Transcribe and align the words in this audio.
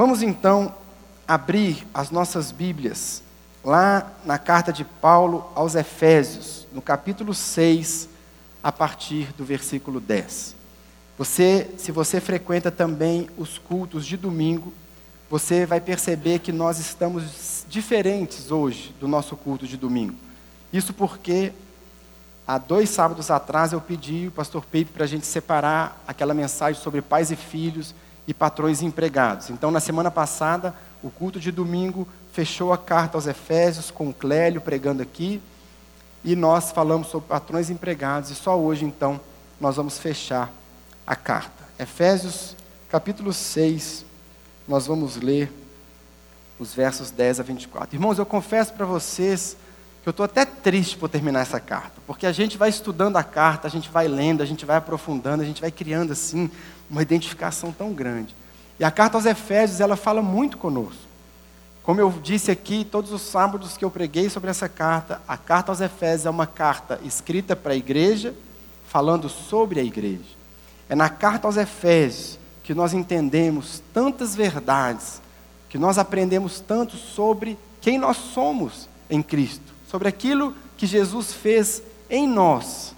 Vamos 0.00 0.22
então 0.22 0.74
abrir 1.28 1.86
as 1.92 2.10
nossas 2.10 2.50
Bíblias 2.50 3.22
lá 3.62 4.10
na 4.24 4.38
carta 4.38 4.72
de 4.72 4.82
Paulo 4.82 5.52
aos 5.54 5.74
Efésios, 5.74 6.66
no 6.72 6.80
capítulo 6.80 7.34
6, 7.34 8.08
a 8.62 8.72
partir 8.72 9.30
do 9.34 9.44
versículo 9.44 10.00
10. 10.00 10.56
Você, 11.18 11.68
se 11.76 11.92
você 11.92 12.18
frequenta 12.18 12.70
também 12.70 13.28
os 13.36 13.58
cultos 13.58 14.06
de 14.06 14.16
domingo, 14.16 14.72
você 15.28 15.66
vai 15.66 15.82
perceber 15.82 16.38
que 16.38 16.50
nós 16.50 16.78
estamos 16.78 17.66
diferentes 17.68 18.50
hoje 18.50 18.94
do 18.98 19.06
nosso 19.06 19.36
culto 19.36 19.66
de 19.66 19.76
domingo. 19.76 20.16
Isso 20.72 20.94
porque 20.94 21.52
há 22.46 22.56
dois 22.56 22.88
sábados 22.88 23.30
atrás 23.30 23.74
eu 23.74 23.82
pedi 23.82 24.28
o 24.28 24.32
pastor 24.32 24.64
Pepe 24.64 24.92
para 24.92 25.04
a 25.04 25.06
gente 25.06 25.26
separar 25.26 26.02
aquela 26.08 26.32
mensagem 26.32 26.80
sobre 26.80 27.02
pais 27.02 27.30
e 27.30 27.36
filhos 27.36 27.94
e 28.26 28.34
patrões 28.34 28.82
e 28.82 28.86
empregados. 28.86 29.50
Então, 29.50 29.70
na 29.70 29.80
semana 29.80 30.10
passada, 30.10 30.74
o 31.02 31.10
culto 31.10 31.40
de 31.40 31.50
domingo 31.50 32.06
fechou 32.32 32.72
a 32.72 32.78
carta 32.78 33.16
aos 33.16 33.26
Efésios 33.26 33.90
com 33.90 34.08
o 34.08 34.14
Clélio 34.14 34.60
pregando 34.60 35.02
aqui, 35.02 35.42
e 36.22 36.36
nós 36.36 36.70
falamos 36.70 37.08
sobre 37.08 37.28
patrões 37.28 37.70
e 37.70 37.72
empregados, 37.72 38.30
e 38.30 38.34
só 38.34 38.58
hoje, 38.58 38.84
então, 38.84 39.20
nós 39.60 39.76
vamos 39.76 39.98
fechar 39.98 40.52
a 41.06 41.16
carta. 41.16 41.64
Efésios, 41.78 42.54
capítulo 42.90 43.32
6, 43.32 44.04
nós 44.68 44.86
vamos 44.86 45.16
ler 45.16 45.50
os 46.58 46.74
versos 46.74 47.10
10 47.10 47.40
a 47.40 47.42
24. 47.42 47.96
Irmãos, 47.96 48.18
eu 48.18 48.26
confesso 48.26 48.72
para 48.74 48.84
vocês 48.84 49.56
que 50.02 50.08
eu 50.08 50.12
estou 50.12 50.24
até 50.24 50.44
triste 50.44 50.96
por 50.96 51.08
terminar 51.08 51.40
essa 51.40 51.58
carta, 51.58 52.00
porque 52.06 52.26
a 52.26 52.32
gente 52.32 52.56
vai 52.56 52.68
estudando 52.68 53.16
a 53.16 53.22
carta, 53.22 53.66
a 53.66 53.70
gente 53.70 53.90
vai 53.90 54.08
lendo, 54.08 54.42
a 54.42 54.46
gente 54.46 54.64
vai 54.64 54.76
aprofundando, 54.76 55.42
a 55.42 55.46
gente 55.46 55.60
vai 55.60 55.70
criando 55.70 56.12
assim 56.12 56.50
uma 56.90 57.02
identificação 57.02 57.72
tão 57.72 57.92
grande. 57.92 58.34
E 58.78 58.84
a 58.84 58.90
carta 58.90 59.16
aos 59.16 59.26
Efésios, 59.26 59.80
ela 59.80 59.96
fala 59.96 60.20
muito 60.20 60.58
conosco. 60.58 61.10
Como 61.82 62.00
eu 62.00 62.10
disse 62.22 62.50
aqui, 62.50 62.84
todos 62.84 63.12
os 63.12 63.22
sábados 63.22 63.76
que 63.76 63.84
eu 63.84 63.90
preguei 63.90 64.28
sobre 64.28 64.50
essa 64.50 64.68
carta, 64.68 65.20
a 65.26 65.36
carta 65.36 65.72
aos 65.72 65.80
Efésios 65.80 66.26
é 66.26 66.30
uma 66.30 66.46
carta 66.46 67.00
escrita 67.04 67.56
para 67.56 67.72
a 67.72 67.76
igreja, 67.76 68.34
falando 68.88 69.28
sobre 69.28 69.80
a 69.80 69.82
igreja. 69.82 70.38
É 70.88 70.94
na 70.94 71.08
carta 71.08 71.46
aos 71.46 71.56
Efésios 71.56 72.38
que 72.62 72.74
nós 72.74 72.92
entendemos 72.92 73.82
tantas 73.92 74.34
verdades, 74.36 75.20
que 75.68 75.78
nós 75.78 75.98
aprendemos 75.98 76.60
tanto 76.60 76.96
sobre 76.96 77.58
quem 77.80 77.98
nós 77.98 78.16
somos 78.16 78.88
em 79.08 79.22
Cristo, 79.22 79.72
sobre 79.88 80.08
aquilo 80.08 80.54
que 80.76 80.86
Jesus 80.86 81.32
fez 81.32 81.82
em 82.08 82.26
nós 82.26 82.94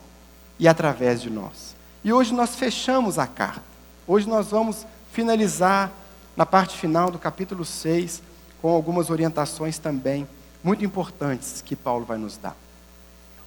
e 0.58 0.68
através 0.68 1.22
de 1.22 1.30
nós. 1.30 1.74
E 2.04 2.12
hoje 2.12 2.34
nós 2.34 2.54
fechamos 2.56 3.18
a 3.18 3.26
carta. 3.26 3.71
Hoje 4.12 4.28
nós 4.28 4.48
vamos 4.48 4.86
finalizar 5.10 5.90
na 6.36 6.44
parte 6.44 6.76
final 6.76 7.10
do 7.10 7.18
capítulo 7.18 7.64
6 7.64 8.22
com 8.60 8.68
algumas 8.68 9.08
orientações 9.08 9.78
também 9.78 10.28
muito 10.62 10.84
importantes 10.84 11.62
que 11.64 11.74
Paulo 11.74 12.04
vai 12.04 12.18
nos 12.18 12.36
dar. 12.36 12.54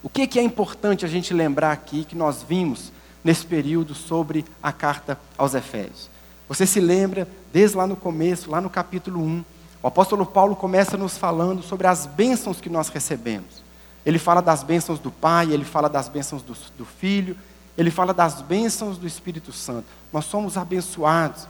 O 0.01 0.09
que, 0.09 0.25
que 0.25 0.39
é 0.39 0.41
importante 0.41 1.05
a 1.05 1.07
gente 1.07 1.35
lembrar 1.35 1.71
aqui 1.71 2.03
que 2.03 2.15
nós 2.15 2.41
vimos 2.41 2.91
nesse 3.23 3.45
período 3.45 3.93
sobre 3.93 4.43
a 4.63 4.71
carta 4.71 5.19
aos 5.37 5.53
Efésios? 5.53 6.09
Você 6.49 6.65
se 6.65 6.79
lembra, 6.79 7.27
desde 7.53 7.77
lá 7.77 7.85
no 7.85 7.95
começo, 7.95 8.49
lá 8.49 8.59
no 8.59 8.67
capítulo 8.67 9.21
1, 9.21 9.45
o 9.83 9.87
apóstolo 9.87 10.25
Paulo 10.25 10.55
começa 10.55 10.97
nos 10.97 11.15
falando 11.15 11.61
sobre 11.61 11.85
as 11.85 12.07
bênçãos 12.07 12.59
que 12.59 12.71
nós 12.71 12.89
recebemos. 12.89 13.63
Ele 14.03 14.17
fala 14.17 14.41
das 14.41 14.63
bênçãos 14.63 14.97
do 14.97 15.11
Pai, 15.11 15.51
ele 15.51 15.63
fala 15.63 15.87
das 15.87 16.09
bênçãos 16.09 16.41
do, 16.41 16.57
do 16.75 16.85
Filho, 16.85 17.37
ele 17.77 17.91
fala 17.91 18.13
das 18.13 18.41
bênçãos 18.41 18.97
do 18.97 19.05
Espírito 19.05 19.51
Santo. 19.51 19.85
Nós 20.11 20.25
somos 20.25 20.57
abençoados. 20.57 21.47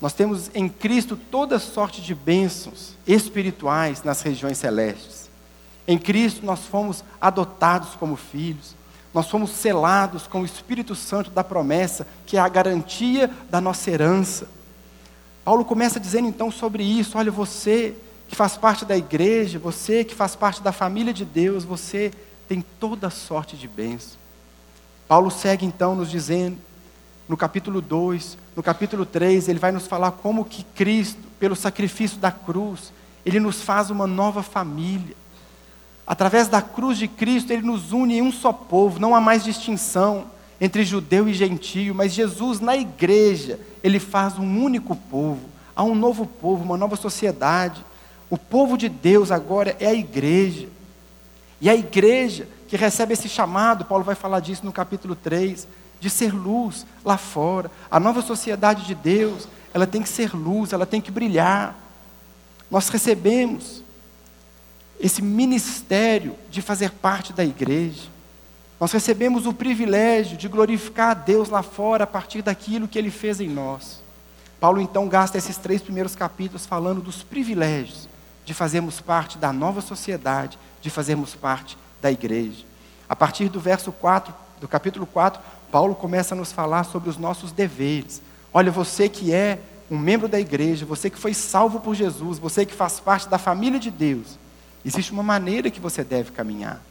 Nós 0.00 0.12
temos 0.12 0.50
em 0.54 0.68
Cristo 0.68 1.16
toda 1.16 1.58
sorte 1.58 2.02
de 2.02 2.14
bênçãos 2.14 2.94
espirituais 3.06 4.02
nas 4.02 4.20
regiões 4.20 4.58
celestes. 4.58 5.30
Em 5.86 5.96
Cristo 5.98 6.44
nós 6.44 6.60
fomos 6.60 7.02
adotados 7.20 7.90
como 7.94 8.16
filhos. 8.16 8.74
Nós 9.14 9.30
fomos 9.30 9.50
selados 9.52 10.26
com 10.26 10.42
o 10.42 10.44
Espírito 10.44 10.94
Santo 10.94 11.30
da 11.30 11.44
promessa, 11.44 12.06
que 12.26 12.36
é 12.36 12.40
a 12.40 12.48
garantia 12.48 13.30
da 13.48 13.60
nossa 13.60 13.90
herança. 13.90 14.48
Paulo 15.44 15.64
começa 15.64 16.00
dizendo 16.00 16.26
então 16.26 16.50
sobre 16.50 16.82
isso: 16.82 17.16
olha, 17.16 17.30
você 17.30 17.94
que 18.28 18.34
faz 18.34 18.56
parte 18.56 18.84
da 18.84 18.96
igreja, 18.96 19.58
você 19.58 20.02
que 20.02 20.14
faz 20.14 20.34
parte 20.34 20.62
da 20.62 20.72
família 20.72 21.12
de 21.12 21.24
Deus, 21.24 21.64
você 21.64 22.12
tem 22.48 22.64
toda 22.80 23.08
sorte 23.08 23.56
de 23.56 23.68
bênção. 23.68 24.23
Paulo 25.06 25.30
segue 25.30 25.66
então 25.66 25.94
nos 25.94 26.10
dizendo, 26.10 26.56
no 27.28 27.36
capítulo 27.36 27.80
2, 27.80 28.38
no 28.56 28.62
capítulo 28.62 29.04
3, 29.04 29.48
ele 29.48 29.58
vai 29.58 29.72
nos 29.72 29.86
falar 29.86 30.12
como 30.12 30.44
que 30.44 30.62
Cristo, 30.74 31.20
pelo 31.38 31.56
sacrifício 31.56 32.18
da 32.18 32.30
cruz, 32.30 32.92
ele 33.24 33.40
nos 33.40 33.62
faz 33.62 33.90
uma 33.90 34.06
nova 34.06 34.42
família. 34.42 35.16
Através 36.06 36.48
da 36.48 36.60
cruz 36.60 36.98
de 36.98 37.08
Cristo, 37.08 37.50
ele 37.50 37.62
nos 37.62 37.92
une 37.92 38.18
em 38.18 38.22
um 38.22 38.30
só 38.32 38.52
povo, 38.52 39.00
não 39.00 39.14
há 39.14 39.20
mais 39.20 39.42
distinção 39.42 40.26
entre 40.60 40.84
judeu 40.84 41.28
e 41.28 41.34
gentio, 41.34 41.94
mas 41.94 42.12
Jesus, 42.12 42.60
na 42.60 42.76
igreja, 42.76 43.58
ele 43.82 43.98
faz 43.98 44.38
um 44.38 44.62
único 44.62 44.94
povo, 44.94 45.40
há 45.74 45.82
um 45.82 45.94
novo 45.94 46.26
povo, 46.26 46.62
uma 46.62 46.76
nova 46.76 46.96
sociedade. 46.96 47.84
O 48.30 48.38
povo 48.38 48.76
de 48.78 48.88
Deus 48.88 49.30
agora 49.30 49.76
é 49.80 49.86
a 49.86 49.94
igreja. 49.94 50.68
E 51.60 51.68
a 51.68 51.74
igreja 51.74 52.48
que 52.74 52.78
recebe 52.78 53.12
esse 53.12 53.28
chamado, 53.28 53.84
Paulo 53.84 54.02
vai 54.02 54.16
falar 54.16 54.40
disso 54.40 54.64
no 54.64 54.72
capítulo 54.72 55.14
3, 55.14 55.68
de 56.00 56.10
ser 56.10 56.34
luz 56.34 56.84
lá 57.04 57.16
fora. 57.16 57.70
A 57.88 58.00
nova 58.00 58.20
sociedade 58.20 58.84
de 58.84 58.96
Deus, 58.96 59.46
ela 59.72 59.86
tem 59.86 60.02
que 60.02 60.08
ser 60.08 60.34
luz, 60.34 60.72
ela 60.72 60.84
tem 60.84 61.00
que 61.00 61.12
brilhar. 61.12 61.76
Nós 62.68 62.88
recebemos 62.88 63.84
esse 64.98 65.22
ministério 65.22 66.34
de 66.50 66.60
fazer 66.60 66.90
parte 66.90 67.32
da 67.32 67.44
igreja. 67.44 68.08
Nós 68.80 68.90
recebemos 68.90 69.46
o 69.46 69.52
privilégio 69.52 70.36
de 70.36 70.48
glorificar 70.48 71.10
a 71.10 71.14
Deus 71.14 71.50
lá 71.50 71.62
fora 71.62 72.02
a 72.02 72.08
partir 72.08 72.42
daquilo 72.42 72.88
que 72.88 72.98
Ele 72.98 73.12
fez 73.12 73.40
em 73.40 73.48
nós. 73.48 74.02
Paulo 74.58 74.80
então 74.80 75.06
gasta 75.06 75.38
esses 75.38 75.58
três 75.58 75.80
primeiros 75.80 76.16
capítulos 76.16 76.66
falando 76.66 77.00
dos 77.00 77.22
privilégios 77.22 78.08
de 78.44 78.52
fazermos 78.52 79.00
parte 79.00 79.38
da 79.38 79.52
nova 79.52 79.80
sociedade, 79.80 80.58
de 80.82 80.90
fazermos 80.90 81.36
parte 81.36 81.78
da 82.04 82.12
igreja. 82.12 82.66
A 83.08 83.16
partir 83.16 83.48
do 83.48 83.58
verso 83.58 83.90
4, 83.90 84.32
do 84.60 84.68
capítulo 84.68 85.06
4, 85.06 85.40
Paulo 85.72 85.94
começa 85.94 86.34
a 86.34 86.36
nos 86.36 86.52
falar 86.52 86.84
sobre 86.84 87.08
os 87.08 87.16
nossos 87.16 87.50
deveres. 87.50 88.20
Olha, 88.52 88.70
você 88.70 89.08
que 89.08 89.32
é 89.32 89.58
um 89.90 89.98
membro 89.98 90.28
da 90.28 90.38
igreja, 90.38 90.84
você 90.84 91.08
que 91.08 91.18
foi 91.18 91.32
salvo 91.32 91.80
por 91.80 91.94
Jesus, 91.94 92.38
você 92.38 92.66
que 92.66 92.74
faz 92.74 93.00
parte 93.00 93.26
da 93.26 93.38
família 93.38 93.80
de 93.80 93.90
Deus, 93.90 94.38
existe 94.84 95.12
uma 95.12 95.22
maneira 95.22 95.70
que 95.70 95.80
você 95.80 96.04
deve 96.04 96.30
caminhar. 96.30 96.82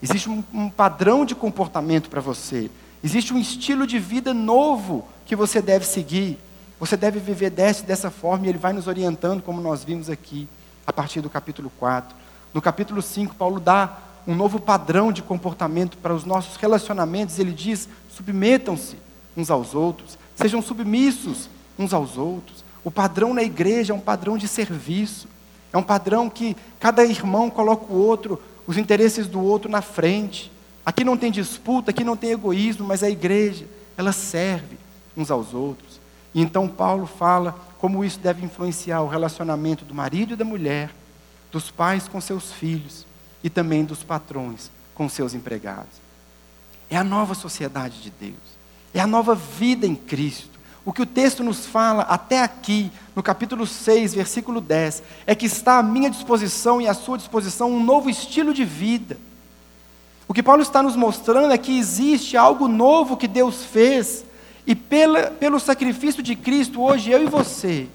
Existe 0.00 0.30
um, 0.30 0.42
um 0.54 0.70
padrão 0.70 1.24
de 1.24 1.34
comportamento 1.34 2.08
para 2.08 2.20
você. 2.20 2.70
Existe 3.02 3.34
um 3.34 3.38
estilo 3.38 3.88
de 3.88 3.98
vida 3.98 4.32
novo 4.32 5.04
que 5.26 5.34
você 5.34 5.60
deve 5.60 5.84
seguir. 5.84 6.38
Você 6.78 6.96
deve 6.96 7.18
viver 7.18 7.50
dessa 7.50 7.82
dessa 7.82 8.08
forma 8.08 8.46
e 8.46 8.48
ele 8.48 8.58
vai 8.58 8.72
nos 8.72 8.86
orientando, 8.86 9.42
como 9.42 9.60
nós 9.60 9.82
vimos 9.82 10.08
aqui, 10.08 10.48
a 10.86 10.92
partir 10.92 11.20
do 11.20 11.28
capítulo 11.28 11.72
4. 11.80 12.16
No 12.54 12.62
capítulo 12.62 13.02
5, 13.02 13.34
Paulo 13.34 13.58
dá 13.58 14.09
um 14.26 14.34
novo 14.34 14.60
padrão 14.60 15.12
de 15.12 15.22
comportamento 15.22 15.96
para 15.98 16.14
os 16.14 16.24
nossos 16.24 16.56
relacionamentos. 16.56 17.38
Ele 17.38 17.52
diz: 17.52 17.88
submetam-se 18.10 18.96
uns 19.36 19.50
aos 19.50 19.74
outros, 19.74 20.18
sejam 20.34 20.60
submissos 20.60 21.48
uns 21.78 21.92
aos 21.92 22.18
outros. 22.18 22.64
O 22.84 22.90
padrão 22.90 23.34
na 23.34 23.42
igreja 23.42 23.92
é 23.92 23.96
um 23.96 24.00
padrão 24.00 24.38
de 24.38 24.48
serviço, 24.48 25.28
é 25.72 25.78
um 25.78 25.82
padrão 25.82 26.28
que 26.28 26.56
cada 26.78 27.04
irmão 27.04 27.50
coloca 27.50 27.92
o 27.92 27.96
outro, 27.96 28.40
os 28.66 28.76
interesses 28.76 29.26
do 29.26 29.40
outro 29.40 29.70
na 29.70 29.82
frente. 29.82 30.50
Aqui 30.84 31.04
não 31.04 31.16
tem 31.16 31.30
disputa, 31.30 31.90
aqui 31.90 32.02
não 32.02 32.16
tem 32.16 32.30
egoísmo, 32.30 32.86
mas 32.86 33.02
a 33.02 33.10
igreja, 33.10 33.66
ela 33.96 34.12
serve 34.12 34.78
uns 35.16 35.30
aos 35.30 35.52
outros. 35.52 36.00
E 36.34 36.40
então 36.40 36.68
Paulo 36.68 37.06
fala 37.06 37.58
como 37.78 38.04
isso 38.04 38.18
deve 38.18 38.44
influenciar 38.44 39.02
o 39.02 39.08
relacionamento 39.08 39.84
do 39.84 39.94
marido 39.94 40.34
e 40.34 40.36
da 40.36 40.44
mulher, 40.44 40.90
dos 41.50 41.70
pais 41.70 42.06
com 42.06 42.20
seus 42.20 42.52
filhos, 42.52 43.06
e 43.42 43.50
também 43.50 43.84
dos 43.84 44.02
patrões 44.02 44.70
com 44.94 45.08
seus 45.08 45.34
empregados. 45.34 46.00
É 46.88 46.96
a 46.96 47.04
nova 47.04 47.34
sociedade 47.34 48.02
de 48.02 48.10
Deus, 48.10 48.34
é 48.92 49.00
a 49.00 49.06
nova 49.06 49.34
vida 49.34 49.86
em 49.86 49.94
Cristo. 49.94 50.58
O 50.84 50.92
que 50.92 51.02
o 51.02 51.06
texto 51.06 51.44
nos 51.44 51.66
fala 51.66 52.02
até 52.04 52.42
aqui, 52.42 52.90
no 53.14 53.22
capítulo 53.22 53.66
6, 53.66 54.14
versículo 54.14 54.60
10, 54.60 55.02
é 55.26 55.34
que 55.34 55.46
está 55.46 55.78
à 55.78 55.82
minha 55.82 56.10
disposição 56.10 56.80
e 56.80 56.88
à 56.88 56.94
sua 56.94 57.18
disposição 57.18 57.70
um 57.70 57.84
novo 57.84 58.08
estilo 58.08 58.54
de 58.54 58.64
vida. 58.64 59.18
O 60.26 60.32
que 60.32 60.42
Paulo 60.42 60.62
está 60.62 60.82
nos 60.82 60.96
mostrando 60.96 61.52
é 61.52 61.58
que 61.58 61.78
existe 61.78 62.36
algo 62.36 62.66
novo 62.66 63.16
que 63.16 63.28
Deus 63.28 63.64
fez, 63.64 64.24
e 64.66 64.74
pela, 64.74 65.30
pelo 65.30 65.58
sacrifício 65.60 66.22
de 66.22 66.36
Cristo, 66.36 66.80
hoje 66.80 67.10
eu 67.10 67.22
e 67.22 67.26
você 67.26 67.88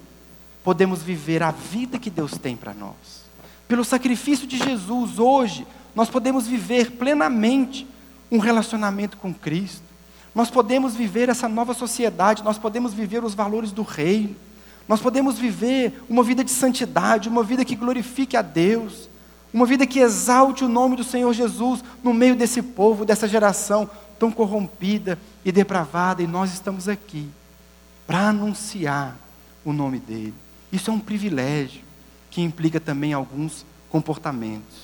podemos 0.62 1.00
viver 1.00 1.42
a 1.42 1.52
vida 1.52 1.98
que 1.98 2.10
Deus 2.10 2.32
tem 2.32 2.56
para 2.56 2.74
nós. 2.74 3.25
Pelo 3.68 3.84
sacrifício 3.84 4.46
de 4.46 4.58
Jesus, 4.58 5.18
hoje, 5.18 5.66
nós 5.94 6.08
podemos 6.08 6.46
viver 6.46 6.92
plenamente 6.92 7.86
um 8.30 8.38
relacionamento 8.38 9.16
com 9.16 9.32
Cristo. 9.34 9.82
Nós 10.34 10.50
podemos 10.50 10.94
viver 10.94 11.28
essa 11.28 11.48
nova 11.48 11.74
sociedade, 11.74 12.44
nós 12.44 12.58
podemos 12.58 12.92
viver 12.92 13.24
os 13.24 13.34
valores 13.34 13.72
do 13.72 13.82
reino. 13.82 14.36
Nós 14.86 15.00
podemos 15.00 15.38
viver 15.38 16.00
uma 16.08 16.22
vida 16.22 16.44
de 16.44 16.50
santidade, 16.50 17.28
uma 17.28 17.42
vida 17.42 17.64
que 17.64 17.74
glorifique 17.74 18.36
a 18.36 18.42
Deus, 18.42 19.08
uma 19.52 19.66
vida 19.66 19.86
que 19.86 19.98
exalte 19.98 20.64
o 20.64 20.68
nome 20.68 20.96
do 20.96 21.02
Senhor 21.02 21.32
Jesus 21.32 21.82
no 22.04 22.14
meio 22.14 22.36
desse 22.36 22.62
povo, 22.62 23.04
dessa 23.04 23.26
geração 23.26 23.90
tão 24.18 24.30
corrompida 24.30 25.18
e 25.44 25.50
depravada, 25.50 26.22
e 26.22 26.26
nós 26.26 26.52
estamos 26.52 26.88
aqui 26.88 27.28
para 28.06 28.28
anunciar 28.28 29.16
o 29.64 29.72
nome 29.72 29.98
dele. 29.98 30.34
Isso 30.72 30.90
é 30.90 30.94
um 30.94 31.00
privilégio 31.00 31.85
que 32.36 32.42
implica 32.42 32.78
também 32.78 33.14
alguns 33.14 33.64
comportamentos. 33.88 34.76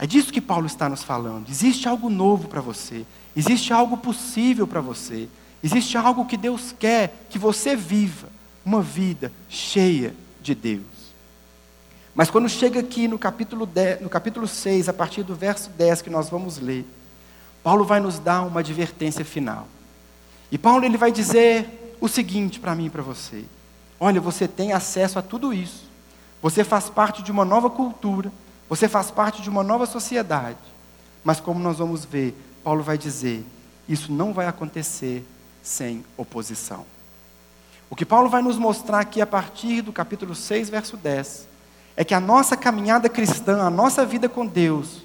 É 0.00 0.04
disso 0.04 0.32
que 0.32 0.40
Paulo 0.40 0.66
está 0.66 0.88
nos 0.88 1.04
falando. 1.04 1.48
Existe 1.48 1.88
algo 1.88 2.10
novo 2.10 2.48
para 2.48 2.60
você, 2.60 3.06
existe 3.36 3.72
algo 3.72 3.96
possível 3.98 4.66
para 4.66 4.80
você, 4.80 5.28
existe 5.62 5.96
algo 5.96 6.26
que 6.26 6.36
Deus 6.36 6.74
quer 6.76 7.24
que 7.30 7.38
você 7.38 7.76
viva, 7.76 8.28
uma 8.64 8.82
vida 8.82 9.30
cheia 9.48 10.12
de 10.40 10.56
Deus. 10.56 10.82
Mas 12.16 12.30
quando 12.30 12.48
chega 12.48 12.80
aqui 12.80 13.06
no 13.06 13.16
capítulo, 13.16 13.64
10, 13.64 14.00
no 14.00 14.08
capítulo 14.08 14.48
6, 14.48 14.88
a 14.88 14.92
partir 14.92 15.22
do 15.22 15.36
verso 15.36 15.70
10 15.70 16.02
que 16.02 16.10
nós 16.10 16.28
vamos 16.28 16.58
ler, 16.58 16.84
Paulo 17.62 17.84
vai 17.84 18.00
nos 18.00 18.18
dar 18.18 18.42
uma 18.42 18.58
advertência 18.58 19.24
final. 19.24 19.68
E 20.50 20.58
Paulo 20.58 20.84
ele 20.84 20.96
vai 20.96 21.12
dizer 21.12 21.94
o 22.00 22.08
seguinte 22.08 22.58
para 22.58 22.74
mim 22.74 22.86
e 22.86 22.90
para 22.90 23.02
você: 23.02 23.44
Olha, 24.00 24.20
você 24.20 24.48
tem 24.48 24.72
acesso 24.72 25.16
a 25.16 25.22
tudo 25.22 25.54
isso. 25.54 25.91
Você 26.42 26.64
faz 26.64 26.90
parte 26.90 27.22
de 27.22 27.30
uma 27.30 27.44
nova 27.44 27.70
cultura, 27.70 28.32
você 28.68 28.88
faz 28.88 29.10
parte 29.10 29.40
de 29.40 29.48
uma 29.48 29.62
nova 29.62 29.86
sociedade. 29.86 30.58
Mas 31.22 31.38
como 31.38 31.60
nós 31.60 31.78
vamos 31.78 32.04
ver, 32.04 32.36
Paulo 32.64 32.82
vai 32.82 32.98
dizer: 32.98 33.46
isso 33.88 34.12
não 34.12 34.32
vai 34.32 34.46
acontecer 34.46 35.24
sem 35.62 36.04
oposição. 36.16 36.84
O 37.88 37.94
que 37.94 38.04
Paulo 38.04 38.28
vai 38.28 38.42
nos 38.42 38.58
mostrar 38.58 39.00
aqui 39.00 39.20
a 39.20 39.26
partir 39.26 39.82
do 39.82 39.92
capítulo 39.92 40.34
6, 40.34 40.70
verso 40.70 40.96
10, 40.96 41.46
é 41.96 42.04
que 42.04 42.14
a 42.14 42.20
nossa 42.20 42.56
caminhada 42.56 43.08
cristã, 43.08 43.62
a 43.62 43.70
nossa 43.70 44.04
vida 44.04 44.28
com 44.28 44.46
Deus, 44.46 45.02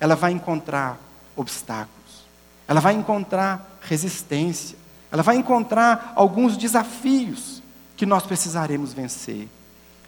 ela 0.00 0.16
vai 0.16 0.32
encontrar 0.32 0.98
obstáculos, 1.36 2.24
ela 2.66 2.80
vai 2.80 2.94
encontrar 2.94 3.78
resistência, 3.82 4.76
ela 5.12 5.22
vai 5.22 5.36
encontrar 5.36 6.12
alguns 6.16 6.56
desafios 6.56 7.62
que 7.96 8.06
nós 8.06 8.24
precisaremos 8.24 8.92
vencer. 8.92 9.48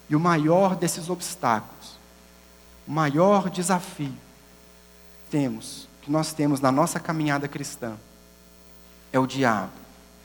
E 0.09 0.17
o 0.17 0.21
maior 0.21 0.77
desses 0.77 1.09
obstáculos, 1.09 1.97
o 2.87 2.93
maior 2.93 3.49
desafio 3.49 4.13
temos, 5.31 5.89
que 6.03 6.11
nós 6.11 6.33
temos 6.33 6.61
na 6.61 6.71
nossa 6.71 7.01
caminhada 7.01 7.49
cristã, 7.49 7.97
é 9.13 9.19
o 9.19 9.27
diabo 9.27 9.73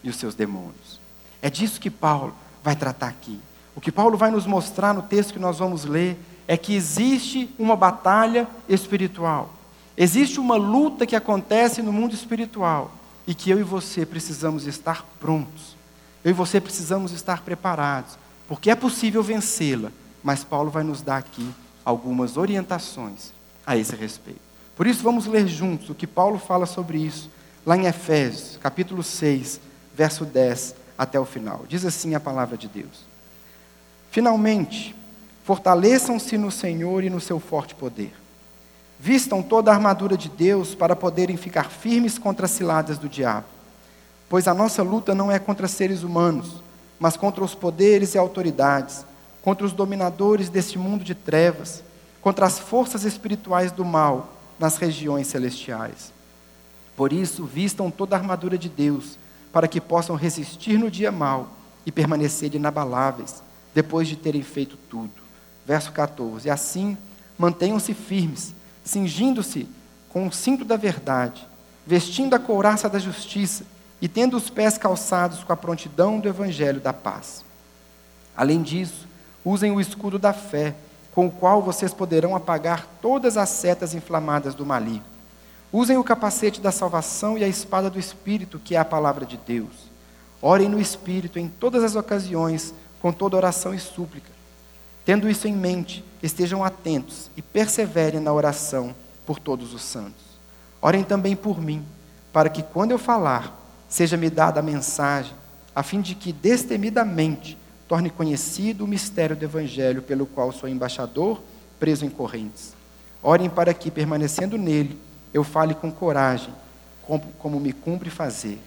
e 0.04 0.10
os 0.10 0.18
seus 0.18 0.36
demônios. 0.36 1.00
É 1.42 1.50
disso 1.50 1.80
que 1.80 1.90
Paulo 1.90 2.36
vai 2.64 2.76
tratar 2.76 3.08
aqui. 3.08 3.40
O 3.76 3.82
que 3.82 3.92
Paulo 3.92 4.18
vai 4.18 4.30
nos 4.30 4.46
mostrar 4.46 4.94
no 4.94 5.02
texto 5.02 5.34
que 5.34 5.40
nós 5.40 5.60
vamos 5.60 5.86
ler 5.86 6.20
é 6.48 6.58
que 6.58 6.76
existe 6.76 7.54
uma 7.58 7.76
batalha 7.76 8.48
espiritual. 8.68 9.54
Existe 9.96 10.40
uma 10.40 10.56
luta 10.56 11.06
que 11.06 11.16
acontece 11.16 11.82
no 11.82 11.94
mundo 11.94 12.14
espiritual 12.14 12.92
e 13.28 13.36
que 13.36 13.50
eu 13.50 13.60
e 13.60 13.64
você 13.64 14.06
precisamos 14.06 14.66
estar 14.66 15.06
prontos. 15.20 15.76
Eu 16.24 16.32
e 16.32 16.34
você 16.34 16.60
precisamos 16.60 17.12
estar 17.12 17.42
preparados, 17.44 18.18
porque 18.50 18.72
é 18.72 18.76
possível 18.76 19.22
vencê-la, 19.22 19.92
mas 20.24 20.44
Paulo 20.44 20.72
vai 20.72 20.84
nos 20.84 21.04
dar 21.04 21.18
aqui 21.18 21.48
algumas 21.86 22.36
orientações 22.36 23.32
a 23.64 23.78
esse 23.78 23.96
respeito. 23.96 24.42
Por 24.76 24.88
isso, 24.88 25.04
vamos 25.04 25.28
ler 25.28 25.48
juntos 25.48 25.92
o 25.92 25.96
que 25.96 26.08
Paulo 26.08 26.40
fala 26.40 26.66
sobre 26.66 26.98
isso, 26.98 27.30
lá 27.64 27.78
em 27.78 27.86
Efésios, 27.86 28.58
capítulo 28.60 29.04
6, 29.04 29.62
verso 29.94 30.26
10 30.26 30.74
até 30.98 31.20
o 31.20 31.26
final. 31.26 31.64
Diz 31.70 31.86
assim 31.86 32.16
a 32.16 32.20
palavra 32.20 32.58
de 32.58 32.68
Deus: 32.68 33.06
Finalmente, 34.10 34.96
fortaleçam-se 35.44 36.36
no 36.36 36.50
Senhor 36.50 37.04
e 37.04 37.10
no 37.10 37.22
seu 37.22 37.40
forte 37.40 37.76
poder. 37.76 38.14
Vistam 39.00 39.44
toda 39.44 39.70
a 39.70 39.76
armadura 39.76 40.18
de 40.18 40.28
Deus 40.28 40.74
para 40.74 40.96
poderem 40.96 41.38
ficar 41.38 41.70
firmes 41.70 42.18
contra 42.18 42.46
as 42.46 42.52
ciladas 42.52 42.98
do 42.98 43.08
diabo. 43.08 43.46
Pois 44.28 44.48
a 44.48 44.56
nossa 44.56 44.82
luta 44.82 45.14
não 45.14 45.32
é 45.32 45.38
contra 45.38 45.68
seres 45.68 46.02
humanos, 46.02 46.64
mas 47.00 47.16
contra 47.16 47.44
os 47.44 47.56
poderes 47.56 48.14
e 48.14 48.18
autoridades, 48.18 49.06
contra 49.42 49.66
os 49.66 49.72
dominadores 49.72 50.50
deste 50.50 50.78
mundo 50.78 51.04
de 51.04 51.16
trevas, 51.16 51.84
contra 52.22 52.46
as 52.46 52.60
forças 52.60 53.04
espirituais 53.04 53.72
do 53.72 53.86
mal 53.86 54.34
nas 54.60 54.78
regiões 54.78 55.28
celestiais. 55.28 56.12
Por 56.96 57.14
isso, 57.14 57.46
vistam 57.46 57.90
toda 57.90 58.16
a 58.16 58.20
armadura 58.20 58.58
de 58.58 58.68
Deus, 58.68 59.18
para 59.54 59.68
que 59.68 59.80
possam 59.80 60.16
resistir 60.16 60.78
no 60.78 60.92
dia 60.92 61.12
mau 61.12 61.50
e 61.86 61.92
permanecer 61.92 62.54
inabaláveis, 62.54 63.42
depois 63.74 64.08
de 64.08 64.16
terem 64.16 64.44
feito 64.44 64.78
tudo. 64.90 65.14
Verso 65.66 65.92
14: 65.92 66.50
Assim, 66.50 66.98
mantenham-se 67.38 67.94
firmes 67.94 68.54
cingindo-se 68.90 69.68
com 70.10 70.28
o 70.28 70.32
cinto 70.32 70.66
da 70.66 70.76
verdade, 70.76 71.48
vestindo 71.86 72.34
a 72.34 72.40
couraça 72.40 72.90
da 72.90 72.98
justiça 72.98 73.64
e 74.02 74.08
tendo 74.08 74.38
os 74.38 74.50
pés 74.50 74.78
calçados 74.78 75.44
com 75.44 75.52
a 75.52 75.58
prontidão 75.58 76.20
do 76.20 76.28
evangelho 76.28 76.80
da 76.80 76.94
paz. 76.94 77.44
Além 78.36 78.62
disso, 78.62 79.08
usem 79.44 79.72
o 79.72 79.82
escudo 79.82 80.18
da 80.18 80.32
fé, 80.32 80.76
com 81.14 81.28
o 81.28 81.32
qual 81.32 81.62
vocês 81.62 81.94
poderão 81.94 82.36
apagar 82.36 82.88
todas 83.02 83.36
as 83.36 83.50
setas 83.50 83.94
inflamadas 83.94 84.56
do 84.56 84.66
maligno. 84.66 85.04
Usem 85.72 85.98
o 85.98 86.04
capacete 86.04 86.62
da 86.62 86.72
salvação 86.72 87.38
e 87.38 87.44
a 87.44 87.48
espada 87.48 87.90
do 87.90 88.00
Espírito, 88.00 88.58
que 88.58 88.76
é 88.76 88.80
a 88.80 88.86
palavra 88.86 89.26
de 89.26 89.38
Deus. 89.38 89.90
Orem 90.42 90.70
no 90.70 90.80
Espírito 90.80 91.38
em 91.38 91.48
todas 91.48 91.84
as 91.84 91.96
ocasiões, 91.96 92.74
com 93.02 93.12
toda 93.12 93.38
oração 93.38 93.74
e 93.74 93.80
súplica. 93.80 94.32
Tendo 95.06 95.30
isso 95.30 95.48
em 95.48 95.54
mente, 95.54 96.04
estejam 96.24 96.64
atentos 96.64 97.30
e 97.36 97.42
perseverem 97.42 98.20
na 98.20 98.32
oração 98.32 98.96
por 99.26 99.40
todos 99.40 99.74
os 99.74 99.84
santos. 99.84 100.24
Orem 100.82 101.04
também 101.04 101.36
por 101.36 101.62
mim, 101.62 101.86
para 102.32 102.50
que 102.50 102.64
quando 102.64 102.92
eu 102.92 102.98
falar, 102.98 103.59
seja-me 103.90 104.30
dada 104.30 104.60
a 104.60 104.64
mensagem, 104.64 105.34
a 105.76 105.84
fim 105.84 106.00
de 106.00 106.16
que 106.16 106.32
destemidamente 106.32 107.58
torne 107.88 108.10
conhecido 108.10 108.86
o 108.86 108.88
mistério 108.88 109.36
do 109.36 109.44
Evangelho 109.44 110.02
pelo 110.02 110.26
qual 110.26 110.52
sou 110.52 110.70
embaixador, 110.70 111.42
preso 111.80 112.06
em 112.06 112.10
correntes. 112.10 112.74
Orem 113.22 113.50
para 113.50 113.74
que, 113.74 113.90
permanecendo 113.90 114.58
nele, 114.58 114.98
eu 115.34 115.44
fale 115.44 115.74
com 115.74 115.92
coragem, 115.92 116.54
como, 117.02 117.24
como 117.40 117.60
me 117.60 117.74
cumpre 117.74 118.10
fazer. 118.10 118.62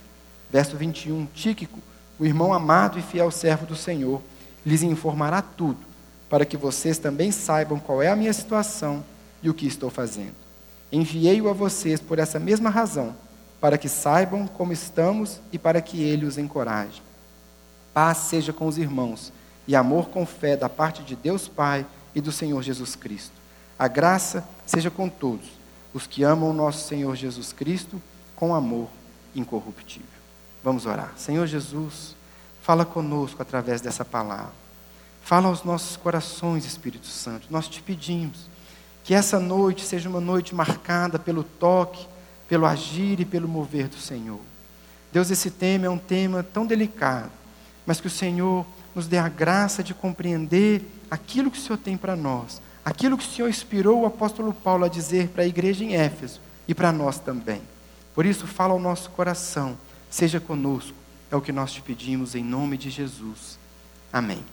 Verso 0.51 0.77
21, 0.77 1.27
Tíquico, 1.27 1.79
o 2.19 2.27
irmão 2.27 2.53
amado 2.53 2.99
e 2.99 3.03
fiel 3.03 3.31
servo 3.31 3.65
do 3.65 3.77
Senhor, 3.77 4.21
lhes 4.67 4.83
informará 4.83 5.41
tudo 5.41 5.93
para 6.29 6.45
que 6.45 6.57
vocês 6.57 6.99
também 6.99 7.31
saibam 7.31 7.79
qual 7.79 8.03
é 8.03 8.09
a 8.09 8.17
minha 8.17 8.33
situação 8.33 9.05
e 9.43 9.51
o 9.51 9.55
que 9.55 9.67
estou 9.67 9.91
fazendo. 9.91 10.35
Enviei-o 10.91 11.49
a 11.49 11.53
vocês 11.53 12.01
por 12.01 12.19
essa 12.19 12.39
mesma 12.39 12.71
razão, 12.71 13.15
para 13.63 13.79
que 13.79 13.89
saibam 13.89 14.49
como 14.49 14.73
estamos 14.73 15.41
e 15.53 15.57
para 15.57 15.81
que 15.81 16.03
ele 16.03 16.27
os 16.27 16.37
encoraje. 16.37 17.01
Paz 17.95 18.19
seja 18.19 18.53
com 18.53 18.67
os 18.67 18.77
irmãos 18.77 19.33
e 19.69 19.77
amor 19.77 20.09
com 20.09 20.27
fé 20.27 20.57
da 20.57 20.69
parte 20.69 21.05
de 21.05 21.15
Deus 21.15 21.47
Pai 21.47 21.87
e 22.13 22.21
do 22.21 22.33
Senhor 22.33 22.61
Jesus 22.61 22.97
Cristo. 22.97 23.35
A 23.79 23.87
graça 23.87 24.45
seja 24.67 24.91
com 24.91 25.09
todos 25.09 25.47
os 25.95 26.09
que 26.09 26.25
amam 26.25 26.51
o 26.51 26.53
nosso 26.53 26.89
Senhor 26.89 27.15
Jesus 27.15 27.53
Cristo 27.53 28.03
com 28.35 28.53
amor 28.53 28.89
incorruptível. 29.33 30.09
Vamos 30.65 30.85
orar. 30.85 31.13
Senhor 31.17 31.47
Jesus, 31.47 32.17
fala 32.63 32.85
conosco 32.85 33.41
através 33.43 33.81
dessa 33.81 34.05
palavra. 34.05 34.53
Fala 35.23 35.47
aos 35.47 35.63
nossos 35.63 35.97
corações, 35.97 36.65
Espírito 36.65 37.07
Santo. 37.07 37.47
Nós 37.49 37.69
te 37.69 37.81
pedimos 37.81 38.51
que 39.05 39.15
essa 39.15 39.39
noite 39.39 39.85
seja 39.85 40.09
uma 40.09 40.21
noite 40.21 40.53
marcada 40.53 41.17
pelo 41.17 41.45
toque, 41.45 42.11
pelo 42.53 42.67
agir 42.67 43.19
e 43.19 43.25
pelo 43.25 43.49
mover 43.49 43.89
do 43.89 43.97
Senhor. 43.97 44.39
Deus, 45.11 45.31
esse 45.31 45.51
tema 45.51 45.87
é 45.87 45.89
um 45.89 45.97
tema 45.97 46.43
tão 46.43 46.67
delicado, 46.67 47.33
mas 47.87 47.99
que 47.99 48.09
o 48.09 48.11
Senhor 48.11 48.67
nos 48.95 49.07
dê 49.07 49.17
a 49.17 49.27
graça 49.27 49.83
de 49.83 49.95
compreender 49.95 50.83
aquilo 51.11 51.51
que 51.51 51.57
o 51.57 51.61
Senhor 51.63 51.79
tem 51.79 51.97
para 51.97 52.15
nós, 52.15 52.61
aquilo 52.85 53.17
que 53.17 53.27
o 53.27 53.27
Senhor 53.27 53.49
inspirou 53.49 54.03
o 54.03 54.05
apóstolo 54.05 54.53
Paulo 54.53 54.85
a 54.85 54.89
dizer 54.89 55.29
para 55.29 55.45
a 55.45 55.47
igreja 55.47 55.83
em 55.83 55.97
Éfeso 55.97 56.43
e 56.69 56.75
para 56.75 56.93
nós 56.93 57.19
também. 57.19 57.63
Por 58.15 58.27
isso, 58.27 58.47
fala 58.47 58.75
ao 58.75 58.79
nosso 58.79 59.09
coração, 59.13 59.79
seja 60.11 60.39
conosco, 60.39 60.93
é 61.31 61.37
o 61.37 61.41
que 61.41 61.53
nós 61.53 61.73
te 61.73 61.81
pedimos 61.81 62.35
em 62.35 62.45
nome 62.45 62.77
de 62.77 62.91
Jesus. 62.91 63.59
Amém. 64.13 64.45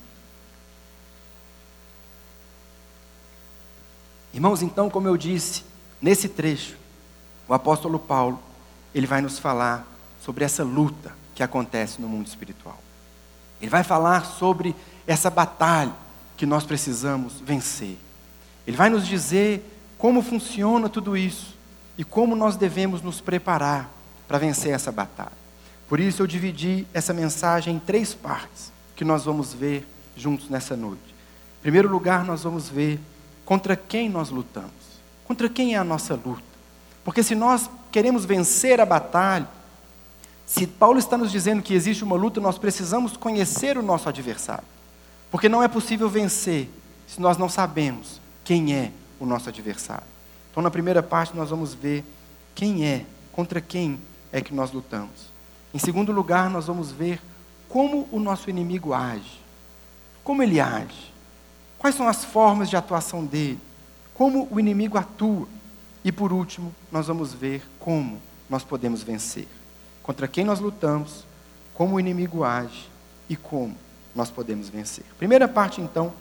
Irmãos, 4.34 4.62
então, 4.62 4.90
como 4.90 5.10
eu 5.10 5.18
disse, 5.18 5.66
nesse 6.02 6.30
trecho, 6.30 6.79
o 7.50 7.54
apóstolo 7.54 7.98
Paulo, 7.98 8.40
ele 8.94 9.08
vai 9.08 9.22
nos 9.22 9.40
falar 9.40 9.86
sobre 10.22 10.46
essa 10.46 10.64
luta 10.64 11.12
que 11.34 11.42
acontece 11.42 12.00
no 12.00 12.08
mundo 12.08 12.28
espiritual. 12.28 12.78
Ele 13.60 13.72
vai 13.72 13.84
falar 13.84 14.24
sobre 14.24 14.76
essa 15.08 15.32
batalha 15.32 15.92
que 16.38 16.46
nós 16.46 16.64
precisamos 16.64 17.42
vencer. 17.42 17.98
Ele 18.68 18.78
vai 18.78 18.90
nos 18.90 19.06
dizer 19.08 19.66
como 19.98 20.22
funciona 20.22 20.88
tudo 20.88 21.18
isso 21.18 21.58
e 21.98 22.04
como 22.04 22.36
nós 22.36 22.56
devemos 22.56 23.02
nos 23.02 23.20
preparar 23.20 23.90
para 24.28 24.38
vencer 24.38 24.72
essa 24.72 24.92
batalha. 24.92 25.40
Por 25.88 26.00
isso 26.00 26.22
eu 26.22 26.28
dividi 26.28 26.86
essa 26.94 27.14
mensagem 27.14 27.76
em 27.76 27.80
três 27.80 28.14
partes 28.14 28.72
que 28.96 29.04
nós 29.04 29.26
vamos 29.26 29.54
ver 29.54 29.88
juntos 30.16 30.50
nessa 30.50 30.78
noite. 30.78 31.16
Em 31.60 31.62
primeiro 31.64 31.90
lugar, 31.90 32.24
nós 32.24 32.44
vamos 32.44 32.70
ver 32.70 33.00
contra 33.44 33.76
quem 33.76 34.08
nós 34.08 34.30
lutamos. 34.30 34.70
Contra 35.26 35.50
quem 35.50 35.74
é 35.74 35.78
a 35.78 35.84
nossa 35.84 36.14
luta? 36.14 36.49
Porque 37.10 37.24
se 37.24 37.34
nós 37.34 37.68
queremos 37.92 38.24
vencer 38.24 38.80
a 38.80 38.86
batalha, 38.86 39.50
se 40.46 40.68
Paulo 40.68 41.00
está 41.00 41.18
nos 41.18 41.32
dizendo 41.32 41.64
que 41.64 41.74
existe 41.74 42.04
uma 42.04 42.16
luta, 42.16 42.40
nós 42.40 42.60
precisamos 42.60 43.18
conhecer 43.18 43.80
o 43.80 43.82
nosso 43.82 44.08
adversário. 44.08 44.64
Porque 45.32 45.50
não 45.50 45.64
é 45.64 45.68
possível 45.68 46.08
vencer 46.08 46.70
se 47.08 47.20
nós 47.20 47.36
não 47.36 47.50
sabemos 47.50 48.22
quem 48.46 48.76
é 48.76 48.92
o 49.20 49.26
nosso 49.26 49.50
adversário. 49.50 50.04
Então, 50.52 50.62
na 50.62 50.70
primeira 50.70 51.02
parte, 51.02 51.36
nós 51.36 51.50
vamos 51.50 51.74
ver 51.74 52.06
quem 52.54 52.86
é, 52.86 53.08
contra 53.32 53.60
quem 53.60 54.00
é 54.32 54.40
que 54.40 54.54
nós 54.54 54.72
lutamos. 54.72 55.32
Em 55.74 55.80
segundo 55.80 56.12
lugar, 56.12 56.48
nós 56.48 56.68
vamos 56.68 56.92
ver 56.92 57.20
como 57.68 58.08
o 58.12 58.20
nosso 58.20 58.52
inimigo 58.52 58.94
age. 58.94 59.40
Como 60.24 60.44
ele 60.44 60.62
age. 60.62 61.12
Quais 61.80 61.96
são 61.96 62.08
as 62.08 62.24
formas 62.24 62.70
de 62.70 62.78
atuação 62.78 63.26
dele? 63.26 63.60
Como 64.14 64.48
o 64.52 64.60
inimigo 64.60 64.96
atua. 64.96 65.48
E 66.04 66.12
por 66.12 66.32
último, 66.32 66.74
nós 66.92 67.08
vamos 67.08 67.34
ver 67.34 67.62
como 67.80 68.20
nós 68.50 68.64
podemos 68.64 69.04
vencer 69.04 69.48
contra 70.10 70.28
quem 70.28 70.44
nós 70.44 70.60
lutamos, 70.60 71.24
como 71.72 71.96
o 71.96 72.00
inimigo 72.00 72.44
age 72.44 72.90
e 73.30 73.36
como 73.36 73.76
nós 74.16 74.32
podemos 74.32 74.68
vencer. 74.68 75.06
Primeira 75.20 75.48
parte, 75.48 75.82
então, 75.82 76.12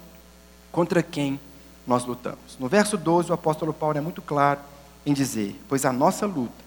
contra 0.71 1.03
quem 1.03 1.41
nós 1.87 2.05
lutamos. 2.05 2.59
No 2.61 2.69
verso 2.69 2.99
12, 2.99 3.31
o 3.31 3.33
apóstolo 3.33 3.73
Paulo 3.73 3.97
é 3.97 4.01
muito 4.03 4.21
claro 4.21 4.61
em 5.07 5.15
dizer: 5.15 5.59
Pois 5.67 5.87
a 5.87 5.93
nossa 5.93 6.27
luta 6.27 6.63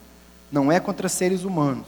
não 0.52 0.72
é 0.72 0.80
contra 0.80 1.08
seres 1.08 1.44
humanos, 1.44 1.86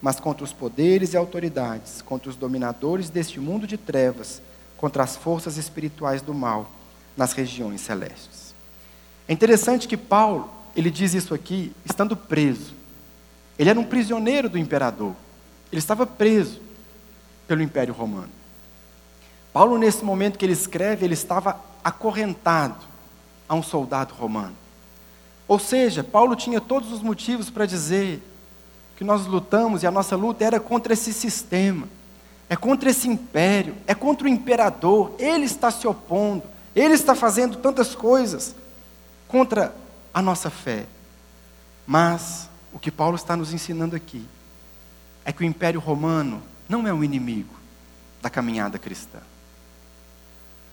mas 0.00 0.18
contra 0.18 0.42
os 0.42 0.52
poderes 0.52 1.12
e 1.12 1.16
autoridades, 1.16 2.02
contra 2.02 2.28
os 2.28 2.34
dominadores 2.34 3.08
deste 3.08 3.38
mundo 3.38 3.68
de 3.68 3.76
trevas, 3.76 4.42
contra 4.76 5.04
as 5.04 5.14
forças 5.14 5.56
espirituais 5.56 6.20
do 6.22 6.34
mal 6.34 6.68
nas 7.16 7.32
regiões 7.32 7.82
celestes. 7.82 8.52
É 9.28 9.32
interessante 9.32 9.86
que 9.86 9.96
Paulo, 9.96 10.50
ele 10.76 10.90
diz 10.90 11.14
isso 11.14 11.34
aqui 11.34 11.72
estando 11.84 12.16
preso. 12.16 12.74
Ele 13.58 13.70
era 13.70 13.78
um 13.78 13.84
prisioneiro 13.84 14.48
do 14.48 14.58
imperador. 14.58 15.14
Ele 15.70 15.78
estava 15.78 16.06
preso 16.06 16.60
pelo 17.46 17.62
Império 17.62 17.94
Romano. 17.94 18.30
Paulo, 19.52 19.76
nesse 19.76 20.04
momento 20.04 20.38
que 20.38 20.44
ele 20.44 20.52
escreve, 20.52 21.04
ele 21.04 21.14
estava 21.14 21.60
acorrentado 21.84 22.84
a 23.48 23.54
um 23.54 23.62
soldado 23.62 24.14
romano. 24.14 24.56
Ou 25.46 25.58
seja, 25.58 26.02
Paulo 26.02 26.34
tinha 26.34 26.60
todos 26.60 26.90
os 26.90 27.02
motivos 27.02 27.50
para 27.50 27.66
dizer 27.66 28.22
que 28.96 29.04
nós 29.04 29.26
lutamos 29.26 29.82
e 29.82 29.86
a 29.86 29.90
nossa 29.90 30.16
luta 30.16 30.44
era 30.44 30.58
contra 30.58 30.92
esse 30.92 31.12
sistema, 31.12 31.88
é 32.48 32.56
contra 32.56 32.90
esse 32.90 33.08
império, 33.08 33.74
é 33.86 33.94
contra 33.94 34.26
o 34.26 34.30
imperador. 34.30 35.14
Ele 35.18 35.44
está 35.44 35.70
se 35.70 35.86
opondo, 35.86 36.44
ele 36.74 36.94
está 36.94 37.14
fazendo 37.14 37.56
tantas 37.56 37.94
coisas 37.94 38.54
contra 39.28 39.74
a 40.12 40.20
nossa 40.20 40.50
fé. 40.50 40.86
Mas 41.86 42.48
o 42.72 42.78
que 42.78 42.90
Paulo 42.90 43.16
está 43.16 43.36
nos 43.36 43.52
ensinando 43.52 43.96
aqui 43.96 44.26
é 45.24 45.32
que 45.32 45.42
o 45.42 45.46
Império 45.46 45.80
Romano 45.80 46.42
não 46.68 46.86
é 46.86 46.92
um 46.92 47.04
inimigo 47.04 47.54
da 48.20 48.30
caminhada 48.30 48.78
cristã. 48.78 49.18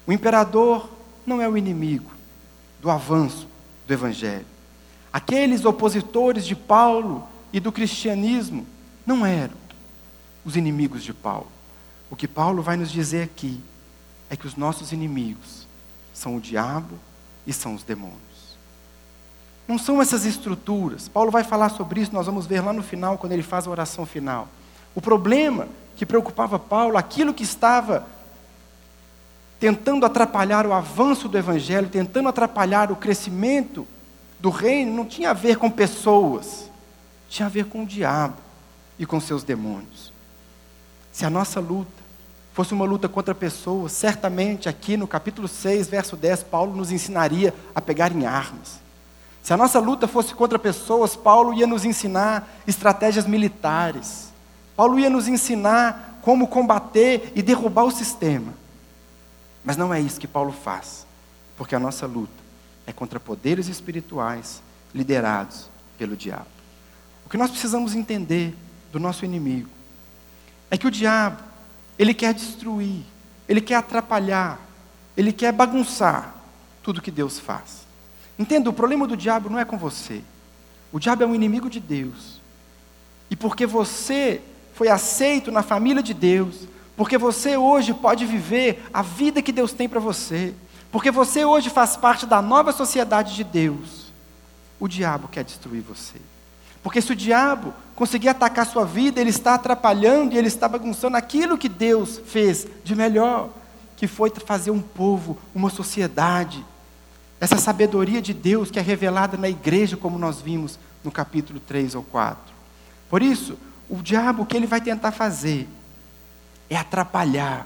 O 0.06 0.12
imperador 0.12 0.90
não 1.26 1.42
é 1.42 1.48
o 1.48 1.58
inimigo 1.58 2.12
do 2.82 2.90
avanço 2.90 3.48
do 3.86 3.94
Evangelho. 3.94 4.46
Aqueles 5.12 5.66
opositores 5.66 6.46
de 6.46 6.56
Paulo 6.56 7.28
e 7.52 7.60
do 7.60 7.72
cristianismo 7.72 8.66
não 9.06 9.26
eram 9.26 9.58
os 10.46 10.56
inimigos 10.56 11.04
de 11.04 11.14
Paulo. 11.14 11.52
O 12.10 12.16
que 12.16 12.28
Paulo 12.28 12.62
vai 12.62 12.78
nos 12.78 12.92
dizer 12.92 13.24
aqui 13.24 13.62
é 14.30 14.36
que 14.36 14.48
os 14.48 14.56
nossos 14.56 14.92
inimigos 14.92 15.68
são 16.14 16.38
o 16.38 16.42
diabo 16.42 16.98
e 17.46 17.54
são 17.54 17.74
os 17.74 17.84
demônios. 17.84 18.29
Não 19.70 19.78
são 19.78 20.02
essas 20.02 20.26
estruturas. 20.26 21.08
Paulo 21.08 21.30
vai 21.30 21.44
falar 21.44 21.70
sobre 21.70 22.02
isso, 22.02 22.12
nós 22.12 22.26
vamos 22.26 22.48
ver 22.48 22.60
lá 22.60 22.74
no 22.74 22.82
final, 22.82 23.20
quando 23.20 23.34
ele 23.34 23.44
faz 23.44 23.68
a 23.68 23.70
oração 23.70 24.04
final. 24.04 24.48
O 24.96 25.00
problema 25.00 25.68
que 25.96 26.08
preocupava 26.08 26.58
Paulo, 26.58 26.98
aquilo 26.98 27.36
que 27.36 27.44
estava 27.44 28.08
tentando 29.60 30.08
atrapalhar 30.08 30.66
o 30.66 30.74
avanço 30.74 31.30
do 31.30 31.38
evangelho, 31.38 31.88
tentando 31.88 32.28
atrapalhar 32.28 32.92
o 32.92 32.96
crescimento 32.96 33.88
do 34.40 34.50
reino, 34.50 34.92
não 34.92 35.06
tinha 35.06 35.30
a 35.30 35.34
ver 35.34 35.58
com 35.58 35.70
pessoas, 35.70 36.68
tinha 37.30 37.46
a 37.46 37.50
ver 37.50 37.66
com 37.66 37.84
o 37.84 37.86
diabo 37.86 38.38
e 38.98 39.06
com 39.06 39.20
seus 39.20 39.44
demônios. 39.44 40.12
Se 41.12 41.28
a 41.28 41.30
nossa 41.30 41.60
luta 41.60 41.92
fosse 42.54 42.74
uma 42.74 42.86
luta 42.86 43.08
contra 43.08 43.36
pessoas, 43.36 43.92
certamente 43.92 44.68
aqui 44.68 44.98
no 44.98 45.06
capítulo 45.06 45.48
6, 45.48 45.88
verso 45.90 46.16
10, 46.16 46.42
Paulo 46.42 46.76
nos 46.76 46.92
ensinaria 46.92 47.54
a 47.76 47.80
pegar 47.80 48.12
em 48.12 48.26
armas. 48.26 48.89
Se 49.42 49.54
a 49.54 49.58
nossa 49.58 49.80
luta 49.80 50.08
fosse 50.08 50.34
contra 50.34 50.60
pessoas, 50.60 51.16
Paulo 51.16 51.54
ia 51.54 51.66
nos 51.66 51.86
ensinar 51.86 52.48
estratégias 52.68 53.26
militares. 53.26 54.30
Paulo 54.76 55.00
ia 55.00 55.10
nos 55.10 55.28
ensinar 55.28 56.20
como 56.22 56.48
combater 56.48 57.32
e 57.36 57.42
derrubar 57.42 57.84
o 57.84 57.92
sistema. 57.92 58.54
Mas 59.64 59.78
não 59.78 59.94
é 59.94 60.00
isso 60.00 60.20
que 60.20 60.28
Paulo 60.28 60.52
faz, 60.52 61.06
porque 61.58 61.76
a 61.76 61.80
nossa 61.80 62.06
luta 62.06 62.32
é 62.86 62.94
contra 62.94 63.20
poderes 63.20 63.68
espirituais 63.68 64.62
liderados 64.94 65.70
pelo 65.98 66.16
diabo. 66.16 66.48
O 67.26 67.30
que 67.30 67.38
nós 67.38 67.52
precisamos 67.52 67.94
entender 67.94 68.56
do 68.92 69.00
nosso 69.00 69.26
inimigo 69.26 69.70
é 70.72 70.78
que 70.78 70.88
o 70.88 70.92
diabo, 70.92 71.44
ele 71.98 72.14
quer 72.14 72.34
destruir, 72.34 73.04
ele 73.48 73.62
quer 73.62 73.76
atrapalhar, 73.76 74.60
ele 75.16 75.32
quer 75.34 75.52
bagunçar 75.52 76.34
tudo 76.82 77.02
que 77.02 77.12
Deus 77.12 77.40
faz. 77.40 77.89
Entenda, 78.40 78.70
o 78.70 78.74
problema 78.74 79.06
do 79.06 79.18
diabo 79.18 79.50
não 79.50 79.60
é 79.60 79.66
com 79.66 79.78
você. 79.78 80.22
O 80.94 81.00
diabo 81.00 81.24
é 81.24 81.28
um 81.28 81.36
inimigo 81.36 81.70
de 81.70 81.82
Deus. 81.82 82.40
E 83.30 83.36
porque 83.36 83.66
você 83.66 84.42
foi 84.74 84.88
aceito 84.88 85.52
na 85.52 85.62
família 85.62 86.02
de 86.02 86.14
Deus, 86.14 86.66
porque 86.96 87.18
você 87.18 87.58
hoje 87.58 87.94
pode 87.94 88.26
viver 88.26 88.82
a 88.94 89.02
vida 89.02 89.42
que 89.42 89.52
Deus 89.52 89.74
tem 89.74 89.90
para 89.90 90.00
você, 90.00 90.54
porque 90.90 91.12
você 91.12 91.44
hoje 91.44 91.70
faz 91.70 91.98
parte 91.98 92.26
da 92.26 92.42
nova 92.42 92.72
sociedade 92.72 93.36
de 93.36 93.44
Deus, 93.44 94.14
o 94.80 94.88
diabo 94.88 95.28
quer 95.28 95.44
destruir 95.44 95.82
você. 95.82 96.16
Porque 96.82 97.02
se 97.02 97.12
o 97.12 97.16
diabo 97.16 97.74
conseguir 97.94 98.30
atacar 98.30 98.66
sua 98.66 98.86
vida, 98.86 99.20
ele 99.20 99.32
está 99.32 99.56
atrapalhando 99.56 100.34
e 100.34 100.38
ele 100.38 100.48
está 100.48 100.68
bagunçando 100.68 101.18
aquilo 101.18 101.58
que 101.58 101.68
Deus 101.68 102.22
fez 102.26 102.66
de 102.86 102.96
melhor, 102.96 103.50
que 103.98 104.08
foi 104.08 104.32
fazer 104.46 104.72
um 104.72 104.82
povo, 104.82 105.38
uma 105.54 105.70
sociedade 105.70 106.66
essa 107.40 107.58
sabedoria 107.58 108.22
de 108.22 108.34
Deus 108.34 108.70
que 108.70 108.80
é 108.80 108.82
revelada 108.82 109.38
na 109.38 109.50
igreja, 109.50 109.96
como 109.96 110.18
nós 110.18 110.42
vimos 110.42 110.78
no 111.04 111.12
capítulo 111.12 111.60
3 111.60 111.96
ou 111.96 112.04
4. 112.04 112.54
Por 113.10 113.22
isso, 113.22 113.58
o 113.90 113.98
diabo, 113.98 114.44
o 114.44 114.46
que 114.46 114.58
ele 114.58 114.68
vai 114.68 114.82
tentar 114.82 115.12
fazer 115.12 115.68
é 116.70 116.76
atrapalhar 116.76 117.66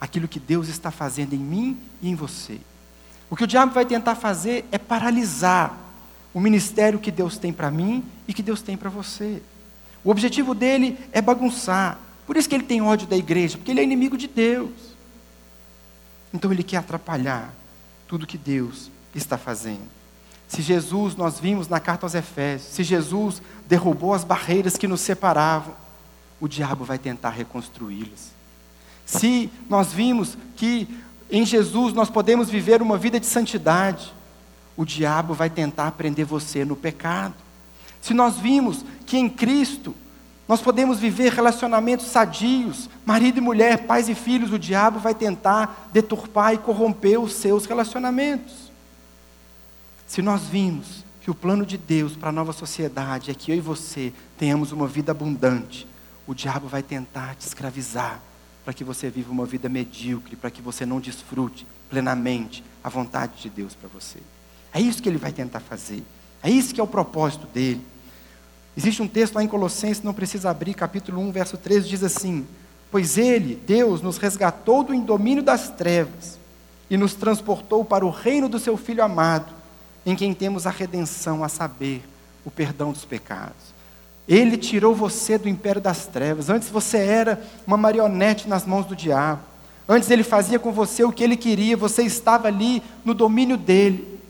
aquilo 0.00 0.28
que 0.28 0.40
Deus 0.40 0.68
está 0.68 0.90
fazendo 0.90 1.34
em 1.34 1.38
mim 1.38 1.78
e 2.02 2.10
em 2.10 2.14
você. 2.14 2.58
O 3.30 3.36
que 3.36 3.44
o 3.44 3.46
diabo 3.46 3.72
vai 3.72 3.86
tentar 3.86 4.14
fazer 4.14 4.66
é 4.70 4.76
paralisar 4.76 5.78
o 6.34 6.40
ministério 6.40 6.98
que 6.98 7.10
Deus 7.10 7.38
tem 7.38 7.52
para 7.52 7.70
mim 7.70 8.04
e 8.26 8.34
que 8.34 8.42
Deus 8.42 8.60
tem 8.60 8.76
para 8.76 8.90
você. 8.90 9.42
O 10.04 10.10
objetivo 10.10 10.54
dele 10.54 10.98
é 11.12 11.22
bagunçar. 11.22 11.98
Por 12.26 12.36
isso 12.36 12.48
que 12.48 12.54
ele 12.54 12.64
tem 12.64 12.82
ódio 12.82 13.06
da 13.06 13.16
igreja, 13.16 13.56
porque 13.56 13.70
ele 13.70 13.80
é 13.80 13.84
inimigo 13.84 14.18
de 14.18 14.26
Deus. 14.26 14.70
Então 16.34 16.52
ele 16.52 16.62
quer 16.62 16.78
atrapalhar 16.78 17.54
tudo 18.06 18.26
que 18.26 18.36
Deus 18.36 18.91
está 19.14 19.38
fazendo. 19.38 19.88
Se 20.48 20.60
Jesus, 20.60 21.16
nós 21.16 21.40
vimos 21.40 21.68
na 21.68 21.80
carta 21.80 22.04
aos 22.04 22.14
Efésios, 22.14 22.74
se 22.74 22.82
Jesus 22.82 23.40
derrubou 23.66 24.12
as 24.12 24.22
barreiras 24.22 24.76
que 24.76 24.86
nos 24.86 25.00
separavam, 25.00 25.74
o 26.40 26.46
diabo 26.46 26.84
vai 26.84 26.98
tentar 26.98 27.30
reconstruí-las. 27.30 28.32
Se 29.06 29.50
nós 29.68 29.92
vimos 29.92 30.36
que 30.56 30.88
em 31.30 31.46
Jesus 31.46 31.94
nós 31.94 32.10
podemos 32.10 32.50
viver 32.50 32.82
uma 32.82 32.98
vida 32.98 33.18
de 33.18 33.26
santidade, 33.26 34.12
o 34.76 34.84
diabo 34.84 35.32
vai 35.34 35.48
tentar 35.48 35.92
prender 35.92 36.26
você 36.26 36.64
no 36.64 36.76
pecado. 36.76 37.34
Se 38.00 38.12
nós 38.12 38.36
vimos 38.36 38.84
que 39.06 39.16
em 39.16 39.28
Cristo 39.28 39.94
nós 40.46 40.60
podemos 40.60 40.98
viver 40.98 41.32
relacionamentos 41.32 42.08
sadios, 42.08 42.90
marido 43.06 43.38
e 43.38 43.40
mulher, 43.40 43.86
pais 43.86 44.08
e 44.08 44.14
filhos, 44.14 44.52
o 44.52 44.58
diabo 44.58 44.98
vai 44.98 45.14
tentar 45.14 45.88
deturpar 45.92 46.52
e 46.52 46.58
corromper 46.58 47.18
os 47.18 47.32
seus 47.32 47.64
relacionamentos. 47.64 48.61
Se 50.12 50.20
nós 50.20 50.42
vimos 50.42 51.06
que 51.22 51.30
o 51.30 51.34
plano 51.34 51.64
de 51.64 51.78
Deus 51.78 52.14
para 52.14 52.28
a 52.28 52.32
nova 52.32 52.52
sociedade 52.52 53.30
é 53.30 53.34
que 53.34 53.50
eu 53.50 53.56
e 53.56 53.62
você 53.62 54.12
tenhamos 54.36 54.70
uma 54.70 54.86
vida 54.86 55.10
abundante, 55.10 55.88
o 56.26 56.34
diabo 56.34 56.68
vai 56.68 56.82
tentar 56.82 57.34
te 57.34 57.46
escravizar 57.46 58.20
para 58.62 58.74
que 58.74 58.84
você 58.84 59.08
viva 59.08 59.32
uma 59.32 59.46
vida 59.46 59.70
medíocre, 59.70 60.36
para 60.36 60.50
que 60.50 60.60
você 60.60 60.84
não 60.84 61.00
desfrute 61.00 61.66
plenamente 61.88 62.62
a 62.84 62.90
vontade 62.90 63.40
de 63.40 63.48
Deus 63.48 63.74
para 63.74 63.88
você. 63.88 64.18
É 64.74 64.78
isso 64.78 65.02
que 65.02 65.08
ele 65.08 65.16
vai 65.16 65.32
tentar 65.32 65.60
fazer. 65.60 66.04
É 66.42 66.50
isso 66.50 66.74
que 66.74 66.80
é 66.82 66.84
o 66.84 66.86
propósito 66.86 67.46
dele. 67.46 67.80
Existe 68.76 69.00
um 69.00 69.08
texto 69.08 69.36
lá 69.36 69.42
em 69.42 69.48
Colossenses, 69.48 70.02
não 70.02 70.12
precisa 70.12 70.50
abrir, 70.50 70.74
capítulo 70.74 71.22
1, 71.22 71.32
verso 71.32 71.56
13, 71.56 71.88
diz 71.88 72.04
assim: 72.04 72.46
Pois 72.90 73.16
Ele, 73.16 73.58
Deus, 73.66 74.02
nos 74.02 74.18
resgatou 74.18 74.84
do 74.84 74.94
domínio 75.00 75.42
das 75.42 75.70
trevas 75.70 76.38
e 76.90 76.98
nos 76.98 77.14
transportou 77.14 77.82
para 77.82 78.04
o 78.04 78.10
reino 78.10 78.46
do 78.46 78.58
Seu 78.58 78.76
Filho 78.76 79.02
amado, 79.02 79.61
em 80.04 80.16
quem 80.16 80.34
temos 80.34 80.66
a 80.66 80.70
redenção, 80.70 81.44
a 81.44 81.48
saber, 81.48 82.02
o 82.44 82.50
perdão 82.50 82.92
dos 82.92 83.04
pecados. 83.04 83.72
Ele 84.26 84.56
tirou 84.56 84.94
você 84.94 85.36
do 85.36 85.48
império 85.48 85.80
das 85.80 86.06
trevas. 86.06 86.48
Antes 86.48 86.68
você 86.68 86.98
era 86.98 87.42
uma 87.66 87.76
marionete 87.76 88.48
nas 88.48 88.64
mãos 88.64 88.86
do 88.86 88.96
diabo. 88.96 89.42
Antes 89.88 90.10
ele 90.10 90.22
fazia 90.22 90.58
com 90.58 90.72
você 90.72 91.04
o 91.04 91.12
que 91.12 91.24
ele 91.24 91.36
queria, 91.36 91.76
você 91.76 92.02
estava 92.02 92.48
ali 92.48 92.82
no 93.04 93.14
domínio 93.14 93.56
dele. 93.56 94.20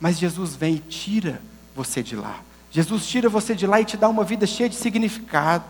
Mas 0.00 0.18
Jesus 0.18 0.54
vem 0.54 0.76
e 0.76 0.78
tira 0.78 1.40
você 1.74 2.02
de 2.02 2.16
lá. 2.16 2.40
Jesus 2.70 3.06
tira 3.06 3.28
você 3.28 3.54
de 3.54 3.66
lá 3.66 3.80
e 3.80 3.84
te 3.84 3.96
dá 3.96 4.08
uma 4.08 4.24
vida 4.24 4.46
cheia 4.46 4.68
de 4.68 4.76
significado 4.76 5.64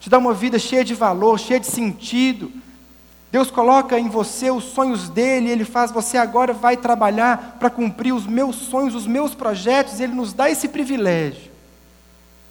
te 0.00 0.08
dá 0.08 0.18
uma 0.18 0.32
vida 0.32 0.58
cheia 0.58 0.84
de 0.84 0.94
valor, 0.94 1.38
cheia 1.38 1.58
de 1.58 1.66
sentido. 1.66 2.50
Deus 3.30 3.50
coloca 3.50 3.98
em 3.98 4.08
você 4.08 4.50
os 4.50 4.64
sonhos 4.64 5.08
dele, 5.08 5.50
ele 5.50 5.64
faz 5.64 5.90
você 5.90 6.16
agora 6.16 6.52
vai 6.52 6.76
trabalhar 6.76 7.56
para 7.58 7.68
cumprir 7.68 8.12
os 8.12 8.26
meus 8.26 8.56
sonhos, 8.56 8.94
os 8.94 9.06
meus 9.06 9.34
projetos, 9.34 10.00
ele 10.00 10.14
nos 10.14 10.32
dá 10.32 10.48
esse 10.48 10.68
privilégio. 10.68 11.50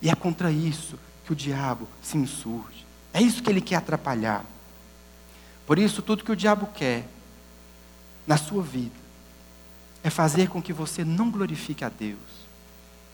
E 0.01 0.09
é 0.09 0.15
contra 0.15 0.51
isso 0.51 0.99
que 1.25 1.33
o 1.33 1.35
diabo 1.35 1.87
se 2.01 2.17
insurge. 2.17 2.85
É 3.13 3.21
isso 3.21 3.41
que 3.41 3.49
ele 3.49 3.61
quer 3.61 3.77
atrapalhar. 3.77 4.45
Por 5.65 5.79
isso, 5.79 6.01
tudo 6.01 6.23
que 6.23 6.31
o 6.31 6.35
diabo 6.35 6.69
quer 6.75 7.05
na 8.25 8.37
sua 8.37 8.61
vida 8.61 8.95
é 10.03 10.09
fazer 10.09 10.47
com 10.47 10.61
que 10.61 10.71
você 10.71 11.03
não 11.03 11.31
glorifique 11.31 11.83
a 11.83 11.89
Deus, 11.89 12.19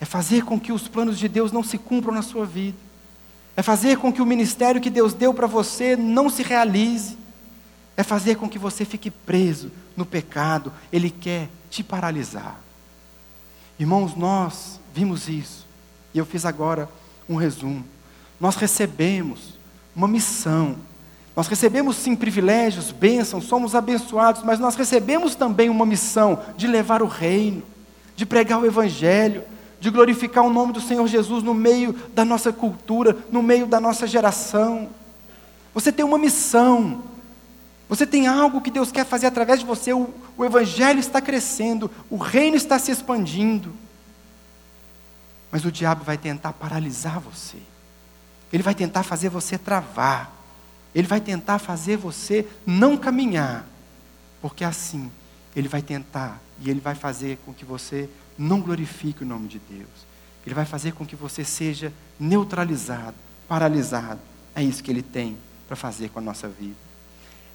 é 0.00 0.04
fazer 0.04 0.44
com 0.44 0.60
que 0.60 0.70
os 0.70 0.86
planos 0.86 1.18
de 1.18 1.28
Deus 1.28 1.50
não 1.50 1.62
se 1.62 1.78
cumpram 1.78 2.12
na 2.14 2.22
sua 2.22 2.44
vida 2.44 2.76
é 3.56 3.62
fazer 3.62 3.98
com 3.98 4.12
que 4.12 4.20
o 4.20 4.26
ministério 4.26 4.80
que 4.80 4.90
Deus 4.90 5.14
deu 5.14 5.32
para 5.32 5.46
você 5.46 5.96
não 5.96 6.28
se 6.28 6.42
realize, 6.42 7.16
é 7.96 8.02
fazer 8.02 8.36
com 8.36 8.48
que 8.48 8.58
você 8.58 8.84
fique 8.84 9.10
preso 9.10 9.70
no 9.96 10.04
pecado, 10.04 10.72
Ele 10.92 11.10
quer 11.10 11.48
te 11.70 11.82
paralisar. 11.82 12.60
Irmãos, 13.78 14.14
nós 14.14 14.80
vimos 14.94 15.28
isso, 15.28 15.66
e 16.12 16.18
eu 16.18 16.26
fiz 16.26 16.44
agora 16.44 16.88
um 17.28 17.36
resumo. 17.36 17.84
Nós 18.40 18.56
recebemos 18.56 19.58
uma 19.94 20.08
missão, 20.08 20.76
nós 21.36 21.48
recebemos 21.48 21.96
sim 21.96 22.14
privilégios, 22.14 22.92
bênçãos, 22.92 23.44
somos 23.44 23.74
abençoados, 23.74 24.42
mas 24.44 24.60
nós 24.60 24.76
recebemos 24.76 25.34
também 25.34 25.68
uma 25.68 25.84
missão 25.84 26.40
de 26.56 26.66
levar 26.66 27.02
o 27.02 27.08
reino, 27.08 27.62
de 28.14 28.24
pregar 28.24 28.60
o 28.60 28.66
Evangelho, 28.66 29.42
de 29.80 29.90
glorificar 29.90 30.44
o 30.44 30.52
nome 30.52 30.72
do 30.72 30.80
Senhor 30.80 31.06
Jesus 31.08 31.42
no 31.42 31.52
meio 31.52 31.92
da 32.14 32.24
nossa 32.24 32.52
cultura, 32.52 33.16
no 33.30 33.42
meio 33.42 33.66
da 33.66 33.80
nossa 33.80 34.06
geração. 34.06 34.88
Você 35.74 35.90
tem 35.90 36.04
uma 36.04 36.16
missão, 36.16 37.02
você 37.94 38.06
tem 38.06 38.26
algo 38.26 38.60
que 38.60 38.70
Deus 38.70 38.90
quer 38.90 39.06
fazer 39.06 39.26
através 39.26 39.60
de 39.60 39.66
você. 39.66 39.92
O, 39.92 40.12
o 40.36 40.44
Evangelho 40.44 40.98
está 40.98 41.20
crescendo, 41.20 41.90
o 42.10 42.16
reino 42.16 42.56
está 42.56 42.78
se 42.78 42.90
expandindo. 42.90 43.72
Mas 45.50 45.64
o 45.64 45.70
diabo 45.70 46.02
vai 46.02 46.18
tentar 46.18 46.52
paralisar 46.52 47.20
você, 47.20 47.58
ele 48.52 48.62
vai 48.62 48.74
tentar 48.74 49.04
fazer 49.04 49.28
você 49.28 49.56
travar, 49.56 50.32
ele 50.92 51.06
vai 51.06 51.20
tentar 51.20 51.60
fazer 51.60 51.96
você 51.96 52.44
não 52.66 52.96
caminhar, 52.96 53.64
porque 54.42 54.64
assim 54.64 55.10
ele 55.54 55.68
vai 55.68 55.80
tentar 55.80 56.40
e 56.60 56.70
ele 56.70 56.80
vai 56.80 56.96
fazer 56.96 57.38
com 57.44 57.54
que 57.54 57.64
você 57.64 58.08
não 58.36 58.60
glorifique 58.60 59.22
o 59.22 59.26
nome 59.26 59.46
de 59.46 59.60
Deus. 59.60 59.88
Ele 60.44 60.54
vai 60.54 60.64
fazer 60.64 60.92
com 60.92 61.06
que 61.06 61.14
você 61.14 61.44
seja 61.44 61.92
neutralizado, 62.18 63.14
paralisado. 63.46 64.20
É 64.54 64.62
isso 64.62 64.82
que 64.82 64.90
ele 64.90 65.02
tem 65.02 65.36
para 65.68 65.76
fazer 65.76 66.08
com 66.10 66.18
a 66.18 66.22
nossa 66.22 66.48
vida. 66.48 66.93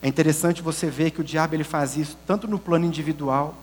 É 0.02 0.08
interessante 0.08 0.62
você 0.62 0.90
ver 0.90 1.12
que 1.12 1.22
o 1.22 1.24
diabo 1.24 1.56
ele 1.56 1.64
faz 1.64 1.98
isso 1.98 2.18
tanto 2.26 2.48
no 2.48 2.58
plano 2.58 2.86
individual, 2.86 3.56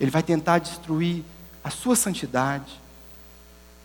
ele 0.00 0.10
vai 0.10 0.22
tentar 0.22 0.58
destruir 0.58 1.22
a 1.62 1.70
sua 1.70 1.94
santidade, 1.94 2.80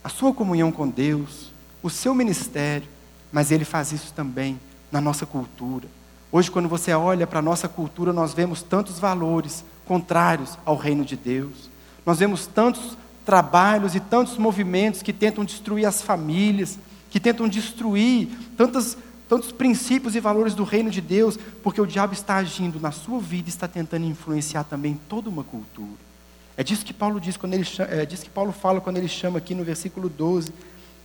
a 0.02 0.08
sua 0.08 0.34
comunhão 0.34 0.72
com 0.72 0.88
Deus, 0.88 1.52
o 1.82 1.88
seu 1.88 2.14
ministério, 2.14 2.88
mas 3.32 3.50
ele 3.50 3.64
faz 3.64 3.92
isso 3.92 4.12
também 4.12 4.58
na 4.90 5.00
nossa 5.00 5.24
cultura. 5.24 5.86
Hoje, 6.32 6.50
quando 6.50 6.68
você 6.68 6.92
olha 6.92 7.26
para 7.26 7.38
a 7.38 7.42
nossa 7.42 7.68
cultura, 7.68 8.12
nós 8.12 8.32
vemos 8.32 8.62
tantos 8.62 8.98
valores 8.98 9.64
contrários 9.84 10.56
ao 10.64 10.76
reino 10.76 11.04
de 11.04 11.16
Deus. 11.16 11.70
Nós 12.06 12.18
vemos 12.18 12.46
tantos 12.46 12.96
trabalhos 13.24 13.94
e 13.94 14.00
tantos 14.00 14.36
movimentos 14.38 15.02
que 15.02 15.12
tentam 15.12 15.44
destruir 15.44 15.86
as 15.86 16.02
famílias, 16.02 16.78
que 17.10 17.18
tentam 17.18 17.48
destruir 17.48 18.28
tantos, 18.56 18.96
tantos 19.30 19.52
princípios 19.52 20.16
e 20.16 20.20
valores 20.20 20.56
do 20.56 20.64
reino 20.64 20.90
de 20.90 21.00
Deus, 21.00 21.38
porque 21.62 21.80
o 21.80 21.86
diabo 21.86 22.12
está 22.12 22.34
agindo 22.34 22.80
na 22.80 22.90
sua 22.90 23.20
vida 23.20 23.48
e 23.48 23.50
está 23.50 23.68
tentando 23.68 24.04
influenciar 24.04 24.64
também 24.64 24.98
toda 25.08 25.28
uma 25.28 25.44
cultura. 25.44 26.00
É 26.56 26.64
disso 26.64 26.84
que 26.84 26.92
Paulo 26.92 27.20
diz 27.20 27.36
quando 27.36 27.54
ele 27.54 27.64
é 27.88 28.04
disso 28.04 28.24
que 28.24 28.30
Paulo 28.30 28.50
fala 28.50 28.80
quando 28.80 28.96
ele 28.96 29.06
chama 29.06 29.38
aqui 29.38 29.54
no 29.54 29.62
versículo 29.62 30.08
12 30.08 30.52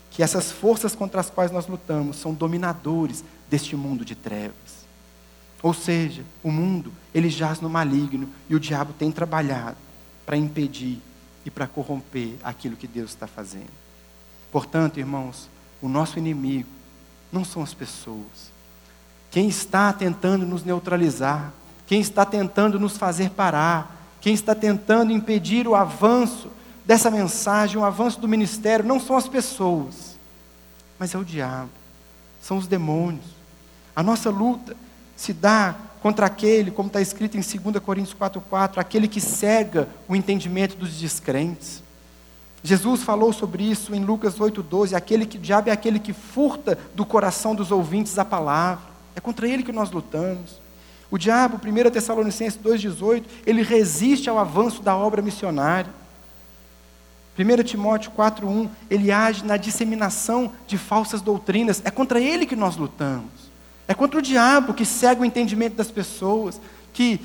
que 0.09 0.23
essas 0.23 0.51
forças 0.51 0.95
contra 0.95 1.21
as 1.21 1.29
quais 1.29 1.51
nós 1.51 1.67
lutamos 1.67 2.17
são 2.17 2.33
dominadores 2.33 3.23
deste 3.47 3.75
mundo 3.75 4.03
de 4.03 4.15
trevas. 4.15 4.85
Ou 5.61 5.73
seja, 5.73 6.23
o 6.41 6.51
mundo, 6.51 6.91
ele 7.13 7.29
jaz 7.29 7.61
no 7.61 7.69
maligno 7.69 8.27
e 8.49 8.55
o 8.55 8.59
diabo 8.59 8.91
tem 8.93 9.11
trabalhado 9.11 9.77
para 10.25 10.35
impedir 10.35 10.99
e 11.45 11.51
para 11.51 11.67
corromper 11.67 12.33
aquilo 12.43 12.75
que 12.75 12.88
Deus 12.88 13.11
está 13.11 13.27
fazendo. 13.27 13.69
Portanto, 14.51 14.99
irmãos, 14.99 15.47
o 15.79 15.88
nosso 15.88 16.17
inimigo 16.17 16.74
não 17.36 17.43
são 17.43 17.62
as 17.62 17.74
pessoas. 17.74 18.56
Quem 19.30 19.50
está 19.50 19.91
tentando 19.91 20.45
nos 20.45 20.63
neutralizar, 20.63 21.52
quem 21.86 22.00
está 22.00 22.26
tentando 22.26 22.80
nos 22.80 22.98
fazer 22.98 23.32
parar, 23.32 23.93
quem 24.21 24.34
está 24.34 24.56
tentando 24.56 25.12
impedir 25.12 25.67
o 25.67 25.76
avanço 25.76 26.50
dessa 26.86 27.12
mensagem, 27.12 27.78
o 27.78 27.84
avanço 27.84 28.19
do 28.21 28.28
ministério, 28.28 28.86
não 28.86 29.00
são 29.00 29.17
as 29.17 29.28
pessoas, 29.28 30.17
mas 30.98 31.13
é 31.13 31.17
o 31.17 31.26
diabo, 31.26 31.69
são 32.41 32.58
os 32.58 32.67
demônios. 32.67 33.26
A 33.93 34.02
nossa 34.02 34.30
luta 34.30 34.76
se 35.15 35.34
dá 35.34 35.76
contra 36.02 36.28
aquele, 36.28 36.71
como 36.71 36.88
está 36.88 37.02
escrito 37.02 37.36
em 37.38 37.41
2 37.41 37.84
Coríntios 37.84 38.15
4,4, 38.17 38.78
aquele 38.78 39.08
que 39.08 39.19
cega 39.19 39.89
o 40.08 40.15
entendimento 40.15 40.78
dos 40.78 40.93
descrentes. 40.93 41.84
Jesus 42.65 43.04
falou 43.04 43.32
sobre 43.32 43.63
isso 43.63 43.93
em 43.93 44.04
Lucas 44.04 44.39
8,12, 44.39 44.95
aquele 44.95 45.23
que 45.28 45.38
o 45.38 45.39
diabo 45.39 45.69
é 45.69 45.71
aquele 45.71 45.99
que 45.99 46.12
furta 46.12 46.75
do 46.95 47.06
coração 47.06 47.54
dos 47.54 47.69
ouvintes 47.71 48.17
a 48.17 48.25
palavra. 48.25 48.84
É 49.15 49.19
contra 49.19 49.47
ele 49.47 49.62
que 49.62 49.71
nós 49.71 49.91
lutamos. 49.91 50.60
O 51.12 51.17
diabo, 51.19 51.62
1 51.63 51.91
Tessalonicenses 51.91 52.60
2,18, 52.60 53.23
ele 53.45 53.62
resiste 53.62 54.32
ao 54.32 54.39
avanço 54.39 54.82
da 54.82 54.97
obra 54.97 55.21
missionária. 55.21 55.93
1 57.38 57.63
Timóteo 57.63 58.12
4,1, 58.17 58.67
ele 58.89 59.12
age 59.12 59.45
na 59.45 59.58
disseminação 59.58 60.51
de 60.65 60.75
falsas 60.75 61.21
doutrinas. 61.21 61.84
É 61.86 61.91
contra 61.91 62.19
ele 62.19 62.47
que 62.47 62.56
nós 62.56 62.78
lutamos. 62.78 63.30
É 63.88 63.93
contra 63.93 64.17
o 64.17 64.23
diabo 64.23 64.73
que 64.73 64.86
cega 64.86 65.21
o 65.21 65.25
entendimento 65.25 65.75
das 65.75 65.91
pessoas, 65.91 66.60
que 66.91 67.21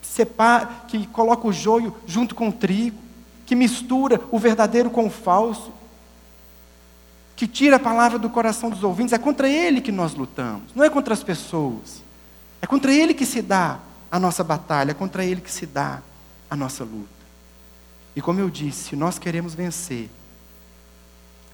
separa, 0.00 0.70
que 0.88 1.06
coloca 1.08 1.46
o 1.46 1.52
joio 1.52 1.94
junto 2.06 2.34
com 2.34 2.48
o 2.48 2.52
trigo, 2.52 3.07
que 3.48 3.56
mistura 3.56 4.20
o 4.30 4.38
verdadeiro 4.38 4.90
com 4.90 5.06
o 5.06 5.10
falso, 5.10 5.72
que 7.34 7.46
tira 7.46 7.76
a 7.76 7.80
palavra 7.80 8.18
do 8.18 8.28
coração 8.28 8.68
dos 8.68 8.84
ouvintes. 8.84 9.14
É 9.14 9.18
contra 9.18 9.48
ele 9.48 9.80
que 9.80 9.90
nós 9.90 10.14
lutamos, 10.14 10.74
não 10.74 10.84
é 10.84 10.90
contra 10.90 11.14
as 11.14 11.22
pessoas. 11.22 12.02
É 12.60 12.66
contra 12.66 12.92
ele 12.92 13.14
que 13.14 13.24
se 13.24 13.40
dá 13.40 13.78
a 14.12 14.20
nossa 14.20 14.44
batalha, 14.44 14.90
é 14.90 14.94
contra 14.94 15.24
ele 15.24 15.40
que 15.40 15.50
se 15.50 15.64
dá 15.64 16.02
a 16.50 16.54
nossa 16.54 16.84
luta. 16.84 17.08
E 18.14 18.20
como 18.20 18.38
eu 18.38 18.50
disse, 18.50 18.90
se 18.90 18.96
nós 18.96 19.18
queremos 19.18 19.54
vencer, 19.54 20.10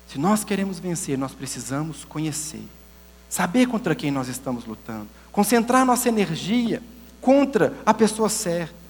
se 0.08 0.18
nós 0.18 0.42
queremos 0.42 0.80
vencer, 0.80 1.16
nós 1.16 1.32
precisamos 1.32 2.04
conhecer 2.04 2.66
saber 3.28 3.66
contra 3.66 3.94
quem 3.94 4.10
nós 4.12 4.28
estamos 4.28 4.64
lutando, 4.64 5.08
concentrar 5.32 5.84
nossa 5.84 6.08
energia 6.08 6.80
contra 7.20 7.74
a 7.84 7.92
pessoa 7.92 8.28
certa, 8.28 8.83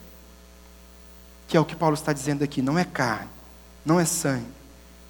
que 1.46 1.57
é 1.57 1.61
o 1.61 1.64
que 1.64 1.76
Paulo 1.76 1.94
está 1.94 2.12
dizendo 2.12 2.42
aqui: 2.42 2.62
não 2.62 2.78
é 2.78 2.85
carne, 2.85 3.30
não 3.85 4.00
é 4.00 4.04
sangue, 4.04 4.46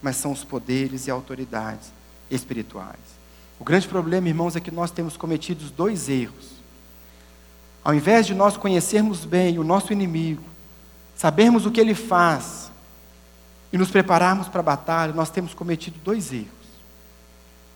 mas 0.02 0.16
são 0.16 0.32
os 0.32 0.44
poderes 0.44 1.06
e 1.06 1.10
autoridades 1.10 1.92
espirituais. 2.30 3.14
O 3.58 3.64
grande 3.64 3.88
problema, 3.88 4.28
irmãos, 4.28 4.56
é 4.56 4.60
que 4.60 4.70
nós 4.70 4.90
temos 4.90 5.16
cometido 5.16 5.64
dois 5.70 6.08
erros. 6.08 6.54
Ao 7.84 7.94
invés 7.94 8.26
de 8.26 8.34
nós 8.34 8.56
conhecermos 8.56 9.24
bem 9.24 9.58
o 9.58 9.64
nosso 9.64 9.92
inimigo, 9.92 10.42
sabermos 11.14 11.66
o 11.66 11.70
que 11.70 11.80
ele 11.80 11.94
faz 11.94 12.70
e 13.72 13.78
nos 13.78 13.90
prepararmos 13.90 14.48
para 14.48 14.60
a 14.60 14.64
batalha, 14.64 15.12
nós 15.12 15.30
temos 15.30 15.52
cometido 15.54 15.98
dois 16.02 16.32
erros 16.32 16.48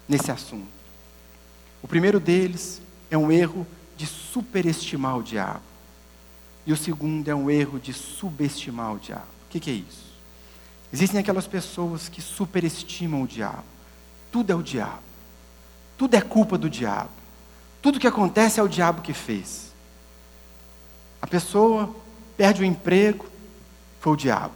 nesse 0.09 0.31
assunto. 0.31 0.69
O 1.83 1.89
primeiro 1.89 2.19
deles 2.19 2.81
é 3.11 3.19
um 3.19 3.31
erro 3.31 3.67
de 3.97 4.07
superestimar 4.07 5.17
o 5.17 5.23
diabo. 5.23 5.68
E 6.69 6.73
o 6.73 6.77
segundo 6.77 7.27
é 7.27 7.35
um 7.35 7.51
erro 7.51 7.81
de 7.81 7.95
subestimar 7.95 8.93
o 8.93 8.99
diabo. 8.99 9.23
O 9.23 9.49
que, 9.49 9.59
que 9.59 9.71
é 9.71 9.73
isso? 9.73 10.13
Existem 10.93 11.19
aquelas 11.19 11.47
pessoas 11.47 12.11
que 12.11 12.21
superestimam 12.21 13.23
o 13.23 13.27
diabo. 13.27 13.65
Tudo 14.31 14.53
é 14.53 14.55
o 14.55 14.63
diabo. 14.63 15.01
Tudo 15.97 16.15
é 16.15 16.21
culpa 16.21 16.59
do 16.59 16.69
diabo. 16.69 17.09
Tudo 17.81 17.99
que 17.99 18.07
acontece 18.07 18.61
é 18.61 18.63
o 18.63 18.69
diabo 18.69 19.01
que 19.01 19.15
fez. 19.15 19.73
A 21.23 21.27
pessoa 21.27 21.97
perde 22.37 22.61
o 22.61 22.67
emprego, 22.67 23.25
foi 23.99 24.13
o 24.13 24.17
diabo. 24.17 24.53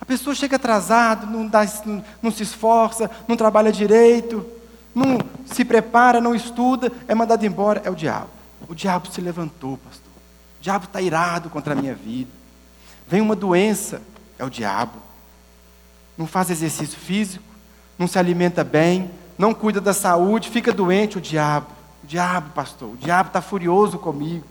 A 0.00 0.04
pessoa 0.04 0.34
chega 0.34 0.56
atrasada, 0.56 1.26
não, 1.26 1.46
dá, 1.46 1.64
não, 1.84 2.04
não 2.20 2.32
se 2.32 2.42
esforça, 2.42 3.08
não 3.28 3.36
trabalha 3.36 3.70
direito, 3.70 4.44
não 4.92 5.18
se 5.46 5.64
prepara, 5.64 6.20
não 6.20 6.34
estuda, 6.34 6.90
é 7.06 7.14
mandado 7.14 7.46
embora, 7.46 7.82
é 7.84 7.90
o 7.90 7.94
diabo. 7.94 8.30
O 8.68 8.74
diabo 8.74 9.06
se 9.12 9.20
levantou, 9.20 9.78
pastor. 9.78 10.05
Diabo 10.66 10.86
está 10.86 11.00
irado 11.00 11.48
contra 11.48 11.74
a 11.74 11.76
minha 11.76 11.94
vida. 11.94 12.28
Vem 13.06 13.20
uma 13.20 13.36
doença, 13.36 14.02
é 14.36 14.44
o 14.44 14.50
diabo. 14.50 14.98
Não 16.18 16.26
faz 16.26 16.50
exercício 16.50 16.98
físico, 16.98 17.44
não 17.96 18.08
se 18.08 18.18
alimenta 18.18 18.64
bem, 18.64 19.08
não 19.38 19.54
cuida 19.54 19.80
da 19.80 19.94
saúde, 19.94 20.50
fica 20.50 20.72
doente, 20.72 21.18
o 21.18 21.20
diabo. 21.20 21.68
O 22.02 22.06
diabo, 22.08 22.50
pastor, 22.50 22.94
o 22.94 22.96
diabo 22.96 23.28
está 23.28 23.40
furioso 23.40 23.96
comigo. 23.96 24.44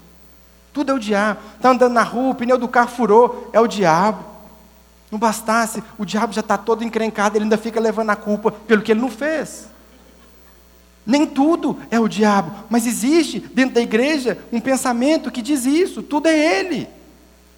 Tudo 0.71 0.93
é 0.93 0.95
o 0.95 0.99
diabo. 0.99 1.41
Está 1.57 1.71
andando 1.71 1.91
na 1.91 2.03
rua, 2.03 2.31
o 2.31 2.35
pneu 2.35 2.57
do 2.57 2.69
carro 2.69 2.91
furou, 2.91 3.49
é 3.51 3.59
o 3.59 3.67
diabo. 3.67 4.23
Não 5.11 5.19
bastasse, 5.19 5.83
o 5.97 6.05
diabo 6.05 6.31
já 6.31 6.39
está 6.39 6.57
todo 6.57 6.81
encrencado, 6.81 7.35
ele 7.35 7.43
ainda 7.43 7.57
fica 7.57 7.77
levando 7.77 8.11
a 8.11 8.15
culpa 8.15 8.53
pelo 8.53 8.81
que 8.81 8.93
ele 8.93 9.01
não 9.01 9.11
fez. 9.11 9.67
Nem 11.05 11.27
tudo 11.27 11.77
é 11.91 11.99
o 11.99 12.07
diabo, 12.07 12.51
mas 12.69 12.87
existe 12.87 13.39
dentro 13.39 13.75
da 13.75 13.81
igreja 13.81 14.39
um 14.51 14.59
pensamento 14.59 15.31
que 15.31 15.41
diz 15.41 15.65
isso: 15.65 16.01
tudo 16.01 16.27
é 16.27 16.59
ele. 16.59 16.87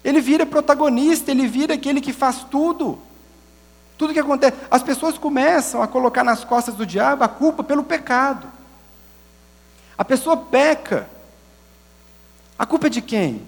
Ele 0.04 0.20
vira 0.20 0.44
protagonista, 0.44 1.30
ele 1.30 1.46
vira 1.46 1.74
aquele 1.74 2.00
que 2.00 2.12
faz 2.12 2.44
tudo. 2.50 2.98
Tudo 3.96 4.12
que 4.12 4.20
acontece. 4.20 4.56
As 4.70 4.82
pessoas 4.82 5.18
começam 5.18 5.82
a 5.82 5.88
colocar 5.88 6.22
nas 6.22 6.44
costas 6.44 6.74
do 6.74 6.86
diabo 6.86 7.24
a 7.24 7.28
culpa 7.28 7.64
pelo 7.64 7.82
pecado. 7.82 8.46
A 9.96 10.04
pessoa 10.04 10.36
peca. 10.36 11.08
A 12.58 12.64
culpa 12.66 12.86
é 12.86 12.90
de 12.90 13.02
quem? 13.02 13.42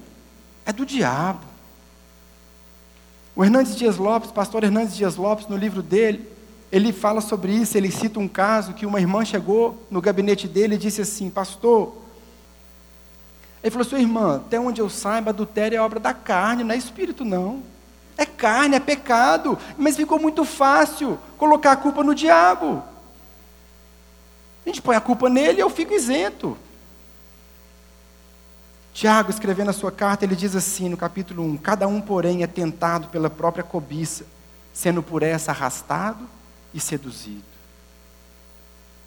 É 0.65 0.73
do 0.73 0.85
diabo. 0.85 1.47
O 3.37 3.45
Hernandes 3.45 3.77
Dias 3.77 3.97
Lopes, 3.97 4.33
pastor 4.33 4.65
Hernandes 4.65 4.97
Dias 4.97 5.17
Lopes, 5.17 5.47
no 5.47 5.57
livro 5.57 5.83
dele, 5.83 6.27
ele 6.73 6.93
fala 6.93 7.21
sobre 7.21 7.53
isso, 7.53 7.77
ele 7.77 7.91
cita 7.91 8.21
um 8.21 8.29
caso 8.29 8.75
que 8.75 8.87
uma 8.87 9.01
irmã 9.01 9.25
chegou 9.25 9.85
no 9.91 10.01
gabinete 10.01 10.47
dele 10.47 10.77
e 10.77 10.79
disse 10.79 11.01
assim: 11.01 11.29
Pastor, 11.29 11.97
ele 13.63 13.71
falou: 13.73 13.85
Sua 13.85 13.99
irmã, 13.99 14.37
até 14.37 14.61
onde 14.61 14.81
eu 14.81 14.89
saiba, 14.89 15.31
adultério 15.31 15.77
é 15.77 15.81
obra 15.81 15.99
da 15.99 16.15
carne, 16.15 16.63
não 16.63 16.75
é 16.75 16.79
espírito, 16.79 17.25
não. 17.25 17.63
É 18.17 18.25
carne, 18.25 18.77
é 18.77 18.81
pecado. 18.81 19.59
Mas 19.77 19.97
ficou 19.97 20.21
muito 20.21 20.45
fácil 20.45 21.19
colocar 21.37 21.73
a 21.73 21.77
culpa 21.77 22.05
no 22.05 22.15
diabo. 22.15 22.83
A 24.65 24.69
gente 24.69 24.81
põe 24.81 24.95
a 24.95 25.01
culpa 25.01 25.29
nele 25.29 25.59
e 25.59 25.63
eu 25.63 25.71
fico 25.71 25.93
isento. 25.93 26.57
Tiago, 28.93 29.31
escrevendo 29.31 29.71
a 29.71 29.73
sua 29.73 29.91
carta, 29.91 30.25
ele 30.25 30.37
diz 30.37 30.55
assim 30.55 30.89
no 30.89 30.97
capítulo 30.97 31.43
1: 31.43 31.57
Cada 31.57 31.89
um, 31.89 32.01
porém, 32.01 32.45
é 32.45 32.47
tentado 32.47 33.09
pela 33.09 33.29
própria 33.29 33.65
cobiça, 33.65 34.25
sendo 34.73 35.03
por 35.03 35.25
essa 35.25 35.51
arrastado 35.51 36.29
e 36.73 36.81
seduzido. 36.81 37.43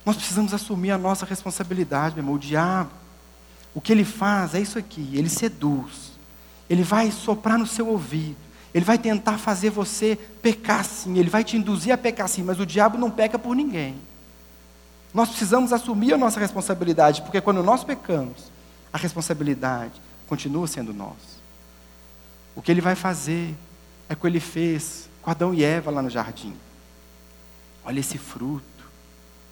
Nós 0.06 0.16
precisamos 0.16 0.54
assumir 0.54 0.92
a 0.92 0.98
nossa 0.98 1.26
responsabilidade, 1.26 2.16
meu 2.16 2.24
irmão. 2.24 2.36
O 2.36 2.40
diabo, 2.40 2.92
o 3.74 3.82
que 3.82 3.92
ele 3.92 4.04
faz 4.04 4.54
é 4.54 4.60
isso 4.60 4.78
aqui: 4.78 5.10
ele 5.14 5.30
seduz, 5.30 6.12
ele 6.70 6.84
vai 6.84 7.10
soprar 7.12 7.58
no 7.58 7.66
seu 7.66 7.88
ouvido, 7.88 8.36
ele 8.74 8.84
vai 8.84 8.98
tentar 8.98 9.38
fazer 9.38 9.70
você 9.70 10.18
pecar 10.42 10.84
sim, 10.84 11.18
ele 11.18 11.30
vai 11.30 11.44
te 11.44 11.56
induzir 11.56 11.94
a 11.94 11.98
pecar 11.98 12.28
sim, 12.28 12.44
mas 12.44 12.60
o 12.60 12.66
diabo 12.66 12.98
não 12.98 13.10
peca 13.10 13.40
por 13.40 13.56
ninguém. 13.56 13.96
Nós 15.14 15.30
precisamos 15.30 15.72
assumir 15.72 16.14
a 16.14 16.18
nossa 16.18 16.40
responsabilidade, 16.40 17.22
porque 17.22 17.40
quando 17.40 17.62
nós 17.62 17.84
pecamos, 17.84 18.52
a 18.92 18.98
responsabilidade 18.98 19.94
continua 20.28 20.68
sendo 20.68 20.94
nossa. 20.94 21.34
O 22.56 22.62
que 22.62 22.72
ele 22.72 22.82
vai 22.82 22.96
fazer 22.96 23.56
é 24.10 24.14
o 24.14 24.18
que 24.18 24.28
ele 24.28 24.40
fez 24.40 25.08
com 25.22 25.30
Adão 25.30 25.54
e 25.54 25.64
Eva 25.64 25.92
lá 25.92 26.02
no 26.02 26.10
jardim. 26.10 26.54
Olha 27.86 28.00
esse 28.00 28.18
fruto, 28.18 28.64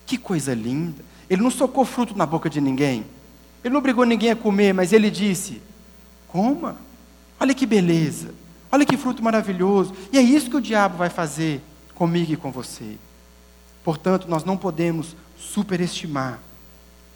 que 0.06 0.18
coisa 0.18 0.54
linda. 0.54 1.04
Ele 1.30 1.42
não 1.42 1.52
socou 1.52 1.86
fruto 1.86 2.18
na 2.18 2.26
boca 2.26 2.50
de 2.50 2.60
ninguém, 2.60 3.06
ele 3.64 3.74
não 3.74 3.80
obrigou 3.80 4.06
ninguém 4.06 4.32
a 4.32 4.36
comer, 4.36 4.74
mas 4.74 4.92
ele 4.92 5.10
disse: 5.10 5.62
coma, 6.28 6.78
olha 7.40 7.54
que 7.54 7.66
beleza. 7.66 8.34
Olha 8.72 8.86
que 8.86 8.96
fruto 8.96 9.22
maravilhoso. 9.22 9.94
E 10.14 10.18
é 10.18 10.22
isso 10.22 10.50
que 10.50 10.56
o 10.56 10.62
diabo 10.62 10.98
vai 10.98 11.10
fazer 11.10 11.62
comigo 11.94 12.32
e 12.32 12.38
com 12.38 12.52
você. 12.52 12.98
Portanto, 13.84 14.28
nós 14.30 14.46
não 14.46 14.56
podemos 14.56 15.16
superestimar 15.38 16.40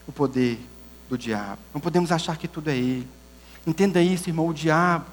o 0.06 0.12
poder 0.12 0.60
do 1.10 1.18
diabo. 1.18 1.62
Não 1.74 1.80
podemos 1.80 2.12
achar 2.12 2.38
que 2.38 2.48
tudo 2.48 2.70
é 2.70 2.76
ele. 2.76 3.08
Entenda 3.66 4.02
isso, 4.02 4.30
irmão. 4.30 4.48
O 4.48 4.54
diabo, 4.54 5.06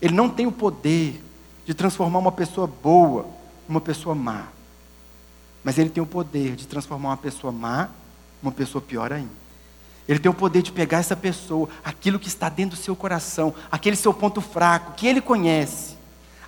ele 0.00 0.14
não 0.14 0.28
tem 0.30 0.46
o 0.46 0.52
poder 0.52 1.22
de 1.66 1.74
transformar 1.74 2.18
uma 2.18 2.32
pessoa 2.32 2.66
boa 2.66 3.26
numa 3.68 3.80
pessoa 3.80 4.14
má. 4.14 4.48
Mas 5.64 5.78
ele 5.78 5.88
tem 5.88 6.02
o 6.02 6.06
poder 6.06 6.54
de 6.54 6.66
transformar 6.66 7.08
uma 7.08 7.16
pessoa 7.16 7.50
má 7.52 7.88
numa 8.42 8.52
pessoa 8.52 8.82
pior 8.82 9.10
ainda. 9.12 9.44
Ele 10.06 10.18
tem 10.18 10.30
o 10.30 10.34
poder 10.34 10.60
de 10.60 10.70
pegar 10.70 10.98
essa 10.98 11.16
pessoa, 11.16 11.68
aquilo 11.82 12.18
que 12.18 12.28
está 12.28 12.50
dentro 12.50 12.76
do 12.76 12.82
seu 12.82 12.94
coração, 12.94 13.54
aquele 13.72 13.96
seu 13.96 14.12
ponto 14.12 14.42
fraco, 14.42 14.92
que 14.92 15.06
ele 15.06 15.22
conhece, 15.22 15.96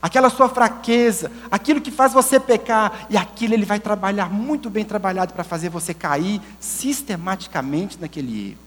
aquela 0.00 0.29
sua 0.29 0.48
fraqueza, 0.48 1.33
aquilo 1.50 1.81
que 1.81 1.90
faz 1.90 2.12
você 2.12 2.38
pecar, 2.38 3.07
e 3.09 3.16
aquilo 3.16 3.55
ele 3.55 3.64
vai 3.64 3.81
trabalhar 3.81 4.31
muito 4.31 4.68
bem 4.68 4.85
trabalhado 4.85 5.33
para 5.33 5.42
fazer 5.42 5.70
você 5.70 5.94
cair 5.94 6.42
sistematicamente 6.61 7.98
naquele 7.98 8.50
erro. 8.50 8.59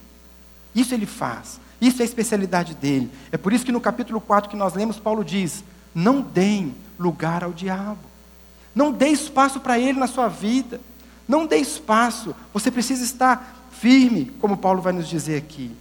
Isso 0.73 0.95
ele 0.95 1.05
faz, 1.05 1.59
isso 1.79 2.01
é 2.01 2.03
a 2.03 2.05
especialidade 2.05 2.73
dele. 2.73 3.11
É 3.31 3.37
por 3.37 3.53
isso 3.53 3.65
que 3.65 3.71
no 3.71 3.79
capítulo 3.79 4.19
4 4.19 4.49
que 4.49 4.55
nós 4.55 4.73
lemos, 4.73 4.97
Paulo 4.97 5.23
diz: 5.23 5.63
não 5.93 6.19
deem 6.19 6.75
lugar 6.97 7.43
ao 7.43 7.53
diabo, 7.53 8.08
não 8.79 8.93
dê 8.93 9.09
espaço 9.09 9.59
para 9.59 9.77
ele 9.77 9.99
na 9.99 10.07
sua 10.07 10.29
vida, 10.29 10.79
não 11.27 11.45
dê 11.45 11.57
espaço, 11.57 12.33
você 12.53 12.71
precisa 12.71 13.03
estar 13.03 13.67
firme, 13.71 14.31
como 14.39 14.55
Paulo 14.55 14.81
vai 14.81 14.93
nos 14.93 15.09
dizer 15.09 15.35
aqui. 15.35 15.75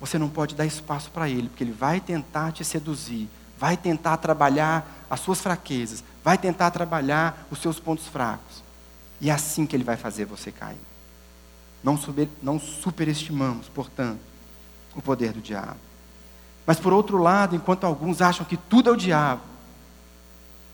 Você 0.00 0.16
não 0.18 0.30
pode 0.30 0.54
dar 0.54 0.64
espaço 0.64 1.10
para 1.10 1.28
ele, 1.28 1.50
porque 1.50 1.64
ele 1.64 1.72
vai 1.72 2.00
tentar 2.00 2.50
te 2.52 2.64
seduzir, 2.64 3.28
vai 3.58 3.76
tentar 3.76 4.16
trabalhar 4.16 5.04
as 5.10 5.20
suas 5.20 5.42
fraquezas, 5.42 6.02
vai 6.24 6.38
tentar 6.38 6.70
trabalhar 6.70 7.46
os 7.50 7.58
seus 7.58 7.78
pontos 7.78 8.06
fracos. 8.06 8.64
E 9.20 9.28
é 9.28 9.34
assim 9.34 9.66
que 9.66 9.76
ele 9.76 9.84
vai 9.84 9.98
fazer 9.98 10.24
você 10.24 10.50
cair. 10.50 10.80
Não, 11.84 11.98
super, 11.98 12.26
não 12.42 12.58
superestimamos, 12.58 13.68
portanto, 13.68 14.20
o 14.96 15.02
poder 15.02 15.34
do 15.34 15.42
diabo. 15.42 15.76
Mas 16.64 16.80
por 16.80 16.94
outro 16.94 17.18
lado, 17.18 17.54
enquanto 17.54 17.84
alguns 17.84 18.22
acham 18.22 18.46
que 18.46 18.56
tudo 18.56 18.88
é 18.88 18.92
o 18.94 18.96
diabo, 18.96 19.51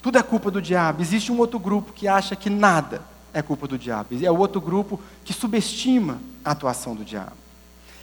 tudo 0.03 0.19
é 0.19 0.23
culpa 0.23 0.51
do 0.51 0.63
diabo, 0.63 1.03
existe 1.03 1.33
um 1.33 1.39
outro 1.39 1.59
grupo 1.59 1.93
que 1.93 2.07
acha 2.07 2.37
que 2.37 2.49
nada 2.49 3.03
é 3.33 3.43
culpa 3.43 3.67
do 3.67 3.79
diabo. 3.79 4.09
É 4.23 4.31
o 4.31 4.39
outro 4.39 4.61
grupo 4.61 5.01
que 5.25 5.33
subestima 5.33 6.19
a 6.45 6.53
atuação 6.53 6.95
do 6.95 7.05
diabo. 7.05 7.37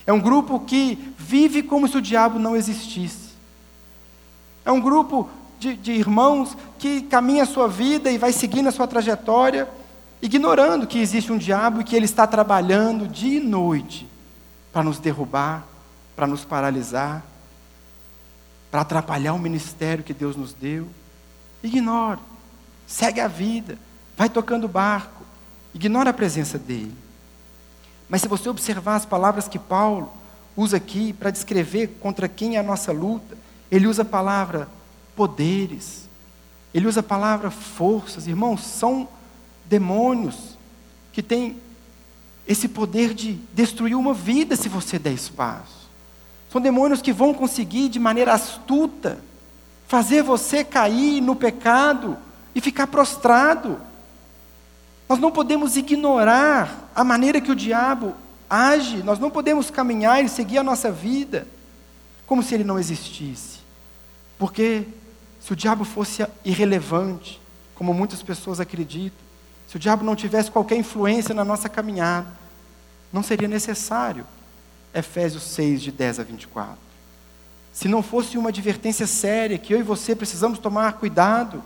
É 0.05 0.13
um 0.13 0.19
grupo 0.19 0.59
que 0.59 1.13
vive 1.17 1.63
como 1.63 1.87
se 1.87 1.97
o 1.97 2.01
diabo 2.01 2.37
não 2.37 2.55
existisse. 2.55 3.29
É 4.63 4.71
um 4.71 4.79
grupo 4.79 5.29
de, 5.59 5.75
de 5.75 5.91
irmãos 5.93 6.55
que 6.77 7.01
caminha 7.01 7.43
a 7.43 7.47
sua 7.47 7.67
vida 7.67 8.11
e 8.11 8.17
vai 8.17 8.31
seguindo 8.31 8.67
a 8.67 8.71
sua 8.71 8.87
trajetória, 8.87 9.67
ignorando 10.21 10.87
que 10.87 10.99
existe 10.99 11.31
um 11.31 11.37
diabo 11.37 11.81
e 11.81 11.83
que 11.83 11.95
ele 11.95 12.05
está 12.05 12.27
trabalhando 12.27 13.07
dia 13.07 13.39
e 13.39 13.43
noite 13.43 14.07
para 14.71 14.83
nos 14.83 14.99
derrubar, 14.99 15.65
para 16.15 16.27
nos 16.27 16.43
paralisar, 16.43 17.23
para 18.69 18.81
atrapalhar 18.81 19.33
o 19.33 19.39
ministério 19.39 20.03
que 20.03 20.13
Deus 20.13 20.35
nos 20.35 20.53
deu. 20.53 20.87
Ignore, 21.65 22.19
segue 22.87 23.19
a 23.19 23.27
vida, 23.27 23.77
vai 24.17 24.29
tocando 24.29 24.67
barco, 24.67 25.23
ignora 25.73 26.09
a 26.09 26.13
presença 26.13 26.57
dele. 26.57 26.95
Mas 28.07 28.21
se 28.21 28.27
você 28.27 28.47
observar 28.47 28.95
as 28.95 29.05
palavras 29.05 29.47
que 29.47 29.57
Paulo 29.57 30.11
usa 30.55 30.77
aqui 30.77 31.11
para 31.13 31.31
descrever 31.31 31.97
contra 31.99 32.29
quem 32.29 32.55
é 32.55 32.59
a 32.59 32.63
nossa 32.63 32.91
luta, 32.91 33.37
ele 33.69 33.87
usa 33.87 34.03
a 34.03 34.05
palavra 34.05 34.69
poderes, 35.15 36.07
ele 36.73 36.87
usa 36.87 36.99
a 36.99 37.03
palavra 37.03 37.49
forças, 37.49 38.27
irmãos, 38.27 38.63
são 38.63 39.07
demônios 39.65 40.57
que 41.11 41.23
têm 41.23 41.57
esse 42.47 42.67
poder 42.67 43.13
de 43.13 43.33
destruir 43.53 43.95
uma 43.95 44.13
vida 44.13 44.55
se 44.55 44.69
você 44.69 44.99
der 44.99 45.13
espaço. 45.13 45.89
São 46.51 46.61
demônios 46.61 47.01
que 47.01 47.11
vão 47.11 47.33
conseguir, 47.33 47.89
de 47.89 47.99
maneira 47.99 48.33
astuta, 48.33 49.19
fazer 49.87 50.23
você 50.23 50.63
cair 50.63 51.21
no 51.21 51.35
pecado 51.35 52.17
e 52.53 52.61
ficar 52.61 52.87
prostrado. 52.87 53.79
Nós 55.07 55.19
não 55.19 55.31
podemos 55.31 55.77
ignorar 55.77 56.89
a 56.95 57.03
maneira 57.03 57.39
que 57.39 57.51
o 57.51 57.55
diabo 57.55 58.15
age, 58.49 59.03
nós 59.03 59.19
não 59.19 59.29
podemos 59.29 59.69
caminhar 59.69 60.23
e 60.23 60.29
seguir 60.29 60.57
a 60.57 60.63
nossa 60.63 60.91
vida 60.91 61.47
como 62.25 62.41
se 62.41 62.55
ele 62.55 62.63
não 62.63 62.79
existisse. 62.79 63.59
Porque 64.37 64.87
se 65.39 65.53
o 65.53 65.55
diabo 65.55 65.83
fosse 65.83 66.25
irrelevante, 66.43 67.39
como 67.75 67.93
muitas 67.93 68.23
pessoas 68.23 68.59
acreditam, 68.59 69.19
se 69.67 69.75
o 69.75 69.79
diabo 69.79 70.03
não 70.03 70.15
tivesse 70.15 70.49
qualquer 70.49 70.77
influência 70.77 71.35
na 71.35 71.45
nossa 71.45 71.69
caminhada, 71.69 72.27
não 73.11 73.21
seria 73.21 73.47
necessário 73.47 74.25
Efésios 74.93 75.43
6, 75.43 75.81
de 75.81 75.91
10 75.91 76.19
a 76.21 76.23
24. 76.23 76.84
Se 77.75 77.89
não 77.89 78.01
fosse 78.01 78.37
uma 78.37 78.47
advertência 78.47 79.05
séria, 79.05 79.57
que 79.57 79.73
eu 79.73 79.79
e 79.81 79.83
você 79.83 80.15
precisamos 80.15 80.57
tomar 80.57 80.93
cuidado, 80.93 81.61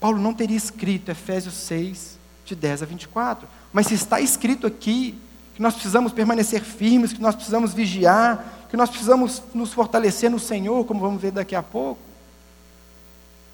Paulo 0.00 0.20
não 0.20 0.34
teria 0.34 0.56
escrito 0.56 1.08
Efésios 1.08 1.54
6, 1.54 2.18
de 2.44 2.56
10 2.56 2.82
a 2.82 2.86
24. 2.86 3.46
Mas 3.72 3.86
se 3.86 3.94
está 3.94 4.20
escrito 4.20 4.66
aqui 4.66 5.16
que 5.54 5.62
nós 5.62 5.74
precisamos 5.74 6.12
permanecer 6.12 6.64
firmes, 6.64 7.12
que 7.12 7.22
nós 7.22 7.36
precisamos 7.36 7.72
vigiar, 7.72 8.44
que 8.68 8.76
nós 8.76 8.90
precisamos 8.90 9.40
nos 9.54 9.72
fortalecer 9.72 10.28
no 10.28 10.40
Senhor, 10.40 10.84
como 10.84 10.98
vamos 10.98 11.22
ver 11.22 11.30
daqui 11.30 11.54
a 11.54 11.62
pouco, 11.62 12.00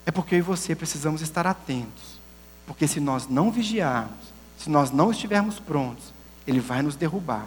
é 0.07 0.11
porque 0.11 0.37
eu 0.37 0.39
e 0.39 0.43
você 0.43 0.75
precisamos 0.75 1.21
estar 1.21 1.47
atentos. 1.47 2.19
Porque 2.67 2.89
se 2.89 3.01
nós 3.01 3.29
não 3.29 3.51
vigiarmos, 3.51 4.33
se 4.59 4.71
nós 4.71 4.91
não 4.91 5.11
estivermos 5.11 5.61
prontos, 5.61 6.05
Ele 6.47 6.59
vai 6.59 6.81
nos 6.81 6.97
derrubar. 6.97 7.47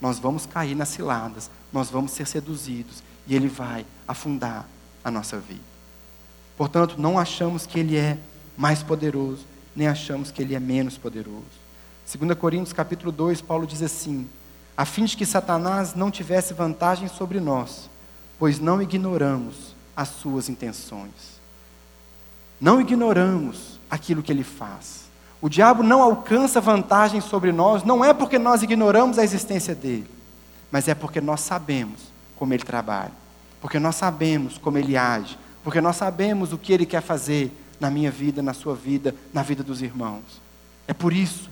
Nós 0.00 0.18
vamos 0.18 0.46
cair 0.46 0.74
nas 0.74 0.88
ciladas, 0.88 1.50
nós 1.72 1.90
vamos 1.90 2.12
ser 2.12 2.26
seduzidos 2.26 3.02
e 3.26 3.34
Ele 3.34 3.48
vai 3.48 3.84
afundar 4.06 4.66
a 5.02 5.10
nossa 5.10 5.38
vida. 5.38 5.60
Portanto, 6.56 6.96
não 6.98 7.18
achamos 7.18 7.66
que 7.66 7.78
Ele 7.78 7.96
é 7.96 8.18
mais 8.56 8.82
poderoso, 8.82 9.44
nem 9.74 9.88
achamos 9.88 10.30
que 10.30 10.42
Ele 10.42 10.54
é 10.54 10.60
menos 10.60 10.96
poderoso. 10.96 11.44
2 12.12 12.38
Coríntios 12.38 12.72
capítulo 12.72 13.12
2, 13.12 13.42
Paulo 13.42 13.66
diz 13.66 13.82
assim: 13.82 14.28
a 14.78 14.84
fim 14.84 15.04
de 15.04 15.16
que 15.16 15.26
Satanás 15.26 15.94
não 15.94 16.08
tivesse 16.08 16.54
vantagem 16.54 17.08
sobre 17.08 17.40
nós, 17.40 17.90
pois 18.38 18.60
não 18.60 18.80
ignoramos 18.80 19.74
as 19.96 20.08
suas 20.08 20.48
intenções. 20.48 21.40
Não 22.60 22.80
ignoramos 22.80 23.80
aquilo 23.90 24.22
que 24.22 24.30
ele 24.30 24.44
faz. 24.44 25.07
O 25.40 25.48
diabo 25.48 25.82
não 25.82 26.02
alcança 26.02 26.60
vantagem 26.60 27.20
sobre 27.20 27.52
nós, 27.52 27.84
não 27.84 28.04
é 28.04 28.12
porque 28.12 28.38
nós 28.38 28.62
ignoramos 28.62 29.18
a 29.18 29.24
existência 29.24 29.74
dele, 29.74 30.08
mas 30.70 30.88
é 30.88 30.94
porque 30.94 31.20
nós 31.20 31.40
sabemos 31.40 32.00
como 32.36 32.52
ele 32.54 32.64
trabalha, 32.64 33.12
porque 33.60 33.78
nós 33.78 33.94
sabemos 33.94 34.58
como 34.58 34.78
ele 34.78 34.96
age, 34.96 35.38
porque 35.62 35.80
nós 35.80 35.96
sabemos 35.96 36.52
o 36.52 36.58
que 36.58 36.72
ele 36.72 36.86
quer 36.86 37.02
fazer 37.02 37.52
na 37.78 37.90
minha 37.90 38.10
vida, 38.10 38.42
na 38.42 38.52
sua 38.52 38.74
vida, 38.74 39.14
na 39.32 39.42
vida 39.42 39.62
dos 39.62 39.80
irmãos. 39.80 40.40
É 40.88 40.92
por 40.92 41.12
isso 41.12 41.48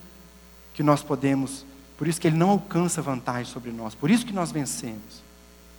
que 0.74 0.82
nós 0.82 1.02
podemos, 1.02 1.64
por 1.96 2.08
isso 2.08 2.20
que 2.20 2.26
ele 2.26 2.36
não 2.36 2.50
alcança 2.50 3.00
vantagem 3.00 3.52
sobre 3.52 3.70
nós, 3.70 3.94
por 3.94 4.10
isso 4.10 4.26
que 4.26 4.32
nós 4.32 4.50
vencemos, 4.50 5.22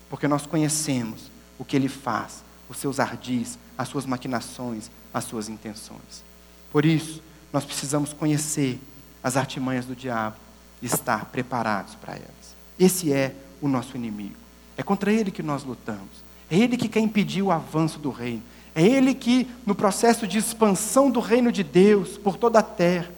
porque 0.09 0.27
nós 0.27 0.45
conhecemos 0.45 1.29
o 1.59 1.65
que 1.65 1.75
ele 1.75 1.89
faz, 1.89 2.43
os 2.69 2.77
seus 2.77 2.99
ardis, 2.99 3.57
as 3.77 3.89
suas 3.89 4.05
maquinações, 4.05 4.89
as 5.13 5.25
suas 5.25 5.49
intenções. 5.49 6.23
Por 6.71 6.85
isso, 6.85 7.21
nós 7.51 7.65
precisamos 7.65 8.13
conhecer 8.13 8.79
as 9.23 9.37
artimanhas 9.37 9.85
do 9.85 9.95
diabo 9.95 10.35
e 10.81 10.85
estar 10.85 11.25
preparados 11.25 11.95
para 11.95 12.13
elas. 12.13 12.55
Esse 12.79 13.11
é 13.11 13.33
o 13.61 13.67
nosso 13.67 13.95
inimigo. 13.95 14.35
É 14.77 14.83
contra 14.83 15.11
ele 15.11 15.31
que 15.31 15.41
nós 15.41 15.63
lutamos. 15.63 16.23
É 16.49 16.57
ele 16.57 16.77
que 16.77 16.87
quer 16.87 16.99
impedir 16.99 17.41
o 17.41 17.51
avanço 17.51 17.99
do 17.99 18.11
reino. 18.11 18.43
É 18.75 18.83
ele 18.83 19.13
que, 19.15 19.47
no 19.65 19.73
processo 19.73 20.27
de 20.27 20.37
expansão 20.37 21.09
do 21.09 21.19
reino 21.19 21.51
de 21.51 21.63
Deus 21.63 22.17
por 22.17 22.37
toda 22.37 22.59
a 22.59 22.63
terra, 22.63 23.09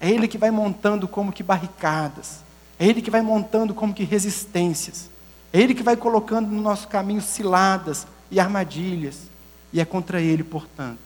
é 0.00 0.08
ele 0.08 0.28
que 0.28 0.38
vai 0.38 0.50
montando 0.50 1.08
como 1.08 1.32
que 1.32 1.42
barricadas. 1.42 2.42
É 2.78 2.86
ele 2.86 3.02
que 3.02 3.10
vai 3.10 3.20
montando 3.20 3.74
como 3.74 3.92
que 3.92 4.04
resistências. 4.04 5.10
É 5.52 5.60
ele 5.60 5.74
que 5.74 5.82
vai 5.82 5.96
colocando 5.96 6.48
no 6.48 6.62
nosso 6.62 6.86
caminho 6.86 7.20
ciladas 7.20 8.06
e 8.30 8.38
armadilhas. 8.38 9.28
E 9.72 9.80
é 9.80 9.84
contra 9.84 10.20
ele, 10.20 10.44
portanto, 10.44 11.00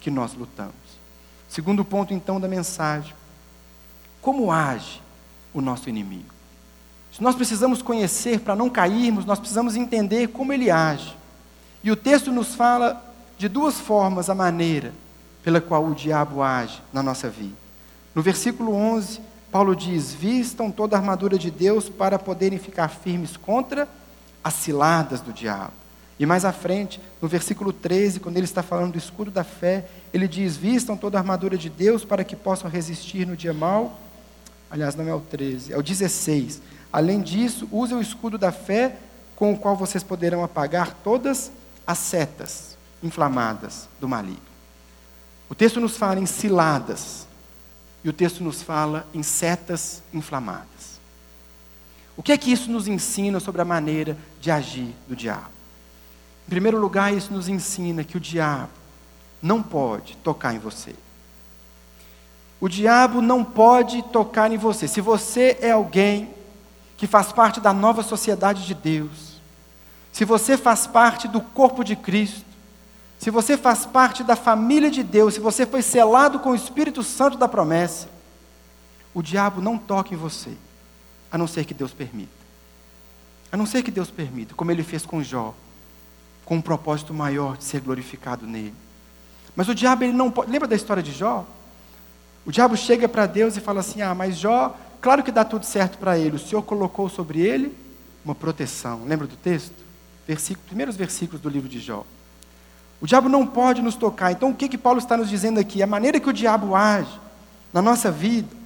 que 0.00 0.10
nós 0.10 0.34
lutamos. 0.34 0.74
Segundo 1.50 1.84
ponto, 1.84 2.14
então, 2.14 2.40
da 2.40 2.46
mensagem: 2.46 3.12
como 4.22 4.52
age 4.52 5.02
o 5.52 5.60
nosso 5.60 5.88
inimigo? 5.88 6.32
Se 7.12 7.20
nós 7.20 7.34
precisamos 7.34 7.82
conhecer 7.82 8.38
para 8.38 8.54
não 8.54 8.70
cairmos, 8.70 9.24
nós 9.24 9.40
precisamos 9.40 9.74
entender 9.74 10.28
como 10.28 10.52
ele 10.52 10.70
age. 10.70 11.16
E 11.82 11.90
o 11.90 11.96
texto 11.96 12.30
nos 12.30 12.54
fala 12.54 13.04
de 13.36 13.48
duas 13.48 13.80
formas 13.80 14.30
a 14.30 14.34
maneira 14.34 14.92
pela 15.42 15.60
qual 15.60 15.84
o 15.86 15.94
diabo 15.94 16.40
age 16.40 16.80
na 16.92 17.02
nossa 17.02 17.28
vida. 17.28 17.56
No 18.14 18.22
versículo 18.22 18.72
11, 18.72 19.20
Paulo 19.50 19.74
diz: 19.74 20.14
Vistam 20.14 20.70
toda 20.70 20.96
a 20.96 21.00
armadura 21.00 21.36
de 21.36 21.50
Deus 21.50 21.88
para 21.88 22.16
poderem 22.16 22.60
ficar 22.60 22.88
firmes 22.88 23.36
contra 23.36 23.88
as 24.44 24.54
ciladas 24.54 25.20
do 25.20 25.32
diabo. 25.32 25.79
E 26.20 26.26
mais 26.26 26.44
à 26.44 26.52
frente, 26.52 27.00
no 27.22 27.26
versículo 27.26 27.72
13, 27.72 28.20
quando 28.20 28.36
ele 28.36 28.44
está 28.44 28.62
falando 28.62 28.92
do 28.92 28.98
escudo 28.98 29.30
da 29.30 29.42
fé, 29.42 29.86
ele 30.12 30.28
diz: 30.28 30.54
Vistam 30.54 30.94
toda 30.94 31.16
a 31.16 31.20
armadura 31.22 31.56
de 31.56 31.70
Deus 31.70 32.04
para 32.04 32.22
que 32.22 32.36
possam 32.36 32.70
resistir 32.70 33.26
no 33.26 33.34
dia 33.34 33.54
mal. 33.54 33.98
Aliás, 34.70 34.94
não 34.94 35.08
é 35.08 35.14
o 35.14 35.20
13, 35.20 35.72
é 35.72 35.78
o 35.78 35.82
16. 35.82 36.60
Além 36.92 37.22
disso, 37.22 37.66
use 37.72 37.94
o 37.94 38.02
escudo 38.02 38.36
da 38.36 38.52
fé, 38.52 38.96
com 39.34 39.54
o 39.54 39.56
qual 39.56 39.74
vocês 39.74 40.04
poderão 40.04 40.44
apagar 40.44 40.92
todas 41.02 41.50
as 41.86 41.96
setas 41.96 42.76
inflamadas 43.02 43.88
do 43.98 44.06
maligno. 44.06 44.42
O 45.48 45.54
texto 45.54 45.80
nos 45.80 45.96
fala 45.96 46.20
em 46.20 46.26
ciladas, 46.26 47.26
e 48.04 48.10
o 48.10 48.12
texto 48.12 48.44
nos 48.44 48.60
fala 48.60 49.06
em 49.14 49.22
setas 49.22 50.02
inflamadas. 50.12 51.00
O 52.14 52.22
que 52.22 52.30
é 52.30 52.36
que 52.36 52.52
isso 52.52 52.70
nos 52.70 52.86
ensina 52.86 53.40
sobre 53.40 53.62
a 53.62 53.64
maneira 53.64 54.18
de 54.38 54.50
agir 54.50 54.94
do 55.08 55.16
diabo? 55.16 55.59
Em 56.50 56.58
primeiro 56.58 56.80
lugar, 56.80 57.14
isso 57.14 57.32
nos 57.32 57.48
ensina 57.48 58.02
que 58.02 58.16
o 58.16 58.20
diabo 58.20 58.72
não 59.40 59.62
pode 59.62 60.16
tocar 60.16 60.52
em 60.52 60.58
você. 60.58 60.96
O 62.60 62.68
diabo 62.68 63.22
não 63.22 63.44
pode 63.44 64.02
tocar 64.02 64.50
em 64.50 64.58
você. 64.58 64.88
Se 64.88 65.00
você 65.00 65.56
é 65.60 65.70
alguém 65.70 66.34
que 66.96 67.06
faz 67.06 67.30
parte 67.30 67.60
da 67.60 67.72
nova 67.72 68.02
sociedade 68.02 68.66
de 68.66 68.74
Deus, 68.74 69.40
se 70.10 70.24
você 70.24 70.56
faz 70.56 70.88
parte 70.88 71.28
do 71.28 71.40
corpo 71.40 71.84
de 71.84 71.94
Cristo, 71.94 72.44
se 73.16 73.30
você 73.30 73.56
faz 73.56 73.86
parte 73.86 74.24
da 74.24 74.34
família 74.34 74.90
de 74.90 75.04
Deus, 75.04 75.34
se 75.34 75.40
você 75.40 75.64
foi 75.64 75.82
selado 75.82 76.40
com 76.40 76.50
o 76.50 76.56
Espírito 76.56 77.04
Santo 77.04 77.38
da 77.38 77.46
promessa, 77.46 78.08
o 79.14 79.22
diabo 79.22 79.60
não 79.60 79.78
toca 79.78 80.12
em 80.12 80.16
você, 80.16 80.50
a 81.30 81.38
não 81.38 81.46
ser 81.46 81.64
que 81.64 81.74
Deus 81.74 81.94
permita. 81.94 82.32
A 83.52 83.56
não 83.56 83.66
ser 83.66 83.84
que 83.84 83.90
Deus 83.92 84.10
permita, 84.10 84.52
como 84.52 84.72
ele 84.72 84.82
fez 84.82 85.06
com 85.06 85.22
Jó 85.22 85.54
com 86.50 86.56
um 86.56 86.60
propósito 86.60 87.14
maior 87.14 87.56
de 87.56 87.62
ser 87.62 87.80
glorificado 87.80 88.44
nele. 88.44 88.74
Mas 89.54 89.68
o 89.68 89.74
diabo, 89.74 90.02
ele 90.02 90.12
não 90.12 90.32
pode. 90.32 90.50
Lembra 90.50 90.66
da 90.66 90.74
história 90.74 91.00
de 91.00 91.12
Jó? 91.12 91.46
O 92.44 92.50
diabo 92.50 92.76
chega 92.76 93.08
para 93.08 93.24
Deus 93.24 93.56
e 93.56 93.60
fala 93.60 93.78
assim: 93.78 94.02
Ah, 94.02 94.16
mas 94.16 94.36
Jó, 94.36 94.76
claro 95.00 95.22
que 95.22 95.30
dá 95.30 95.44
tudo 95.44 95.64
certo 95.64 95.96
para 95.96 96.18
ele. 96.18 96.34
O 96.34 96.38
Senhor 96.40 96.60
colocou 96.62 97.08
sobre 97.08 97.38
ele 97.40 97.72
uma 98.24 98.34
proteção. 98.34 99.04
Lembra 99.06 99.28
do 99.28 99.36
texto? 99.36 99.76
Versículo, 100.26 100.66
primeiros 100.66 100.96
versículos 100.96 101.40
do 101.40 101.48
livro 101.48 101.68
de 101.68 101.78
Jó. 101.78 102.04
O 103.00 103.06
diabo 103.06 103.28
não 103.28 103.46
pode 103.46 103.80
nos 103.80 103.94
tocar. 103.94 104.32
Então, 104.32 104.50
o 104.50 104.54
que, 104.54 104.68
que 104.68 104.76
Paulo 104.76 104.98
está 104.98 105.16
nos 105.16 105.28
dizendo 105.28 105.60
aqui? 105.60 105.84
A 105.84 105.86
maneira 105.86 106.18
que 106.18 106.28
o 106.28 106.32
diabo 106.32 106.74
age 106.74 107.16
na 107.72 107.80
nossa 107.80 108.10
vida 108.10 108.56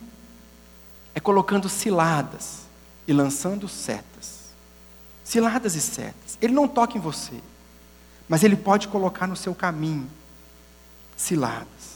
é 1.14 1.20
colocando 1.20 1.68
ciladas 1.68 2.60
e 3.06 3.12
lançando 3.12 3.68
setas. 3.68 4.54
Ciladas 5.22 5.74
e 5.74 5.82
setas. 5.82 6.38
Ele 6.40 6.54
não 6.54 6.66
toca 6.66 6.96
em 6.96 7.00
você. 7.00 7.34
Mas 8.28 8.42
Ele 8.42 8.56
pode 8.56 8.88
colocar 8.88 9.26
no 9.26 9.36
seu 9.36 9.54
caminho 9.54 10.08
ciladas. 11.16 11.94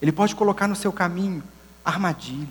Ele 0.00 0.12
pode 0.12 0.34
colocar 0.34 0.66
no 0.66 0.76
seu 0.76 0.92
caminho 0.92 1.42
armadilha. 1.84 2.48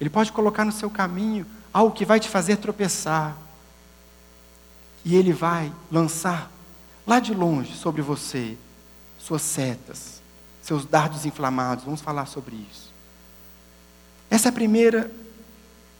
Ele 0.00 0.10
pode 0.10 0.32
colocar 0.32 0.64
no 0.64 0.72
seu 0.72 0.90
caminho 0.90 1.46
algo 1.72 1.94
que 1.94 2.04
vai 2.04 2.20
te 2.20 2.28
fazer 2.28 2.56
tropeçar. 2.56 3.36
E 5.04 5.14
Ele 5.14 5.32
vai 5.32 5.72
lançar 5.90 6.50
lá 7.06 7.20
de 7.20 7.34
longe 7.34 7.74
sobre 7.74 8.02
você 8.02 8.56
suas 9.18 9.42
setas, 9.42 10.20
seus 10.60 10.84
dardos 10.84 11.24
inflamados. 11.24 11.84
Vamos 11.84 12.00
falar 12.00 12.26
sobre 12.26 12.56
isso. 12.70 12.92
Essa 14.30 14.48
é 14.48 14.50
a 14.50 14.52
primeira 14.52 15.10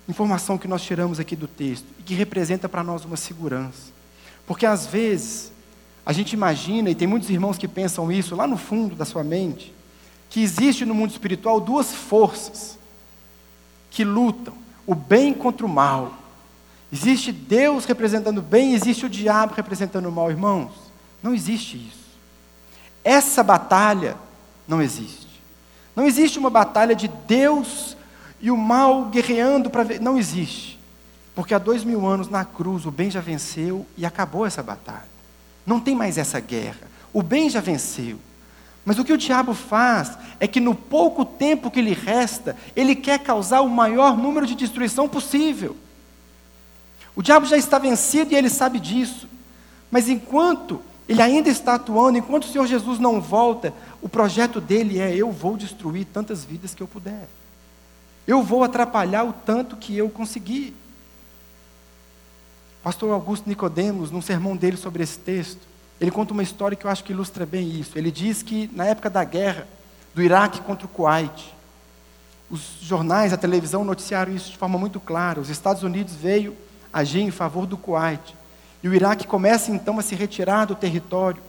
informação 0.08 0.58
que 0.58 0.68
nós 0.68 0.82
tiramos 0.82 1.18
aqui 1.18 1.34
do 1.34 1.48
texto 1.48 1.86
e 1.98 2.02
que 2.02 2.14
representa 2.14 2.68
para 2.68 2.82
nós 2.82 3.04
uma 3.04 3.16
segurança. 3.16 3.92
Porque 4.46 4.66
às 4.66 4.86
vezes 4.86 5.52
a 6.06 6.12
gente 6.12 6.34
imagina, 6.34 6.90
e 6.90 6.94
tem 6.94 7.08
muitos 7.08 7.30
irmãos 7.30 7.56
que 7.56 7.66
pensam 7.66 8.12
isso 8.12 8.36
lá 8.36 8.46
no 8.46 8.56
fundo 8.56 8.94
da 8.94 9.04
sua 9.04 9.24
mente, 9.24 9.72
que 10.28 10.42
existe 10.42 10.84
no 10.84 10.94
mundo 10.94 11.10
espiritual 11.10 11.60
duas 11.60 11.94
forças 11.94 12.78
que 13.90 14.04
lutam, 14.04 14.54
o 14.86 14.94
bem 14.94 15.32
contra 15.32 15.64
o 15.64 15.68
mal. 15.68 16.12
Existe 16.92 17.32
Deus 17.32 17.84
representando 17.84 18.38
o 18.38 18.42
bem, 18.42 18.74
existe 18.74 19.06
o 19.06 19.08
diabo 19.08 19.54
representando 19.54 20.06
o 20.06 20.12
mal, 20.12 20.30
irmãos. 20.30 20.72
Não 21.22 21.34
existe 21.34 21.76
isso. 21.76 22.04
Essa 23.02 23.42
batalha 23.42 24.16
não 24.68 24.82
existe. 24.82 25.28
Não 25.96 26.06
existe 26.06 26.38
uma 26.38 26.50
batalha 26.50 26.94
de 26.94 27.08
Deus 27.08 27.96
e 28.40 28.50
o 28.50 28.56
mal 28.56 29.06
guerreando 29.06 29.70
para 29.70 29.84
ver. 29.84 30.00
Não 30.00 30.18
existe. 30.18 30.78
Porque 31.34 31.54
há 31.54 31.58
dois 31.58 31.82
mil 31.82 32.06
anos 32.06 32.28
na 32.28 32.44
cruz 32.44 32.84
o 32.84 32.90
bem 32.90 33.10
já 33.10 33.20
venceu 33.20 33.86
e 33.96 34.04
acabou 34.04 34.44
essa 34.44 34.62
batalha. 34.62 35.13
Não 35.66 35.80
tem 35.80 35.94
mais 35.94 36.18
essa 36.18 36.40
guerra. 36.40 36.88
O 37.12 37.22
bem 37.22 37.48
já 37.48 37.60
venceu. 37.60 38.18
Mas 38.84 38.98
o 38.98 39.04
que 39.04 39.12
o 39.12 39.18
diabo 39.18 39.54
faz 39.54 40.18
é 40.38 40.46
que 40.46 40.60
no 40.60 40.74
pouco 40.74 41.24
tempo 41.24 41.70
que 41.70 41.80
lhe 41.80 41.94
resta, 41.94 42.56
ele 42.76 42.94
quer 42.94 43.18
causar 43.18 43.62
o 43.62 43.68
maior 43.68 44.16
número 44.16 44.46
de 44.46 44.54
destruição 44.54 45.08
possível. 45.08 45.76
O 47.16 47.22
diabo 47.22 47.46
já 47.46 47.56
está 47.56 47.78
vencido 47.78 48.32
e 48.32 48.36
ele 48.36 48.50
sabe 48.50 48.78
disso. 48.78 49.28
Mas 49.90 50.08
enquanto 50.08 50.82
ele 51.08 51.22
ainda 51.22 51.48
está 51.48 51.74
atuando, 51.74 52.18
enquanto 52.18 52.44
o 52.44 52.48
Senhor 52.48 52.66
Jesus 52.66 52.98
não 52.98 53.20
volta, 53.20 53.72
o 54.02 54.08
projeto 54.08 54.60
dele 54.60 54.98
é: 54.98 55.14
eu 55.14 55.30
vou 55.30 55.56
destruir 55.56 56.06
tantas 56.06 56.44
vidas 56.44 56.74
que 56.74 56.82
eu 56.82 56.88
puder. 56.88 57.28
Eu 58.26 58.42
vou 58.42 58.64
atrapalhar 58.64 59.24
o 59.24 59.32
tanto 59.32 59.76
que 59.76 59.96
eu 59.96 60.08
conseguir. 60.08 60.74
Pastor 62.84 63.10
Augusto 63.12 63.48
Nicodemos, 63.48 64.10
num 64.10 64.20
sermão 64.20 64.54
dele 64.54 64.76
sobre 64.76 65.02
esse 65.02 65.18
texto, 65.18 65.62
ele 65.98 66.10
conta 66.10 66.34
uma 66.34 66.42
história 66.42 66.76
que 66.76 66.84
eu 66.84 66.90
acho 66.90 67.02
que 67.02 67.14
ilustra 67.14 67.46
bem 67.46 67.66
isso. 67.80 67.96
Ele 67.96 68.10
diz 68.10 68.42
que 68.42 68.68
na 68.74 68.84
época 68.84 69.08
da 69.08 69.24
guerra 69.24 69.66
do 70.14 70.22
Iraque 70.22 70.60
contra 70.60 70.84
o 70.84 70.88
Kuwait, 70.90 71.54
os 72.50 72.76
jornais, 72.82 73.32
a 73.32 73.38
televisão 73.38 73.86
noticiaram 73.86 74.34
isso 74.34 74.50
de 74.50 74.58
forma 74.58 74.78
muito 74.78 75.00
clara. 75.00 75.40
Os 75.40 75.48
Estados 75.48 75.82
Unidos 75.82 76.14
veio 76.14 76.54
agir 76.92 77.22
em 77.22 77.30
favor 77.30 77.64
do 77.64 77.78
Kuwait. 77.78 78.36
E 78.82 78.88
o 78.88 78.92
Iraque 78.92 79.26
começa 79.26 79.70
então 79.70 79.98
a 79.98 80.02
se 80.02 80.14
retirar 80.14 80.66
do 80.66 80.74
território 80.74 81.42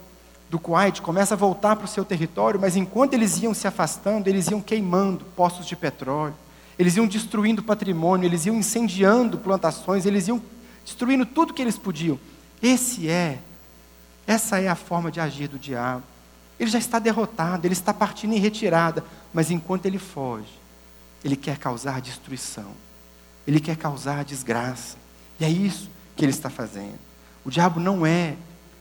do 0.49 0.57
Kuwait, 0.57 1.01
começa 1.01 1.33
a 1.33 1.37
voltar 1.37 1.75
para 1.75 1.83
o 1.83 1.89
seu 1.89 2.05
território, 2.05 2.61
mas 2.61 2.77
enquanto 2.77 3.13
eles 3.13 3.43
iam 3.43 3.53
se 3.53 3.67
afastando, 3.67 4.29
eles 4.29 4.47
iam 4.47 4.61
queimando 4.61 5.25
postos 5.35 5.65
de 5.65 5.75
petróleo, 5.75 6.35
eles 6.79 6.95
iam 6.95 7.05
destruindo 7.05 7.61
patrimônio, 7.61 8.25
eles 8.25 8.45
iam 8.45 8.55
incendiando 8.55 9.37
plantações, 9.37 10.05
eles 10.05 10.29
iam 10.29 10.41
destruindo 10.85 11.25
tudo 11.25 11.53
que 11.53 11.61
eles 11.61 11.77
podiam. 11.77 12.17
Esse 12.61 13.09
é, 13.09 13.39
essa 14.25 14.59
é 14.59 14.67
a 14.69 14.75
forma 14.75 15.11
de 15.11 15.19
agir 15.19 15.49
do 15.49 15.59
diabo. 15.59 16.03
Ele 16.57 16.69
já 16.69 16.79
está 16.79 16.99
derrotado, 16.99 17.67
ele 17.67 17.73
está 17.73 17.93
partindo 17.93 18.33
em 18.33 18.39
retirada, 18.39 19.03
mas 19.33 19.51
enquanto 19.51 19.85
ele 19.87 19.97
foge, 19.99 20.53
ele 21.23 21.35
quer 21.35 21.57
causar 21.57 21.99
destruição, 21.99 22.71
ele 23.45 23.59
quer 23.59 23.75
causar 23.75 24.23
desgraça. 24.23 24.95
E 25.39 25.43
é 25.43 25.49
isso 25.49 25.89
que 26.15 26.23
ele 26.23 26.31
está 26.31 26.49
fazendo. 26.49 26.99
O 27.43 27.49
diabo 27.49 27.79
não 27.79 28.05
é 28.05 28.35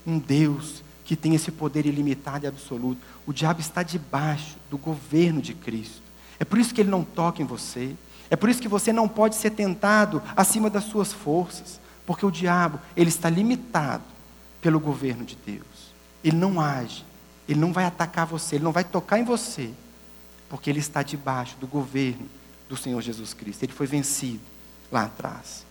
um 0.07 0.19
Deus 0.19 0.85
que 1.05 1.17
tem 1.17 1.35
esse 1.35 1.51
poder 1.51 1.85
ilimitado 1.85 2.45
e 2.45 2.49
absoluto. 2.49 3.01
O 3.27 3.33
diabo 3.33 3.61
está 3.61 3.83
debaixo 3.83 4.57
do 4.71 4.79
governo 4.79 5.43
de 5.43 5.53
Cristo. 5.53 6.03
É 6.39 6.45
por 6.45 6.59
isso 6.59 6.73
que 6.73 6.81
ele 6.81 6.91
não 6.91 7.05
toca 7.05 7.43
em 7.43 7.45
você. 7.45 7.95
É 8.31 8.37
por 8.37 8.49
isso 8.49 8.63
que 8.63 8.69
você 8.69 8.93
não 8.93 9.09
pode 9.09 9.35
ser 9.35 9.51
tentado 9.51 10.23
acima 10.35 10.71
das 10.71 10.85
suas 10.85 11.13
forças, 11.13 11.79
porque 12.07 12.25
o 12.27 12.31
diabo, 12.31 12.79
ele 12.97 13.09
está 13.09 13.31
limitado 13.31 14.05
pelo 14.61 14.81
governo 14.81 15.25
de 15.25 15.37
Deus. 15.37 15.93
Ele 16.23 16.37
não 16.37 16.61
age, 16.61 17.05
ele 17.49 17.61
não 17.61 17.73
vai 17.73 17.85
atacar 17.85 18.27
você, 18.27 18.57
ele 18.57 18.65
não 18.65 18.73
vai 18.73 18.85
tocar 18.85 19.19
em 19.19 19.25
você, 19.25 19.71
porque 20.49 20.71
ele 20.71 20.81
está 20.81 21.03
debaixo 21.03 21.57
do 21.59 21.67
governo 21.67 22.29
do 22.69 22.77
Senhor 22.77 23.01
Jesus 23.01 23.35
Cristo. 23.35 23.63
Ele 23.63 23.73
foi 23.73 23.87
vencido 23.87 24.41
lá 24.91 25.05
atrás. 25.05 25.65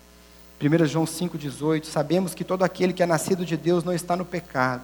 1 0.61 0.85
João 0.85 1.05
5,18: 1.05 1.85
Sabemos 1.85 2.33
que 2.33 2.43
todo 2.43 2.63
aquele 2.63 2.93
que 2.93 3.03
é 3.03 3.05
nascido 3.05 3.45
de 3.45 3.57
Deus 3.57 3.83
não 3.83 3.93
está 3.93 4.15
no 4.15 4.25
pecado. 4.25 4.83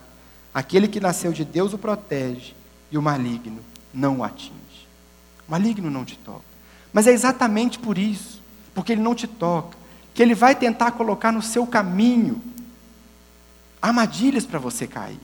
Aquele 0.54 0.88
que 0.88 1.00
nasceu 1.00 1.32
de 1.32 1.46
Deus 1.46 1.74
o 1.74 1.78
protege 1.78 2.54
e 2.92 2.98
o 2.98 3.02
maligno 3.02 3.60
não 3.94 4.18
o 4.18 4.24
atinge. 4.24 4.54
O 5.48 5.52
maligno 5.52 5.90
não 5.90 6.04
te 6.04 6.18
toca. 6.18 6.44
Mas 6.92 7.08
é 7.08 7.12
exatamente 7.12 7.78
por 7.78 7.98
isso, 7.98 8.42
porque 8.74 8.92
ele 8.92 9.02
não 9.02 9.14
te 9.14 9.28
toca, 9.28 9.78
que 10.20 10.24
ele 10.24 10.36
vai 10.36 10.54
tentar 10.54 10.92
colocar 10.92 11.32
no 11.32 11.42
seu 11.42 11.66
caminho 11.66 12.42
armadilhas 13.82 14.46
para 14.46 14.60
você 14.60 14.86
cair. 14.86 15.18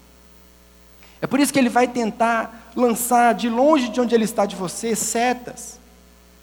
É 1.19 1.27
por 1.27 1.37
isso 1.37 1.51
que 1.51 1.59
ele 1.59 1.67
vai 1.67 1.85
tentar 1.85 2.71
lançar 2.73 3.33
de 3.33 3.49
longe 3.49 3.89
de 3.89 3.99
onde 3.99 4.15
ele 4.15 4.23
está 4.23 4.45
de 4.45 4.55
você 4.55 4.95
setas. 4.95 5.81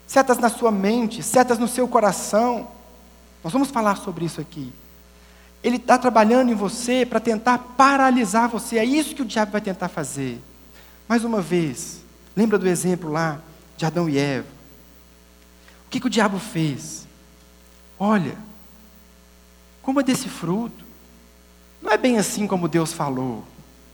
Setas 0.05 0.37
na 0.37 0.49
sua 0.49 0.69
mente, 0.69 1.23
setas 1.23 1.57
no 1.57 1.67
seu 1.67 1.87
coração 1.87 2.67
nós 3.43 3.51
vamos 3.51 3.71
falar 3.71 3.95
sobre 3.95 4.25
isso 4.25 4.39
aqui. 4.39 4.71
Ele 5.63 5.77
está 5.77 5.97
trabalhando 5.97 6.51
em 6.51 6.55
você 6.55 7.07
para 7.07 7.19
tentar 7.19 7.57
paralisar 7.57 8.47
você. 8.47 8.77
É 8.77 8.85
isso 8.85 9.15
que 9.15 9.23
o 9.23 9.25
diabo 9.25 9.51
vai 9.51 9.61
tentar 9.61 9.89
fazer. 9.89 10.39
Mais 11.09 11.23
uma 11.23 11.41
vez, 11.41 12.03
lembra 12.35 12.59
do 12.59 12.67
exemplo 12.67 13.11
lá 13.11 13.39
de 13.75 13.83
Adão 13.83 14.07
e 14.07 14.19
Eva? 14.19 14.45
O 15.87 15.89
que, 15.89 15.99
que 15.99 16.05
o 16.05 16.09
diabo 16.11 16.37
fez? 16.37 17.02
Olha, 17.99 18.37
coma 19.81 20.03
desse 20.03 20.27
fruto. 20.27 20.83
Não 21.81 21.91
é 21.91 21.97
bem 21.97 22.17
assim 22.17 22.47
como 22.47 22.67
Deus 22.67 22.93
falou. 22.93 23.43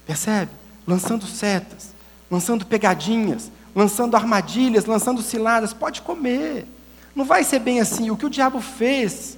Percebe? 0.05 0.51
Lançando 0.87 1.25
setas, 1.25 1.93
lançando 2.29 2.65
pegadinhas, 2.65 3.51
lançando 3.75 4.15
armadilhas, 4.15 4.85
lançando 4.85 5.21
ciladas. 5.21 5.73
Pode 5.73 6.01
comer. 6.01 6.65
Não 7.15 7.25
vai 7.25 7.43
ser 7.43 7.59
bem 7.59 7.79
assim. 7.79 8.09
O 8.09 8.17
que 8.17 8.25
o 8.25 8.29
diabo 8.29 8.61
fez 8.61 9.37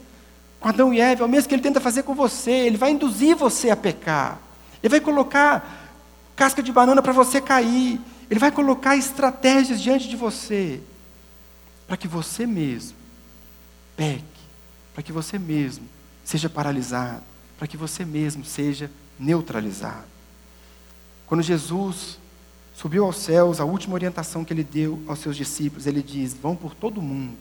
com 0.59 0.69
Adão 0.69 0.93
e 0.93 1.01
Eva, 1.01 1.23
é 1.23 1.25
o 1.25 1.29
mesmo 1.29 1.49
que 1.49 1.55
ele 1.55 1.63
tenta 1.63 1.81
fazer 1.81 2.03
com 2.03 2.13
você. 2.13 2.51
Ele 2.51 2.77
vai 2.77 2.91
induzir 2.91 3.35
você 3.35 3.69
a 3.71 3.75
pecar. 3.75 4.39
Ele 4.81 4.91
vai 4.91 4.99
colocar 4.99 5.89
casca 6.35 6.61
de 6.61 6.71
banana 6.71 7.01
para 7.01 7.13
você 7.13 7.41
cair. 7.41 7.99
Ele 8.29 8.39
vai 8.39 8.51
colocar 8.51 8.95
estratégias 8.95 9.81
diante 9.81 10.07
de 10.07 10.15
você 10.15 10.79
para 11.87 11.97
que 11.97 12.07
você 12.07 12.45
mesmo 12.45 13.01
peque, 13.97 14.23
para 15.01 15.05
que 15.07 15.11
você 15.11 15.39
mesmo 15.39 15.87
seja 16.23 16.47
paralisado, 16.47 17.23
para 17.57 17.67
que 17.67 17.75
você 17.75 18.05
mesmo 18.05 18.45
seja 18.45 18.91
neutralizado. 19.19 20.05
Quando 21.25 21.41
Jesus 21.41 22.19
subiu 22.75 23.05
aos 23.05 23.17
céus, 23.17 23.59
a 23.59 23.65
última 23.65 23.95
orientação 23.95 24.45
que 24.45 24.53
ele 24.53 24.63
deu 24.63 25.01
aos 25.07 25.17
seus 25.17 25.35
discípulos, 25.35 25.87
ele 25.87 26.03
diz: 26.03 26.35
Vão 26.35 26.55
por 26.55 26.75
todo 26.75 27.01
mundo 27.01 27.35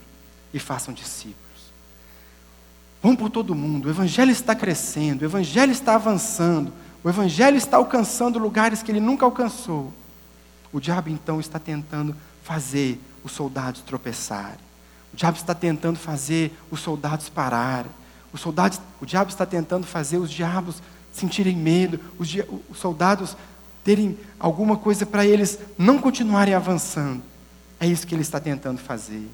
e 0.51 0.57
façam 0.57 0.91
discípulos. 0.91 1.37
Vão 2.99 3.15
por 3.15 3.29
todo 3.29 3.53
mundo. 3.53 3.85
O 3.85 3.91
Evangelho 3.91 4.31
está 4.31 4.55
crescendo, 4.55 5.21
o 5.21 5.25
Evangelho 5.25 5.71
está 5.71 5.93
avançando, 5.93 6.73
o 7.03 7.09
Evangelho 7.09 7.57
está 7.57 7.77
alcançando 7.77 8.39
lugares 8.39 8.81
que 8.81 8.91
ele 8.91 8.99
nunca 8.99 9.23
alcançou. 9.23 9.93
O 10.73 10.79
diabo 10.79 11.09
então 11.09 11.39
está 11.39 11.59
tentando 11.59 12.15
fazer 12.41 12.99
os 13.23 13.31
soldados 13.33 13.81
tropeçarem. 13.81 14.70
O 15.13 15.17
diabo 15.17 15.37
está 15.37 15.53
tentando 15.53 15.99
fazer 15.99 16.57
os 16.69 16.79
soldados 16.79 17.29
pararem. 17.29 17.91
Os 18.33 18.39
soldados, 18.39 18.79
o 19.01 19.05
diabo 19.05 19.29
está 19.29 19.45
tentando 19.45 19.85
fazer 19.85 20.17
os 20.17 20.31
diabos 20.31 20.81
sentirem 21.11 21.55
medo, 21.55 21.99
os, 22.17 22.29
os 22.69 22.77
soldados 22.77 23.35
terem 23.83 24.17
alguma 24.39 24.77
coisa 24.77 25.05
para 25.05 25.25
eles 25.25 25.59
não 25.77 25.99
continuarem 25.99 26.53
avançando. 26.53 27.21
É 27.79 27.87
isso 27.87 28.05
que 28.05 28.15
ele 28.15 28.21
está 28.21 28.39
tentando 28.39 28.79
fazer. 28.79 29.27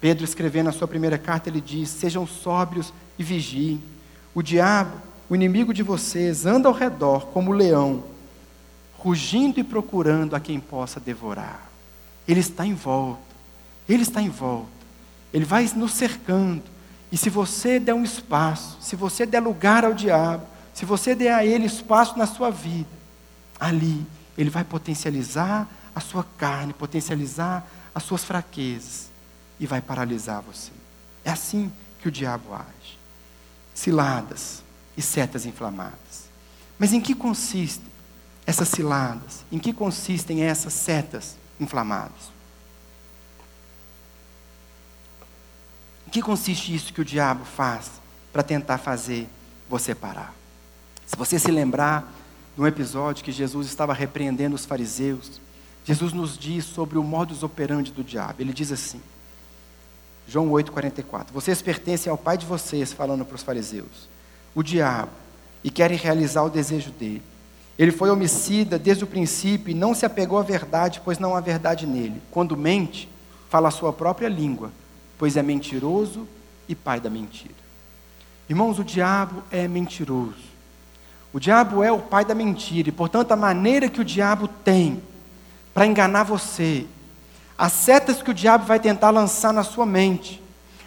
Pedro, 0.00 0.24
escrevendo 0.24 0.68
a 0.68 0.72
sua 0.72 0.88
primeira 0.88 1.18
carta, 1.18 1.48
ele 1.48 1.60
diz: 1.60 1.88
Sejam 1.88 2.26
sóbrios 2.26 2.92
e 3.18 3.22
vigiem. 3.22 3.82
O 4.34 4.42
diabo, 4.42 4.96
o 5.28 5.34
inimigo 5.34 5.72
de 5.72 5.82
vocês, 5.82 6.46
anda 6.46 6.68
ao 6.68 6.74
redor 6.74 7.26
como 7.28 7.52
leão, 7.52 8.04
rugindo 8.98 9.60
e 9.60 9.64
procurando 9.64 10.34
a 10.34 10.40
quem 10.40 10.60
possa 10.60 11.00
devorar. 11.00 11.70
Ele 12.26 12.40
está 12.40 12.66
em 12.66 12.74
volta, 12.74 13.20
ele 13.88 14.02
está 14.02 14.20
em 14.20 14.28
volta, 14.28 14.68
ele 15.32 15.44
vai 15.44 15.70
nos 15.76 15.92
cercando. 15.92 16.62
E 17.10 17.16
se 17.16 17.30
você 17.30 17.78
der 17.78 17.94
um 17.94 18.04
espaço, 18.04 18.76
se 18.80 18.96
você 18.96 19.24
der 19.24 19.40
lugar 19.40 19.84
ao 19.84 19.94
diabo, 19.94 20.46
se 20.74 20.84
você 20.84 21.14
der 21.14 21.32
a 21.32 21.44
ele 21.44 21.66
espaço 21.66 22.18
na 22.18 22.26
sua 22.26 22.50
vida, 22.50 22.88
ali 23.58 24.06
ele 24.36 24.50
vai 24.50 24.64
potencializar 24.64 25.68
a 25.94 26.00
sua 26.00 26.24
carne, 26.36 26.72
potencializar 26.72 27.66
as 27.94 28.02
suas 28.02 28.24
fraquezas 28.24 29.08
e 29.58 29.66
vai 29.66 29.80
paralisar 29.80 30.42
você. 30.42 30.70
É 31.24 31.30
assim 31.30 31.72
que 32.00 32.08
o 32.08 32.10
diabo 32.10 32.54
age. 32.54 32.98
Ciladas 33.74 34.62
e 34.96 35.02
setas 35.02 35.46
inflamadas. 35.46 36.26
Mas 36.78 36.92
em 36.92 37.00
que 37.00 37.14
consistem 37.14 37.90
essas 38.46 38.68
ciladas? 38.68 39.44
Em 39.50 39.58
que 39.58 39.72
consistem 39.72 40.42
essas 40.42 40.74
setas 40.74 41.36
inflamadas? 41.58 42.35
Em 46.06 46.10
que 46.10 46.22
consiste 46.22 46.74
isso 46.74 46.92
que 46.92 47.00
o 47.00 47.04
diabo 47.04 47.44
faz 47.44 47.90
para 48.32 48.42
tentar 48.42 48.78
fazer 48.78 49.28
você 49.68 49.94
parar? 49.94 50.34
Se 51.06 51.16
você 51.16 51.38
se 51.38 51.50
lembrar 51.50 52.12
de 52.54 52.62
um 52.62 52.66
episódio 52.66 53.24
que 53.24 53.32
Jesus 53.32 53.66
estava 53.66 53.92
repreendendo 53.92 54.54
os 54.54 54.64
fariseus, 54.64 55.40
Jesus 55.84 56.12
nos 56.12 56.36
diz 56.36 56.64
sobre 56.64 56.98
o 56.98 57.04
modus 57.04 57.42
operandi 57.42 57.92
do 57.92 58.02
diabo. 58.02 58.40
Ele 58.40 58.52
diz 58.52 58.72
assim: 58.72 59.00
João 60.26 60.48
8,44. 60.50 61.26
Vocês 61.32 61.62
pertencem 61.62 62.10
ao 62.10 62.18
pai 62.18 62.36
de 62.36 62.44
vocês, 62.44 62.92
falando 62.92 63.24
para 63.24 63.36
os 63.36 63.42
fariseus, 63.42 64.08
o 64.54 64.62
diabo, 64.62 65.12
e 65.62 65.70
querem 65.70 65.96
realizar 65.96 66.42
o 66.42 66.50
desejo 66.50 66.90
dele. 66.90 67.22
Ele 67.78 67.92
foi 67.92 68.10
homicida 68.10 68.78
desde 68.78 69.04
o 69.04 69.06
princípio 69.06 69.70
e 69.70 69.74
não 69.74 69.94
se 69.94 70.06
apegou 70.06 70.38
à 70.38 70.42
verdade, 70.42 71.00
pois 71.04 71.18
não 71.18 71.36
há 71.36 71.40
verdade 71.40 71.86
nele. 71.86 72.20
Quando 72.30 72.56
mente, 72.56 73.08
fala 73.48 73.68
a 73.68 73.72
sua 73.72 73.92
própria 73.92 74.28
língua, 74.28 74.72
pois 75.18 75.36
é 75.36 75.42
mentiroso 75.42 76.26
e 76.68 76.74
pai 76.74 77.00
da 77.00 77.10
mentira. 77.10 77.54
Irmãos, 78.48 78.78
o 78.78 78.84
diabo 78.84 79.42
é 79.50 79.66
mentiroso. 79.66 80.46
O 81.32 81.40
diabo 81.40 81.82
é 81.82 81.90
o 81.92 81.98
pai 81.98 82.24
da 82.24 82.34
mentira, 82.34 82.88
e 82.88 82.92
portanto 82.92 83.32
a 83.32 83.36
maneira 83.36 83.88
que 83.88 84.00
o 84.00 84.04
diabo 84.04 84.48
tem 84.48 85.02
para 85.74 85.86
enganar 85.86 86.22
você 86.22 86.86
as 87.58 87.72
setas 87.72 88.22
que 88.22 88.30
o 88.30 88.34
diabo 88.34 88.66
vai 88.66 88.78
tentar 88.78 89.10
lançar 89.10 89.52
na 89.52 89.62
sua 89.62 89.86
mente, 89.86 90.42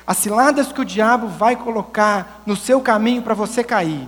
as 0.05 0.17
ciladas 0.17 0.71
que 0.71 0.81
o 0.81 0.85
diabo 0.85 1.27
vai 1.27 1.55
colocar 1.55 2.43
no 2.45 2.55
seu 2.55 2.79
caminho 2.79 3.23
para 3.23 3.33
você 3.33 3.63
cair, 3.63 4.07